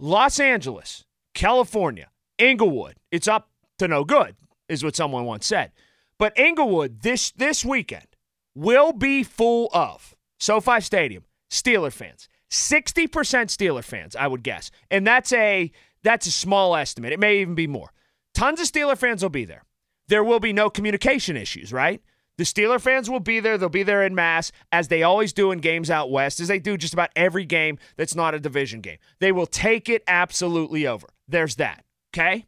Los 0.00 0.40
Angeles, 0.40 1.04
California, 1.34 2.08
Inglewood, 2.38 2.96
it's 3.12 3.28
up 3.28 3.50
to 3.78 3.86
no 3.86 4.04
good, 4.04 4.34
is 4.68 4.82
what 4.82 4.96
someone 4.96 5.24
once 5.24 5.46
said. 5.46 5.70
But 6.18 6.36
Inglewood 6.38 7.02
this 7.02 7.30
this 7.32 7.64
weekend 7.64 8.06
will 8.54 8.92
be 8.92 9.22
full 9.22 9.68
of 9.72 10.14
SoFi 10.40 10.80
Stadium 10.80 11.24
Steeler 11.50 11.92
fans. 11.92 12.28
60% 12.50 13.08
Steeler 13.08 13.84
fans, 13.84 14.14
I 14.14 14.26
would 14.26 14.42
guess. 14.42 14.70
And 14.90 15.06
that's 15.06 15.32
a 15.32 15.72
that's 16.02 16.26
a 16.26 16.32
small 16.32 16.76
estimate. 16.76 17.12
It 17.12 17.20
may 17.20 17.38
even 17.40 17.54
be 17.54 17.66
more. 17.66 17.92
Tons 18.34 18.60
of 18.60 18.66
Steeler 18.66 18.96
fans 18.96 19.22
will 19.22 19.30
be 19.30 19.44
there. 19.44 19.64
There 20.08 20.24
will 20.24 20.40
be 20.40 20.52
no 20.52 20.68
communication 20.68 21.36
issues, 21.36 21.72
right? 21.72 22.02
The 22.36 22.44
Steeler 22.44 22.80
fans 22.80 23.08
will 23.08 23.20
be 23.20 23.40
there. 23.40 23.56
They'll 23.56 23.68
be 23.68 23.84
there 23.84 24.02
in 24.02 24.14
mass, 24.14 24.50
as 24.72 24.88
they 24.88 25.02
always 25.02 25.32
do 25.32 25.52
in 25.52 25.60
games 25.60 25.88
out 25.88 26.10
west, 26.10 26.40
as 26.40 26.48
they 26.48 26.58
do 26.58 26.76
just 26.76 26.92
about 26.92 27.10
every 27.14 27.44
game 27.44 27.78
that's 27.96 28.14
not 28.14 28.34
a 28.34 28.40
division 28.40 28.80
game. 28.80 28.98
They 29.20 29.32
will 29.32 29.46
take 29.46 29.88
it 29.88 30.02
absolutely 30.08 30.86
over. 30.86 31.08
There's 31.28 31.56
that. 31.56 31.84
Okay? 32.12 32.46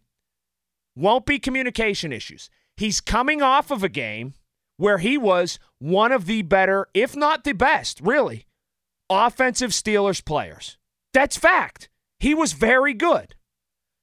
Won't 0.97 1.24
be 1.24 1.38
communication 1.38 2.12
issues. 2.12 2.51
He's 2.76 3.01
coming 3.01 3.42
off 3.42 3.70
of 3.70 3.84
a 3.84 3.88
game 3.88 4.34
where 4.76 4.99
he 4.99 5.16
was 5.16 5.59
one 5.78 6.12
of 6.12 6.26
the 6.26 6.42
better, 6.42 6.88
if 6.92 7.16
not 7.16 7.44
the 7.44 7.53
best, 7.53 8.01
really, 8.01 8.47
offensive 9.11 9.71
Steelers 9.71 10.25
players. 10.25 10.79
That's 11.13 11.37
fact. 11.37 11.89
He 12.19 12.35
was 12.35 12.53
very 12.53 12.95
good. 12.95 13.35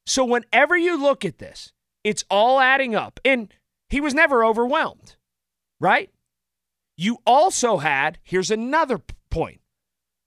So 0.06 0.26
whenever 0.26 0.78
you 0.78 1.02
look 1.02 1.24
at 1.24 1.38
this, 1.38 1.72
it's 2.04 2.26
all 2.30 2.60
adding 2.60 2.96
up. 2.96 3.20
And 3.24 3.54
he 3.90 4.02
was 4.02 4.14
never 4.14 4.44
overwhelmed, 4.44 5.16
right? 5.80 6.10
You 6.98 7.20
also 7.26 7.78
had, 7.78 8.20
here's 8.24 8.52
another 8.52 9.00
point. 9.30 9.62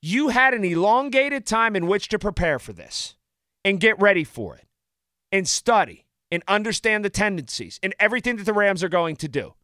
You 0.03 0.29
had 0.29 0.55
an 0.55 0.65
elongated 0.65 1.47
time 1.47 1.77
in 1.77 1.87
which 1.87 2.09
to 2.09 2.19
prepare 2.19 2.59
for 2.59 2.73
this 2.73 3.17
and 3.65 3.81
get 3.81 4.01
ready 4.01 4.25
for 4.25 4.57
it 4.57 4.67
and 5.33 5.49
study 5.49 6.07
and 6.31 6.43
understand 6.49 7.05
the 7.05 7.11
tendencies 7.11 7.79
and 7.83 7.95
everything 7.99 8.37
that 8.37 8.45
the 8.45 8.53
Rams 8.53 8.83
are 8.85 8.89
going 8.89 9.17
to 9.17 9.29
do. 9.29 9.55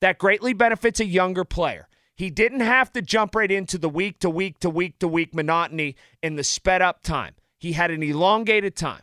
That 0.00 0.18
greatly 0.18 0.52
benefits 0.52 1.00
a 1.00 1.04
younger 1.04 1.44
player. 1.44 1.88
He 2.16 2.30
didn't 2.30 2.60
have 2.60 2.92
to 2.92 3.02
jump 3.02 3.34
right 3.34 3.50
into 3.50 3.76
the 3.76 3.88
week 3.88 4.20
to 4.20 4.30
week 4.30 4.60
to 4.60 4.70
week 4.70 4.98
to 5.00 5.08
week 5.08 5.34
monotony 5.34 5.96
in 6.22 6.36
the 6.36 6.44
sped 6.44 6.80
up 6.80 7.02
time. 7.02 7.34
He 7.58 7.72
had 7.72 7.90
an 7.90 8.02
elongated 8.02 8.76
time. 8.76 9.02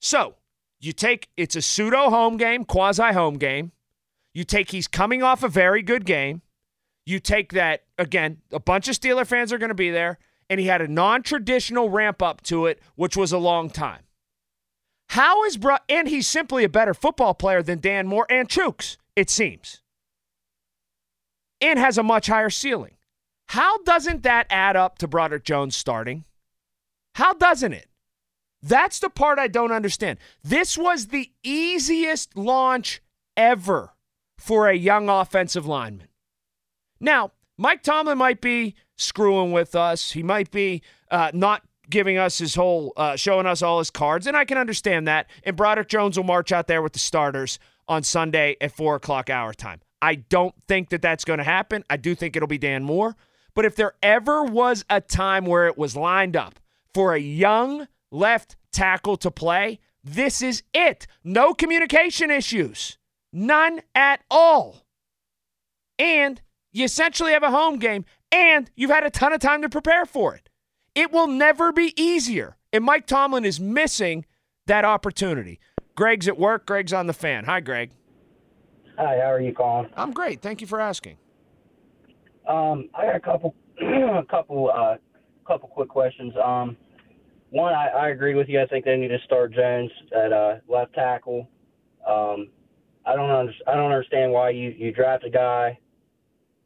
So 0.00 0.36
you 0.80 0.92
take 0.92 1.28
it's 1.36 1.56
a 1.56 1.62
pseudo 1.62 2.10
home 2.10 2.36
game, 2.36 2.64
quasi 2.64 3.12
home 3.12 3.38
game. 3.38 3.72
You 4.32 4.44
take 4.44 4.70
he's 4.70 4.86
coming 4.86 5.22
off 5.22 5.42
a 5.42 5.48
very 5.48 5.82
good 5.82 6.04
game. 6.04 6.42
You 7.06 7.18
take 7.20 7.52
that 7.52 7.84
again, 7.98 8.38
a 8.52 8.60
bunch 8.60 8.88
of 8.88 8.98
Steeler 8.98 9.26
fans 9.26 9.52
are 9.52 9.58
going 9.58 9.68
to 9.68 9.74
be 9.74 9.90
there, 9.90 10.18
and 10.48 10.58
he 10.58 10.66
had 10.66 10.80
a 10.80 10.88
non-traditional 10.88 11.90
ramp 11.90 12.22
up 12.22 12.42
to 12.42 12.66
it, 12.66 12.80
which 12.94 13.16
was 13.16 13.32
a 13.32 13.38
long 13.38 13.70
time. 13.70 14.02
How 15.10 15.44
is 15.44 15.56
Bro 15.56 15.76
and 15.88 16.08
he's 16.08 16.26
simply 16.26 16.64
a 16.64 16.68
better 16.68 16.94
football 16.94 17.34
player 17.34 17.62
than 17.62 17.80
Dan 17.80 18.06
Moore 18.06 18.26
and 18.30 18.48
Chuks, 18.48 18.96
it 19.14 19.30
seems. 19.30 19.82
And 21.64 21.78
has 21.78 21.96
a 21.96 22.02
much 22.02 22.26
higher 22.26 22.50
ceiling. 22.50 22.96
How 23.48 23.78
doesn't 23.84 24.22
that 24.22 24.46
add 24.50 24.76
up 24.76 24.98
to 24.98 25.08
Broderick 25.08 25.44
Jones 25.44 25.74
starting? 25.74 26.24
How 27.14 27.32
doesn't 27.32 27.72
it? 27.72 27.88
That's 28.62 28.98
the 28.98 29.08
part 29.08 29.38
I 29.38 29.48
don't 29.48 29.72
understand. 29.72 30.18
This 30.42 30.76
was 30.76 31.06
the 31.06 31.30
easiest 31.42 32.36
launch 32.36 33.00
ever 33.34 33.94
for 34.36 34.68
a 34.68 34.74
young 34.74 35.08
offensive 35.08 35.66
lineman. 35.66 36.08
Now, 37.00 37.32
Mike 37.56 37.82
Tomlin 37.82 38.18
might 38.18 38.42
be 38.42 38.74
screwing 38.96 39.52
with 39.52 39.74
us. 39.74 40.12
He 40.12 40.22
might 40.22 40.50
be 40.50 40.82
uh, 41.10 41.30
not 41.32 41.62
giving 41.88 42.18
us 42.18 42.38
his 42.38 42.54
whole, 42.54 42.92
uh, 42.96 43.16
showing 43.16 43.46
us 43.46 43.62
all 43.62 43.78
his 43.78 43.90
cards, 43.90 44.26
and 44.26 44.36
I 44.36 44.44
can 44.44 44.58
understand 44.58 45.08
that. 45.08 45.30
And 45.44 45.56
Broderick 45.56 45.88
Jones 45.88 46.18
will 46.18 46.24
march 46.24 46.52
out 46.52 46.66
there 46.66 46.82
with 46.82 46.92
the 46.92 46.98
starters 46.98 47.58
on 47.88 48.02
Sunday 48.02 48.56
at 48.60 48.72
four 48.72 48.96
o'clock 48.96 49.30
hour 49.30 49.54
time. 49.54 49.80
I 50.04 50.16
don't 50.16 50.54
think 50.68 50.90
that 50.90 51.00
that's 51.00 51.24
going 51.24 51.38
to 51.38 51.44
happen. 51.44 51.82
I 51.88 51.96
do 51.96 52.14
think 52.14 52.36
it'll 52.36 52.46
be 52.46 52.58
Dan 52.58 52.84
Moore. 52.84 53.16
But 53.54 53.64
if 53.64 53.74
there 53.74 53.94
ever 54.02 54.44
was 54.44 54.84
a 54.90 55.00
time 55.00 55.46
where 55.46 55.66
it 55.66 55.78
was 55.78 55.96
lined 55.96 56.36
up 56.36 56.60
for 56.92 57.14
a 57.14 57.18
young 57.18 57.88
left 58.10 58.56
tackle 58.70 59.16
to 59.16 59.30
play, 59.30 59.80
this 60.02 60.42
is 60.42 60.62
it. 60.74 61.06
No 61.24 61.54
communication 61.54 62.30
issues, 62.30 62.98
none 63.32 63.80
at 63.94 64.20
all. 64.30 64.84
And 65.98 66.42
you 66.70 66.84
essentially 66.84 67.32
have 67.32 67.42
a 67.42 67.50
home 67.50 67.78
game, 67.78 68.04
and 68.30 68.70
you've 68.76 68.90
had 68.90 69.04
a 69.04 69.10
ton 69.10 69.32
of 69.32 69.40
time 69.40 69.62
to 69.62 69.70
prepare 69.70 70.04
for 70.04 70.34
it. 70.34 70.50
It 70.94 71.12
will 71.12 71.28
never 71.28 71.72
be 71.72 71.94
easier. 71.96 72.58
And 72.74 72.84
Mike 72.84 73.06
Tomlin 73.06 73.46
is 73.46 73.58
missing 73.58 74.26
that 74.66 74.84
opportunity. 74.84 75.60
Greg's 75.94 76.28
at 76.28 76.38
work. 76.38 76.66
Greg's 76.66 76.92
on 76.92 77.06
the 77.06 77.14
fan. 77.14 77.44
Hi, 77.44 77.60
Greg. 77.60 77.90
Hi, 78.96 79.18
how 79.20 79.32
are 79.32 79.40
you, 79.40 79.52
Colin? 79.52 79.90
I'm 79.96 80.12
great. 80.12 80.40
Thank 80.40 80.60
you 80.60 80.66
for 80.66 80.80
asking. 80.80 81.16
Um, 82.48 82.88
I 82.94 83.06
got 83.06 83.16
a 83.16 83.20
couple, 83.20 83.54
a 83.82 84.24
couple, 84.30 84.70
uh, 84.70 84.96
couple 85.46 85.68
quick 85.68 85.88
questions. 85.88 86.32
Um, 86.42 86.76
one, 87.50 87.72
I, 87.72 87.88
I 87.88 88.08
agree 88.10 88.34
with 88.34 88.48
you. 88.48 88.60
I 88.60 88.66
think 88.66 88.84
they 88.84 88.96
need 88.96 89.08
to 89.08 89.18
start 89.24 89.52
Jones 89.52 89.90
at 90.14 90.32
uh, 90.32 90.56
left 90.68 90.94
tackle. 90.94 91.48
Um, 92.06 92.48
I 93.06 93.16
don't 93.16 93.30
under, 93.30 93.52
I 93.66 93.74
don't 93.74 93.90
understand 93.90 94.32
why 94.32 94.50
you 94.50 94.70
you 94.70 94.92
draft 94.92 95.24
a 95.24 95.30
guy 95.30 95.78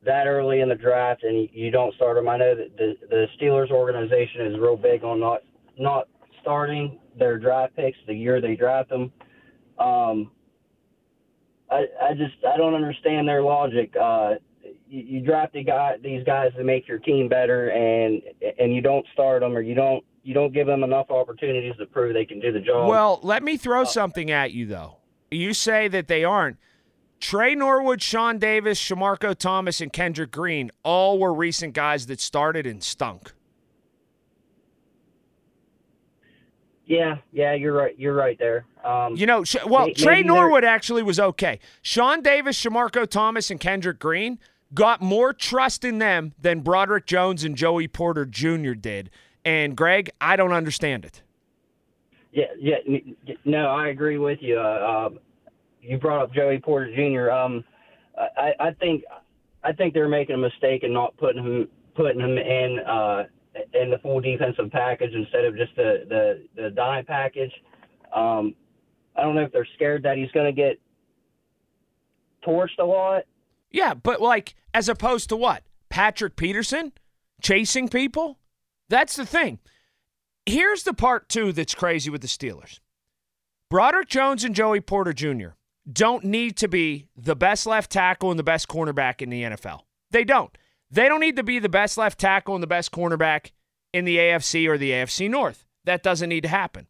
that 0.04 0.26
early 0.26 0.60
in 0.60 0.68
the 0.68 0.74
draft 0.74 1.24
and 1.24 1.36
you, 1.42 1.48
you 1.52 1.70
don't 1.70 1.94
start 1.94 2.16
him. 2.16 2.28
I 2.28 2.36
know 2.36 2.54
that 2.54 2.76
the 2.76 2.94
the 3.08 3.26
Steelers 3.38 3.70
organization 3.70 4.46
is 4.46 4.58
real 4.58 4.76
big 4.76 5.04
on 5.04 5.20
not 5.20 5.42
not 5.78 6.08
starting 6.40 6.98
their 7.18 7.38
draft 7.38 7.74
picks 7.76 7.98
the 8.06 8.14
year 8.14 8.40
they 8.40 8.56
draft 8.56 8.88
them. 8.88 9.12
Um, 9.78 10.30
I 11.70 11.86
I 12.02 12.14
just 12.14 12.34
I 12.46 12.56
don't 12.56 12.74
understand 12.74 13.28
their 13.28 13.42
logic. 13.42 13.94
Uh, 14.00 14.34
you, 14.88 15.02
you 15.02 15.20
draft 15.20 15.54
a 15.56 15.62
guy, 15.62 15.96
these 16.02 16.24
guys 16.24 16.52
to 16.56 16.64
make 16.64 16.88
your 16.88 16.98
team 16.98 17.28
better, 17.28 17.68
and 17.70 18.22
and 18.58 18.74
you 18.74 18.80
don't 18.80 19.06
start 19.12 19.40
them 19.40 19.56
or 19.56 19.60
you 19.60 19.74
don't 19.74 20.04
you 20.22 20.34
don't 20.34 20.52
give 20.52 20.66
them 20.66 20.82
enough 20.82 21.10
opportunities 21.10 21.74
to 21.78 21.86
prove 21.86 22.14
they 22.14 22.24
can 22.24 22.40
do 22.40 22.52
the 22.52 22.60
job. 22.60 22.88
Well, 22.88 23.20
let 23.22 23.42
me 23.42 23.56
throw 23.56 23.84
something 23.84 24.30
at 24.30 24.52
you 24.52 24.66
though. 24.66 24.96
You 25.30 25.54
say 25.54 25.88
that 25.88 26.08
they 26.08 26.24
aren't. 26.24 26.56
Tre 27.20 27.54
Norwood, 27.54 28.00
Sean 28.00 28.38
Davis, 28.38 28.80
Shamarko 28.80 29.34
Thomas, 29.34 29.80
and 29.80 29.92
Kendrick 29.92 30.30
Green 30.30 30.70
all 30.84 31.18
were 31.18 31.34
recent 31.34 31.74
guys 31.74 32.06
that 32.06 32.20
started 32.20 32.66
and 32.66 32.82
stunk. 32.82 33.32
Yeah, 36.86 37.16
yeah, 37.32 37.54
you're 37.54 37.74
right. 37.74 37.98
You're 37.98 38.14
right 38.14 38.38
there. 38.38 38.64
Um, 38.88 39.16
You 39.16 39.26
know, 39.26 39.44
well, 39.66 39.92
Tre 39.92 40.16
maybe 40.16 40.28
Norwood 40.28 40.64
actually 40.64 41.02
was 41.02 41.20
okay. 41.20 41.58
Sean 41.82 42.22
Davis, 42.22 42.58
Shamarko 42.58 43.06
Thomas, 43.06 43.50
and 43.50 43.60
Kendrick 43.60 43.98
Green 43.98 44.38
got 44.72 45.02
more 45.02 45.34
trust 45.34 45.84
in 45.84 45.98
them 45.98 46.32
than 46.40 46.60
Broderick 46.60 47.04
Jones 47.04 47.44
and 47.44 47.54
Joey 47.54 47.86
Porter 47.86 48.24
Jr. 48.24 48.72
did. 48.72 49.10
And 49.44 49.76
Greg, 49.76 50.10
I 50.20 50.36
don't 50.36 50.52
understand 50.52 51.04
it. 51.04 51.22
Yeah, 52.32 52.46
yeah, 52.58 52.76
no, 53.44 53.66
I 53.66 53.88
agree 53.88 54.18
with 54.18 54.38
you. 54.40 54.58
Uh, 54.58 55.08
um, 55.08 55.18
you 55.82 55.98
brought 55.98 56.22
up 56.22 56.32
Joey 56.32 56.58
Porter 56.58 56.94
Jr. 56.94 57.30
Um, 57.30 57.64
I, 58.16 58.52
I 58.60 58.70
think 58.72 59.04
I 59.64 59.72
think 59.72 59.94
they're 59.94 60.08
making 60.08 60.34
a 60.34 60.38
mistake 60.38 60.82
in 60.82 60.92
not 60.92 61.16
putting 61.16 61.42
him 61.42 61.68
putting 61.94 62.20
him 62.20 62.36
in 62.36 62.78
uh, 62.80 63.24
in 63.72 63.90
the 63.90 63.98
full 63.98 64.20
defensive 64.20 64.70
package 64.70 65.12
instead 65.14 65.44
of 65.44 65.56
just 65.56 65.74
the 65.76 66.04
the, 66.08 66.62
the 66.62 66.70
dime 66.70 67.06
package. 67.06 67.52
Um, 68.14 68.54
I 69.18 69.22
don't 69.22 69.34
know 69.34 69.42
if 69.42 69.52
they're 69.52 69.66
scared 69.74 70.04
that 70.04 70.16
he's 70.16 70.30
going 70.30 70.46
to 70.46 70.52
get 70.52 70.80
torched 72.46 72.78
a 72.78 72.84
lot. 72.84 73.24
Yeah, 73.70 73.94
but 73.94 74.20
like 74.20 74.54
as 74.72 74.88
opposed 74.88 75.28
to 75.30 75.36
what? 75.36 75.64
Patrick 75.90 76.36
Peterson 76.36 76.92
chasing 77.42 77.88
people? 77.88 78.38
That's 78.88 79.16
the 79.16 79.26
thing. 79.26 79.58
Here's 80.46 80.84
the 80.84 80.94
part 80.94 81.28
two 81.28 81.52
that's 81.52 81.74
crazy 81.74 82.10
with 82.10 82.22
the 82.22 82.28
Steelers. 82.28 82.80
Broderick 83.68 84.08
Jones 84.08 84.44
and 84.44 84.54
Joey 84.54 84.80
Porter 84.80 85.12
Jr. 85.12 85.50
don't 85.90 86.24
need 86.24 86.56
to 86.56 86.68
be 86.68 87.06
the 87.16 87.36
best 87.36 87.66
left 87.66 87.90
tackle 87.90 88.30
and 88.30 88.38
the 88.38 88.44
best 88.44 88.66
cornerback 88.66 89.20
in 89.20 89.28
the 89.28 89.42
NFL. 89.42 89.80
They 90.10 90.24
don't. 90.24 90.56
They 90.90 91.06
don't 91.06 91.20
need 91.20 91.36
to 91.36 91.42
be 91.42 91.58
the 91.58 91.68
best 91.68 91.98
left 91.98 92.18
tackle 92.18 92.54
and 92.54 92.62
the 92.62 92.68
best 92.68 92.92
cornerback 92.92 93.50
in 93.92 94.06
the 94.06 94.16
AFC 94.16 94.66
or 94.66 94.78
the 94.78 94.92
AFC 94.92 95.28
North. 95.28 95.66
That 95.84 96.02
doesn't 96.02 96.30
need 96.30 96.42
to 96.42 96.48
happen. 96.48 96.86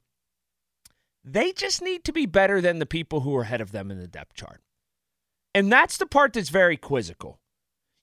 They 1.25 1.53
just 1.53 1.83
need 1.83 2.05
to 2.05 2.13
be 2.13 2.27
better 2.27 2.61
than 2.61 2.79
the 2.79 2.87
people 2.87 3.21
who 3.21 3.37
are 3.37 3.43
ahead 3.43 3.61
of 3.61 3.73
them 3.73 3.91
in 3.91 3.99
the 3.99 4.07
depth 4.07 4.35
chart. 4.35 4.61
And 5.55 5.73
that's 5.73 5.97
the 5.97 6.07
part 6.07 6.33
that's 6.33 6.51
very 6.51 6.77
quizzical. 6.77 7.41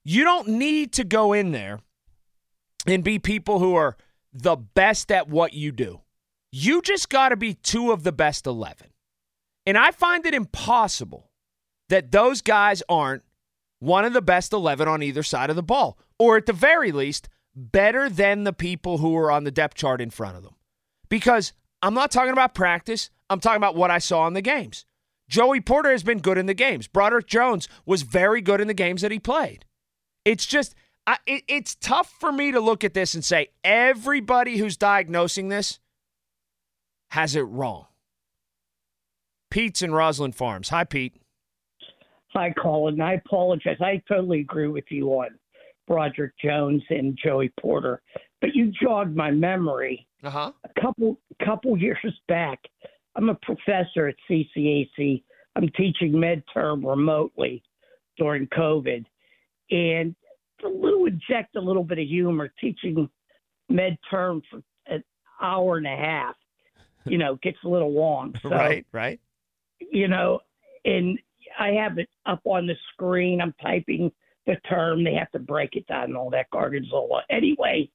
You 0.04 0.24
don't 0.24 0.48
need 0.48 0.92
to 0.94 1.04
go 1.04 1.32
in 1.32 1.52
there 1.52 1.80
and 2.86 3.02
be 3.02 3.18
people 3.18 3.58
who 3.58 3.74
are 3.74 3.96
the 4.32 4.56
best 4.56 5.10
at 5.10 5.28
what 5.28 5.52
you 5.52 5.72
do. 5.72 6.02
You 6.52 6.80
just 6.82 7.08
got 7.08 7.30
to 7.30 7.36
be 7.36 7.54
two 7.54 7.90
of 7.90 8.02
the 8.02 8.12
best 8.12 8.46
11. 8.46 8.88
And 9.66 9.76
I 9.76 9.90
find 9.90 10.24
it 10.26 10.34
impossible 10.34 11.30
that 11.88 12.12
those 12.12 12.40
guys 12.40 12.82
aren't 12.88 13.22
one 13.78 14.04
of 14.04 14.12
the 14.12 14.22
best 14.22 14.52
11 14.52 14.88
on 14.88 15.02
either 15.02 15.22
side 15.22 15.50
of 15.50 15.56
the 15.56 15.62
ball, 15.62 15.98
or 16.18 16.36
at 16.36 16.46
the 16.46 16.52
very 16.52 16.92
least, 16.92 17.28
better 17.54 18.08
than 18.08 18.44
the 18.44 18.52
people 18.52 18.98
who 18.98 19.16
are 19.16 19.30
on 19.30 19.44
the 19.44 19.50
depth 19.50 19.74
chart 19.74 20.00
in 20.00 20.10
front 20.10 20.36
of 20.36 20.42
them. 20.42 20.54
Because 21.08 21.52
I'm 21.86 21.94
not 21.94 22.10
talking 22.10 22.32
about 22.32 22.52
practice, 22.52 23.10
I'm 23.30 23.38
talking 23.38 23.58
about 23.58 23.76
what 23.76 23.92
I 23.92 23.98
saw 23.98 24.26
in 24.26 24.32
the 24.34 24.42
games. 24.42 24.84
Joey 25.28 25.60
Porter 25.60 25.92
has 25.92 26.02
been 26.02 26.18
good 26.18 26.36
in 26.36 26.46
the 26.46 26.52
games. 26.52 26.88
Broderick 26.88 27.28
Jones 27.28 27.68
was 27.84 28.02
very 28.02 28.40
good 28.40 28.60
in 28.60 28.66
the 28.66 28.74
games 28.74 29.02
that 29.02 29.12
he 29.12 29.20
played. 29.20 29.64
It's 30.24 30.46
just, 30.46 30.74
I, 31.06 31.18
it, 31.28 31.44
it's 31.46 31.76
tough 31.76 32.12
for 32.18 32.32
me 32.32 32.50
to 32.50 32.58
look 32.58 32.82
at 32.82 32.92
this 32.92 33.14
and 33.14 33.24
say 33.24 33.50
everybody 33.62 34.56
who's 34.56 34.76
diagnosing 34.76 35.48
this 35.48 35.78
has 37.12 37.36
it 37.36 37.42
wrong. 37.42 37.86
Pete's 39.52 39.80
in 39.80 39.92
Rosslyn 39.92 40.34
Farms. 40.34 40.70
Hi, 40.70 40.82
Pete. 40.82 41.14
Hi, 42.34 42.52
Colin. 42.60 43.00
I 43.00 43.12
apologize. 43.14 43.76
I 43.80 44.02
totally 44.08 44.40
agree 44.40 44.66
with 44.66 44.86
you 44.90 45.08
on 45.10 45.38
Broderick 45.86 46.32
Jones 46.42 46.82
and 46.90 47.16
Joey 47.24 47.52
Porter, 47.60 48.02
but 48.46 48.54
you 48.54 48.72
jogged 48.80 49.16
my 49.16 49.30
memory. 49.30 50.06
Uh 50.22 50.30
huh. 50.30 50.52
A 50.64 50.80
couple 50.80 51.18
couple 51.44 51.76
years 51.76 51.98
back, 52.28 52.60
I'm 53.16 53.28
a 53.28 53.34
professor 53.34 54.06
at 54.06 54.14
CCAC. 54.30 55.22
I'm 55.56 55.68
teaching 55.76 56.12
midterm 56.12 56.86
remotely 56.86 57.62
during 58.18 58.46
COVID, 58.48 59.04
and 59.70 60.14
a 60.64 60.68
little 60.68 61.06
inject 61.06 61.56
a 61.56 61.60
little 61.60 61.82
bit 61.82 61.98
of 61.98 62.06
humor. 62.06 62.52
Teaching 62.60 63.08
midterm 63.70 64.42
for 64.50 64.62
an 64.86 65.02
hour 65.42 65.76
and 65.76 65.86
a 65.86 65.96
half, 65.96 66.36
you 67.04 67.18
know, 67.18 67.36
gets 67.42 67.58
a 67.64 67.68
little 67.68 67.92
long. 67.92 68.34
So, 68.42 68.50
right, 68.50 68.86
right. 68.92 69.20
you 69.80 70.06
know, 70.06 70.40
and 70.84 71.18
I 71.58 71.70
have 71.70 71.98
it 71.98 72.08
up 72.26 72.42
on 72.44 72.66
the 72.68 72.76
screen. 72.92 73.40
I'm 73.40 73.54
typing 73.60 74.12
the 74.46 74.56
term. 74.68 75.02
They 75.02 75.14
have 75.14 75.30
to 75.32 75.40
break 75.40 75.74
it 75.74 75.86
down 75.88 76.04
and 76.04 76.16
all 76.16 76.30
that 76.30 76.50
garganzola. 76.52 77.22
Anyway, 77.28 77.90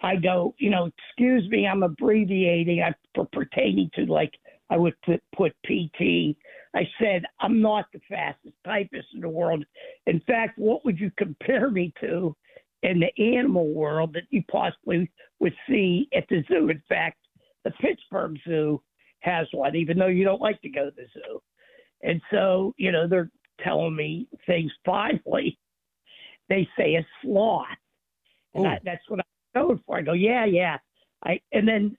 I 0.00 0.16
go, 0.16 0.54
you 0.58 0.70
know, 0.70 0.90
excuse 1.08 1.48
me, 1.50 1.66
I'm 1.66 1.82
abbreviating. 1.82 2.82
I 2.82 2.94
for 3.14 3.26
pertaining 3.32 3.90
to 3.94 4.04
like 4.04 4.32
I 4.70 4.76
would 4.76 4.94
put 5.02 5.22
put 5.36 5.52
PT. 5.66 6.36
I 6.74 6.82
said 7.00 7.24
I'm 7.40 7.60
not 7.60 7.86
the 7.92 8.00
fastest 8.08 8.54
typist 8.64 9.08
in 9.14 9.20
the 9.20 9.28
world, 9.28 9.64
In 10.06 10.20
fact, 10.20 10.58
what 10.58 10.84
would 10.84 10.98
you 10.98 11.10
compare 11.16 11.70
me 11.70 11.92
to 12.00 12.36
in 12.82 13.00
the 13.00 13.36
animal 13.36 13.72
world 13.72 14.12
that 14.12 14.24
you 14.30 14.42
possibly 14.50 15.10
would 15.40 15.54
see 15.68 16.08
at 16.14 16.28
the 16.28 16.44
zoo? 16.48 16.68
In 16.68 16.82
fact, 16.88 17.18
the 17.64 17.72
Pittsburgh 17.80 18.36
Zoo 18.46 18.80
has 19.20 19.46
one, 19.52 19.74
even 19.74 19.98
though 19.98 20.06
you 20.06 20.24
don't 20.24 20.40
like 20.40 20.60
to 20.62 20.68
go 20.68 20.90
to 20.90 20.94
the 20.94 21.06
zoo. 21.12 21.42
And 22.02 22.20
so, 22.30 22.74
you 22.76 22.92
know, 22.92 23.08
they're 23.08 23.30
telling 23.64 23.96
me 23.96 24.28
things 24.46 24.70
finally. 24.86 25.58
They 26.48 26.68
say 26.78 26.94
a 26.94 27.06
sloth. 27.22 27.66
And 28.54 28.66
I, 28.66 28.78
that's 28.84 29.02
what 29.08 29.20
I'm 29.20 29.24
going 29.58 29.80
for. 29.86 29.98
I 29.98 30.02
go, 30.02 30.12
yeah, 30.12 30.44
yeah. 30.44 30.78
I 31.24 31.40
and 31.52 31.66
then 31.66 31.96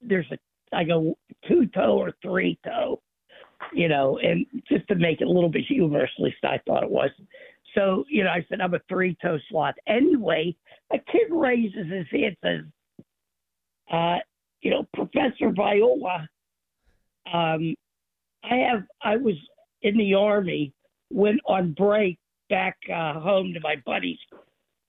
there's 0.00 0.26
a 0.30 0.38
I 0.72 0.84
go 0.84 1.16
two 1.46 1.66
toe 1.66 1.98
or 1.98 2.12
three 2.22 2.58
toe, 2.64 3.00
you 3.72 3.88
know, 3.88 4.18
and 4.18 4.44
just 4.68 4.86
to 4.88 4.94
make 4.94 5.20
it 5.20 5.26
a 5.26 5.30
little 5.30 5.48
bit 5.48 5.64
humorous, 5.66 6.10
at 6.18 6.24
least 6.24 6.44
I 6.44 6.60
thought 6.66 6.82
it 6.82 6.90
was. 6.90 7.10
So, 7.74 8.04
you 8.08 8.24
know, 8.24 8.30
I 8.30 8.44
said 8.48 8.60
I'm 8.60 8.74
a 8.74 8.80
three 8.88 9.16
toe 9.22 9.38
sloth. 9.48 9.74
Anyway, 9.86 10.56
a 10.92 10.98
kid 10.98 11.28
raises 11.30 11.90
his 11.90 12.06
hand 12.10 12.36
and 12.42 12.72
says, 12.98 13.04
uh, 13.92 14.18
you 14.60 14.70
know, 14.70 14.86
Professor 14.94 15.50
Viola, 15.54 16.28
um, 17.32 17.74
I 18.44 18.56
have 18.56 18.84
I 19.02 19.16
was 19.16 19.34
in 19.82 19.96
the 19.96 20.14
army, 20.14 20.72
went 21.10 21.40
on 21.46 21.72
break 21.72 22.18
back 22.50 22.76
uh, 22.92 23.20
home 23.20 23.52
to 23.54 23.60
my 23.60 23.76
buddy's 23.86 24.18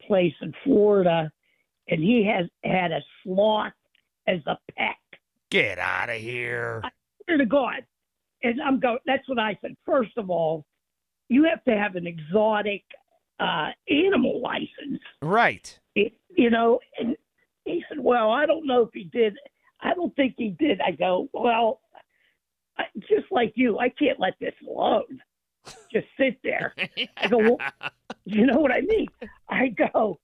place 0.05 0.33
in 0.41 0.53
Florida, 0.63 1.31
and 1.89 2.01
he 2.01 2.25
has 2.25 2.45
had 2.63 2.91
a 2.91 3.01
sloth 3.23 3.73
as 4.27 4.39
a 4.45 4.57
pet. 4.77 4.95
Get 5.49 5.79
out 5.79 6.09
of 6.09 6.17
here. 6.17 6.81
I 6.83 6.89
swear 7.25 7.37
to 7.37 7.45
God. 7.45 7.85
And 8.43 8.61
I'm 8.61 8.79
going, 8.79 8.99
that's 9.05 9.27
what 9.27 9.39
I 9.39 9.57
said. 9.61 9.75
First 9.85 10.17
of 10.17 10.29
all, 10.29 10.65
you 11.27 11.43
have 11.43 11.63
to 11.65 11.77
have 11.77 11.95
an 11.95 12.07
exotic 12.07 12.83
uh, 13.39 13.69
animal 13.89 14.41
license. 14.41 15.01
Right. 15.21 15.77
It, 15.95 16.13
you 16.29 16.49
know, 16.49 16.79
and 16.97 17.17
he 17.65 17.83
said, 17.89 17.99
well, 17.99 18.31
I 18.31 18.45
don't 18.45 18.65
know 18.65 18.83
if 18.83 18.89
he 18.93 19.03
did. 19.05 19.35
I 19.81 19.93
don't 19.93 20.15
think 20.15 20.35
he 20.37 20.49
did. 20.59 20.79
I 20.81 20.91
go, 20.91 21.27
well, 21.33 21.81
I, 22.77 22.85
just 23.01 23.31
like 23.31 23.53
you, 23.55 23.79
I 23.79 23.89
can't 23.89 24.19
let 24.19 24.33
this 24.39 24.53
alone. 24.67 25.21
Just 25.91 26.07
sit 26.17 26.39
there. 26.43 26.73
I 27.17 27.27
go, 27.27 27.37
well, 27.37 27.57
you 28.25 28.45
know 28.45 28.59
what 28.59 28.71
I 28.71 28.81
mean? 28.81 29.07
I 29.49 29.67
go, 29.67 30.19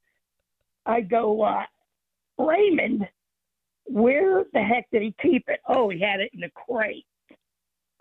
I 0.86 1.02
go, 1.02 1.42
uh, 1.42 1.64
Raymond, 2.38 3.08
where 3.86 4.44
the 4.54 4.62
heck 4.62 4.90
did 4.92 5.02
he 5.02 5.16
keep 5.22 5.46
it? 5.48 5.60
Oh, 5.68 5.90
he 5.90 6.00
had 6.00 6.20
it 6.20 6.32
in 6.34 6.42
the 6.42 6.50
crate. 6.50 7.06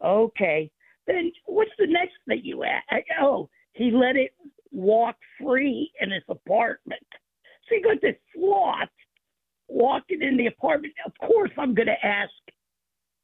Okay. 0.03 0.70
Then 1.07 1.32
what's 1.47 1.70
the 1.78 1.87
next 1.87 2.14
thing 2.26 2.41
you 2.43 2.64
ask? 2.64 2.85
Oh, 3.20 3.49
he 3.72 3.91
let 3.91 4.16
it 4.16 4.35
walk 4.72 5.16
free 5.41 5.91
in 6.01 6.11
his 6.11 6.22
apartment. 6.28 7.07
So 7.68 7.76
you 7.76 7.82
got 7.82 8.01
this 8.03 8.16
sloth 8.35 8.89
walking 9.68 10.22
in 10.22 10.37
the 10.37 10.47
apartment. 10.47 10.95
Of 11.07 11.12
course, 11.18 11.51
I'm 11.59 11.74
going 11.74 11.89
to 11.89 12.07
ask, 12.07 12.32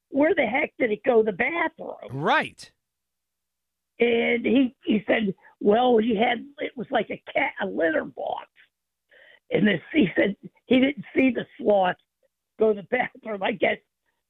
where 0.09 0.35
the 0.35 0.47
heck 0.47 0.73
did 0.79 0.91
it 0.91 1.03
go 1.05 1.23
to 1.23 1.31
the 1.31 1.37
bathroom? 1.37 1.97
Right. 2.11 2.71
And 4.01 4.45
he 4.45 4.75
he 4.85 5.05
said, 5.07 5.35
well, 5.61 5.99
he 5.99 6.17
had 6.17 6.45
it 6.59 6.73
was 6.75 6.87
like 6.91 7.11
a 7.11 7.23
cat 7.33 7.53
a 7.63 7.67
litter 7.67 8.05
box, 8.05 8.49
and 9.51 9.66
this 9.66 9.80
he 9.92 10.09
said 10.16 10.36
he 10.66 10.80
didn't 10.80 11.05
see 11.14 11.30
the 11.30 11.46
sloth 11.59 11.96
go 12.59 12.72
to 12.74 12.82
the 12.82 12.86
bathroom. 12.90 13.42
I 13.42 13.53
guess 13.53 13.78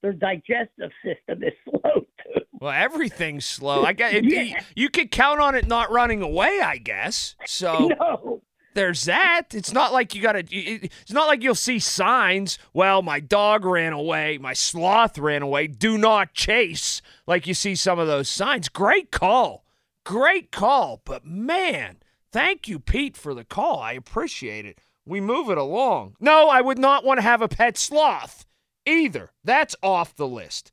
their 0.03 0.13
digestive 0.13 0.91
system 1.05 1.43
is 1.43 1.53
slow 1.65 2.01
too. 2.01 2.41
Well, 2.61 2.73
everything's 2.73 3.45
slow. 3.47 3.85
I 3.85 3.93
guess 3.93 4.13
Yeah. 4.15 4.43
you, 4.43 4.57
you 4.77 4.89
could 4.91 5.11
count 5.11 5.41
on 5.41 5.55
it 5.55 5.67
not 5.67 5.91
running 5.91 6.23
away. 6.23 6.61
I 6.63 6.77
guess 6.79 7.35
so. 7.47 7.91
No. 8.01 8.43
There's 8.73 9.07
that. 9.07 9.49
It's 9.53 9.73
not 9.73 9.93
like 9.93 10.15
you 10.15 10.23
got 10.23 10.35
to. 10.35 10.45
It's 10.49 11.13
not 11.13 11.27
like 11.27 11.43
you'll 11.43 11.57
see 11.57 11.81
signs. 11.81 12.57
Well, 12.73 13.03
my 13.03 13.19
dog 13.19 13.65
ran 13.65 13.93
away. 13.93 14.39
My 14.39 14.53
sloth 14.53 15.19
ran 15.19 15.43
away. 15.43 15.67
Do 15.67 15.99
not 15.99 16.35
chase. 16.35 17.03
Like 17.27 17.49
you 17.49 17.55
see 17.55 17.75
some 17.75 17.99
of 17.99 18.07
those 18.07 18.29
signs. 18.29 18.69
Great 18.69 19.11
call. 19.11 19.65
Great 20.05 20.53
call. 20.53 21.03
But 21.05 21.27
man, 21.27 21.97
thank 22.31 22.69
you, 22.69 22.79
Pete, 22.79 23.17
for 23.17 23.35
the 23.35 23.43
call. 23.45 23.81
I 23.81 23.93
appreciate 23.95 24.65
it. 24.67 24.79
We 25.11 25.21
move 25.21 25.51
it 25.51 25.59
along. 25.59 26.15
No, 26.21 26.49
I 26.49 26.61
would 26.61 26.79
not 26.79 27.05
want 27.05 27.19
to 27.19 27.23
have 27.23 27.43
a 27.43 27.49
pet 27.49 27.77
sloth 27.77 28.47
either. 28.87 29.33
That's 29.43 29.75
off 29.83 30.15
the 30.15 30.29
list. 30.29 30.71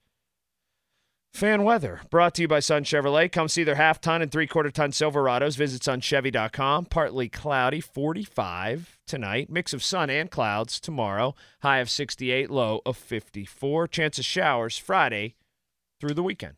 Fan 1.33 1.63
weather 1.63 2.01
brought 2.11 2.35
to 2.35 2.43
you 2.43 2.47
by 2.47 2.59
Sun 2.59 2.83
Chevrolet. 2.83 3.31
Come 3.31 3.47
see 3.47 3.63
their 3.63 3.75
half 3.75 3.99
ton 3.99 4.21
and 4.21 4.31
three 4.31 4.45
quarter 4.45 4.69
ton 4.69 4.91
Silverados. 4.91 5.57
Visit 5.57 5.81
sunchevy.com. 5.81 6.85
Partly 6.85 7.29
cloudy, 7.29 7.81
45 7.81 8.99
tonight. 9.07 9.49
Mix 9.49 9.73
of 9.73 9.83
sun 9.83 10.11
and 10.11 10.29
clouds 10.29 10.79
tomorrow. 10.79 11.33
High 11.61 11.79
of 11.79 11.89
68, 11.89 12.51
low 12.51 12.81
of 12.85 12.95
54. 12.95 13.87
Chance 13.87 14.19
of 14.19 14.25
showers 14.25 14.77
Friday 14.77 15.33
through 15.99 16.13
the 16.13 16.21
weekend. 16.23 16.57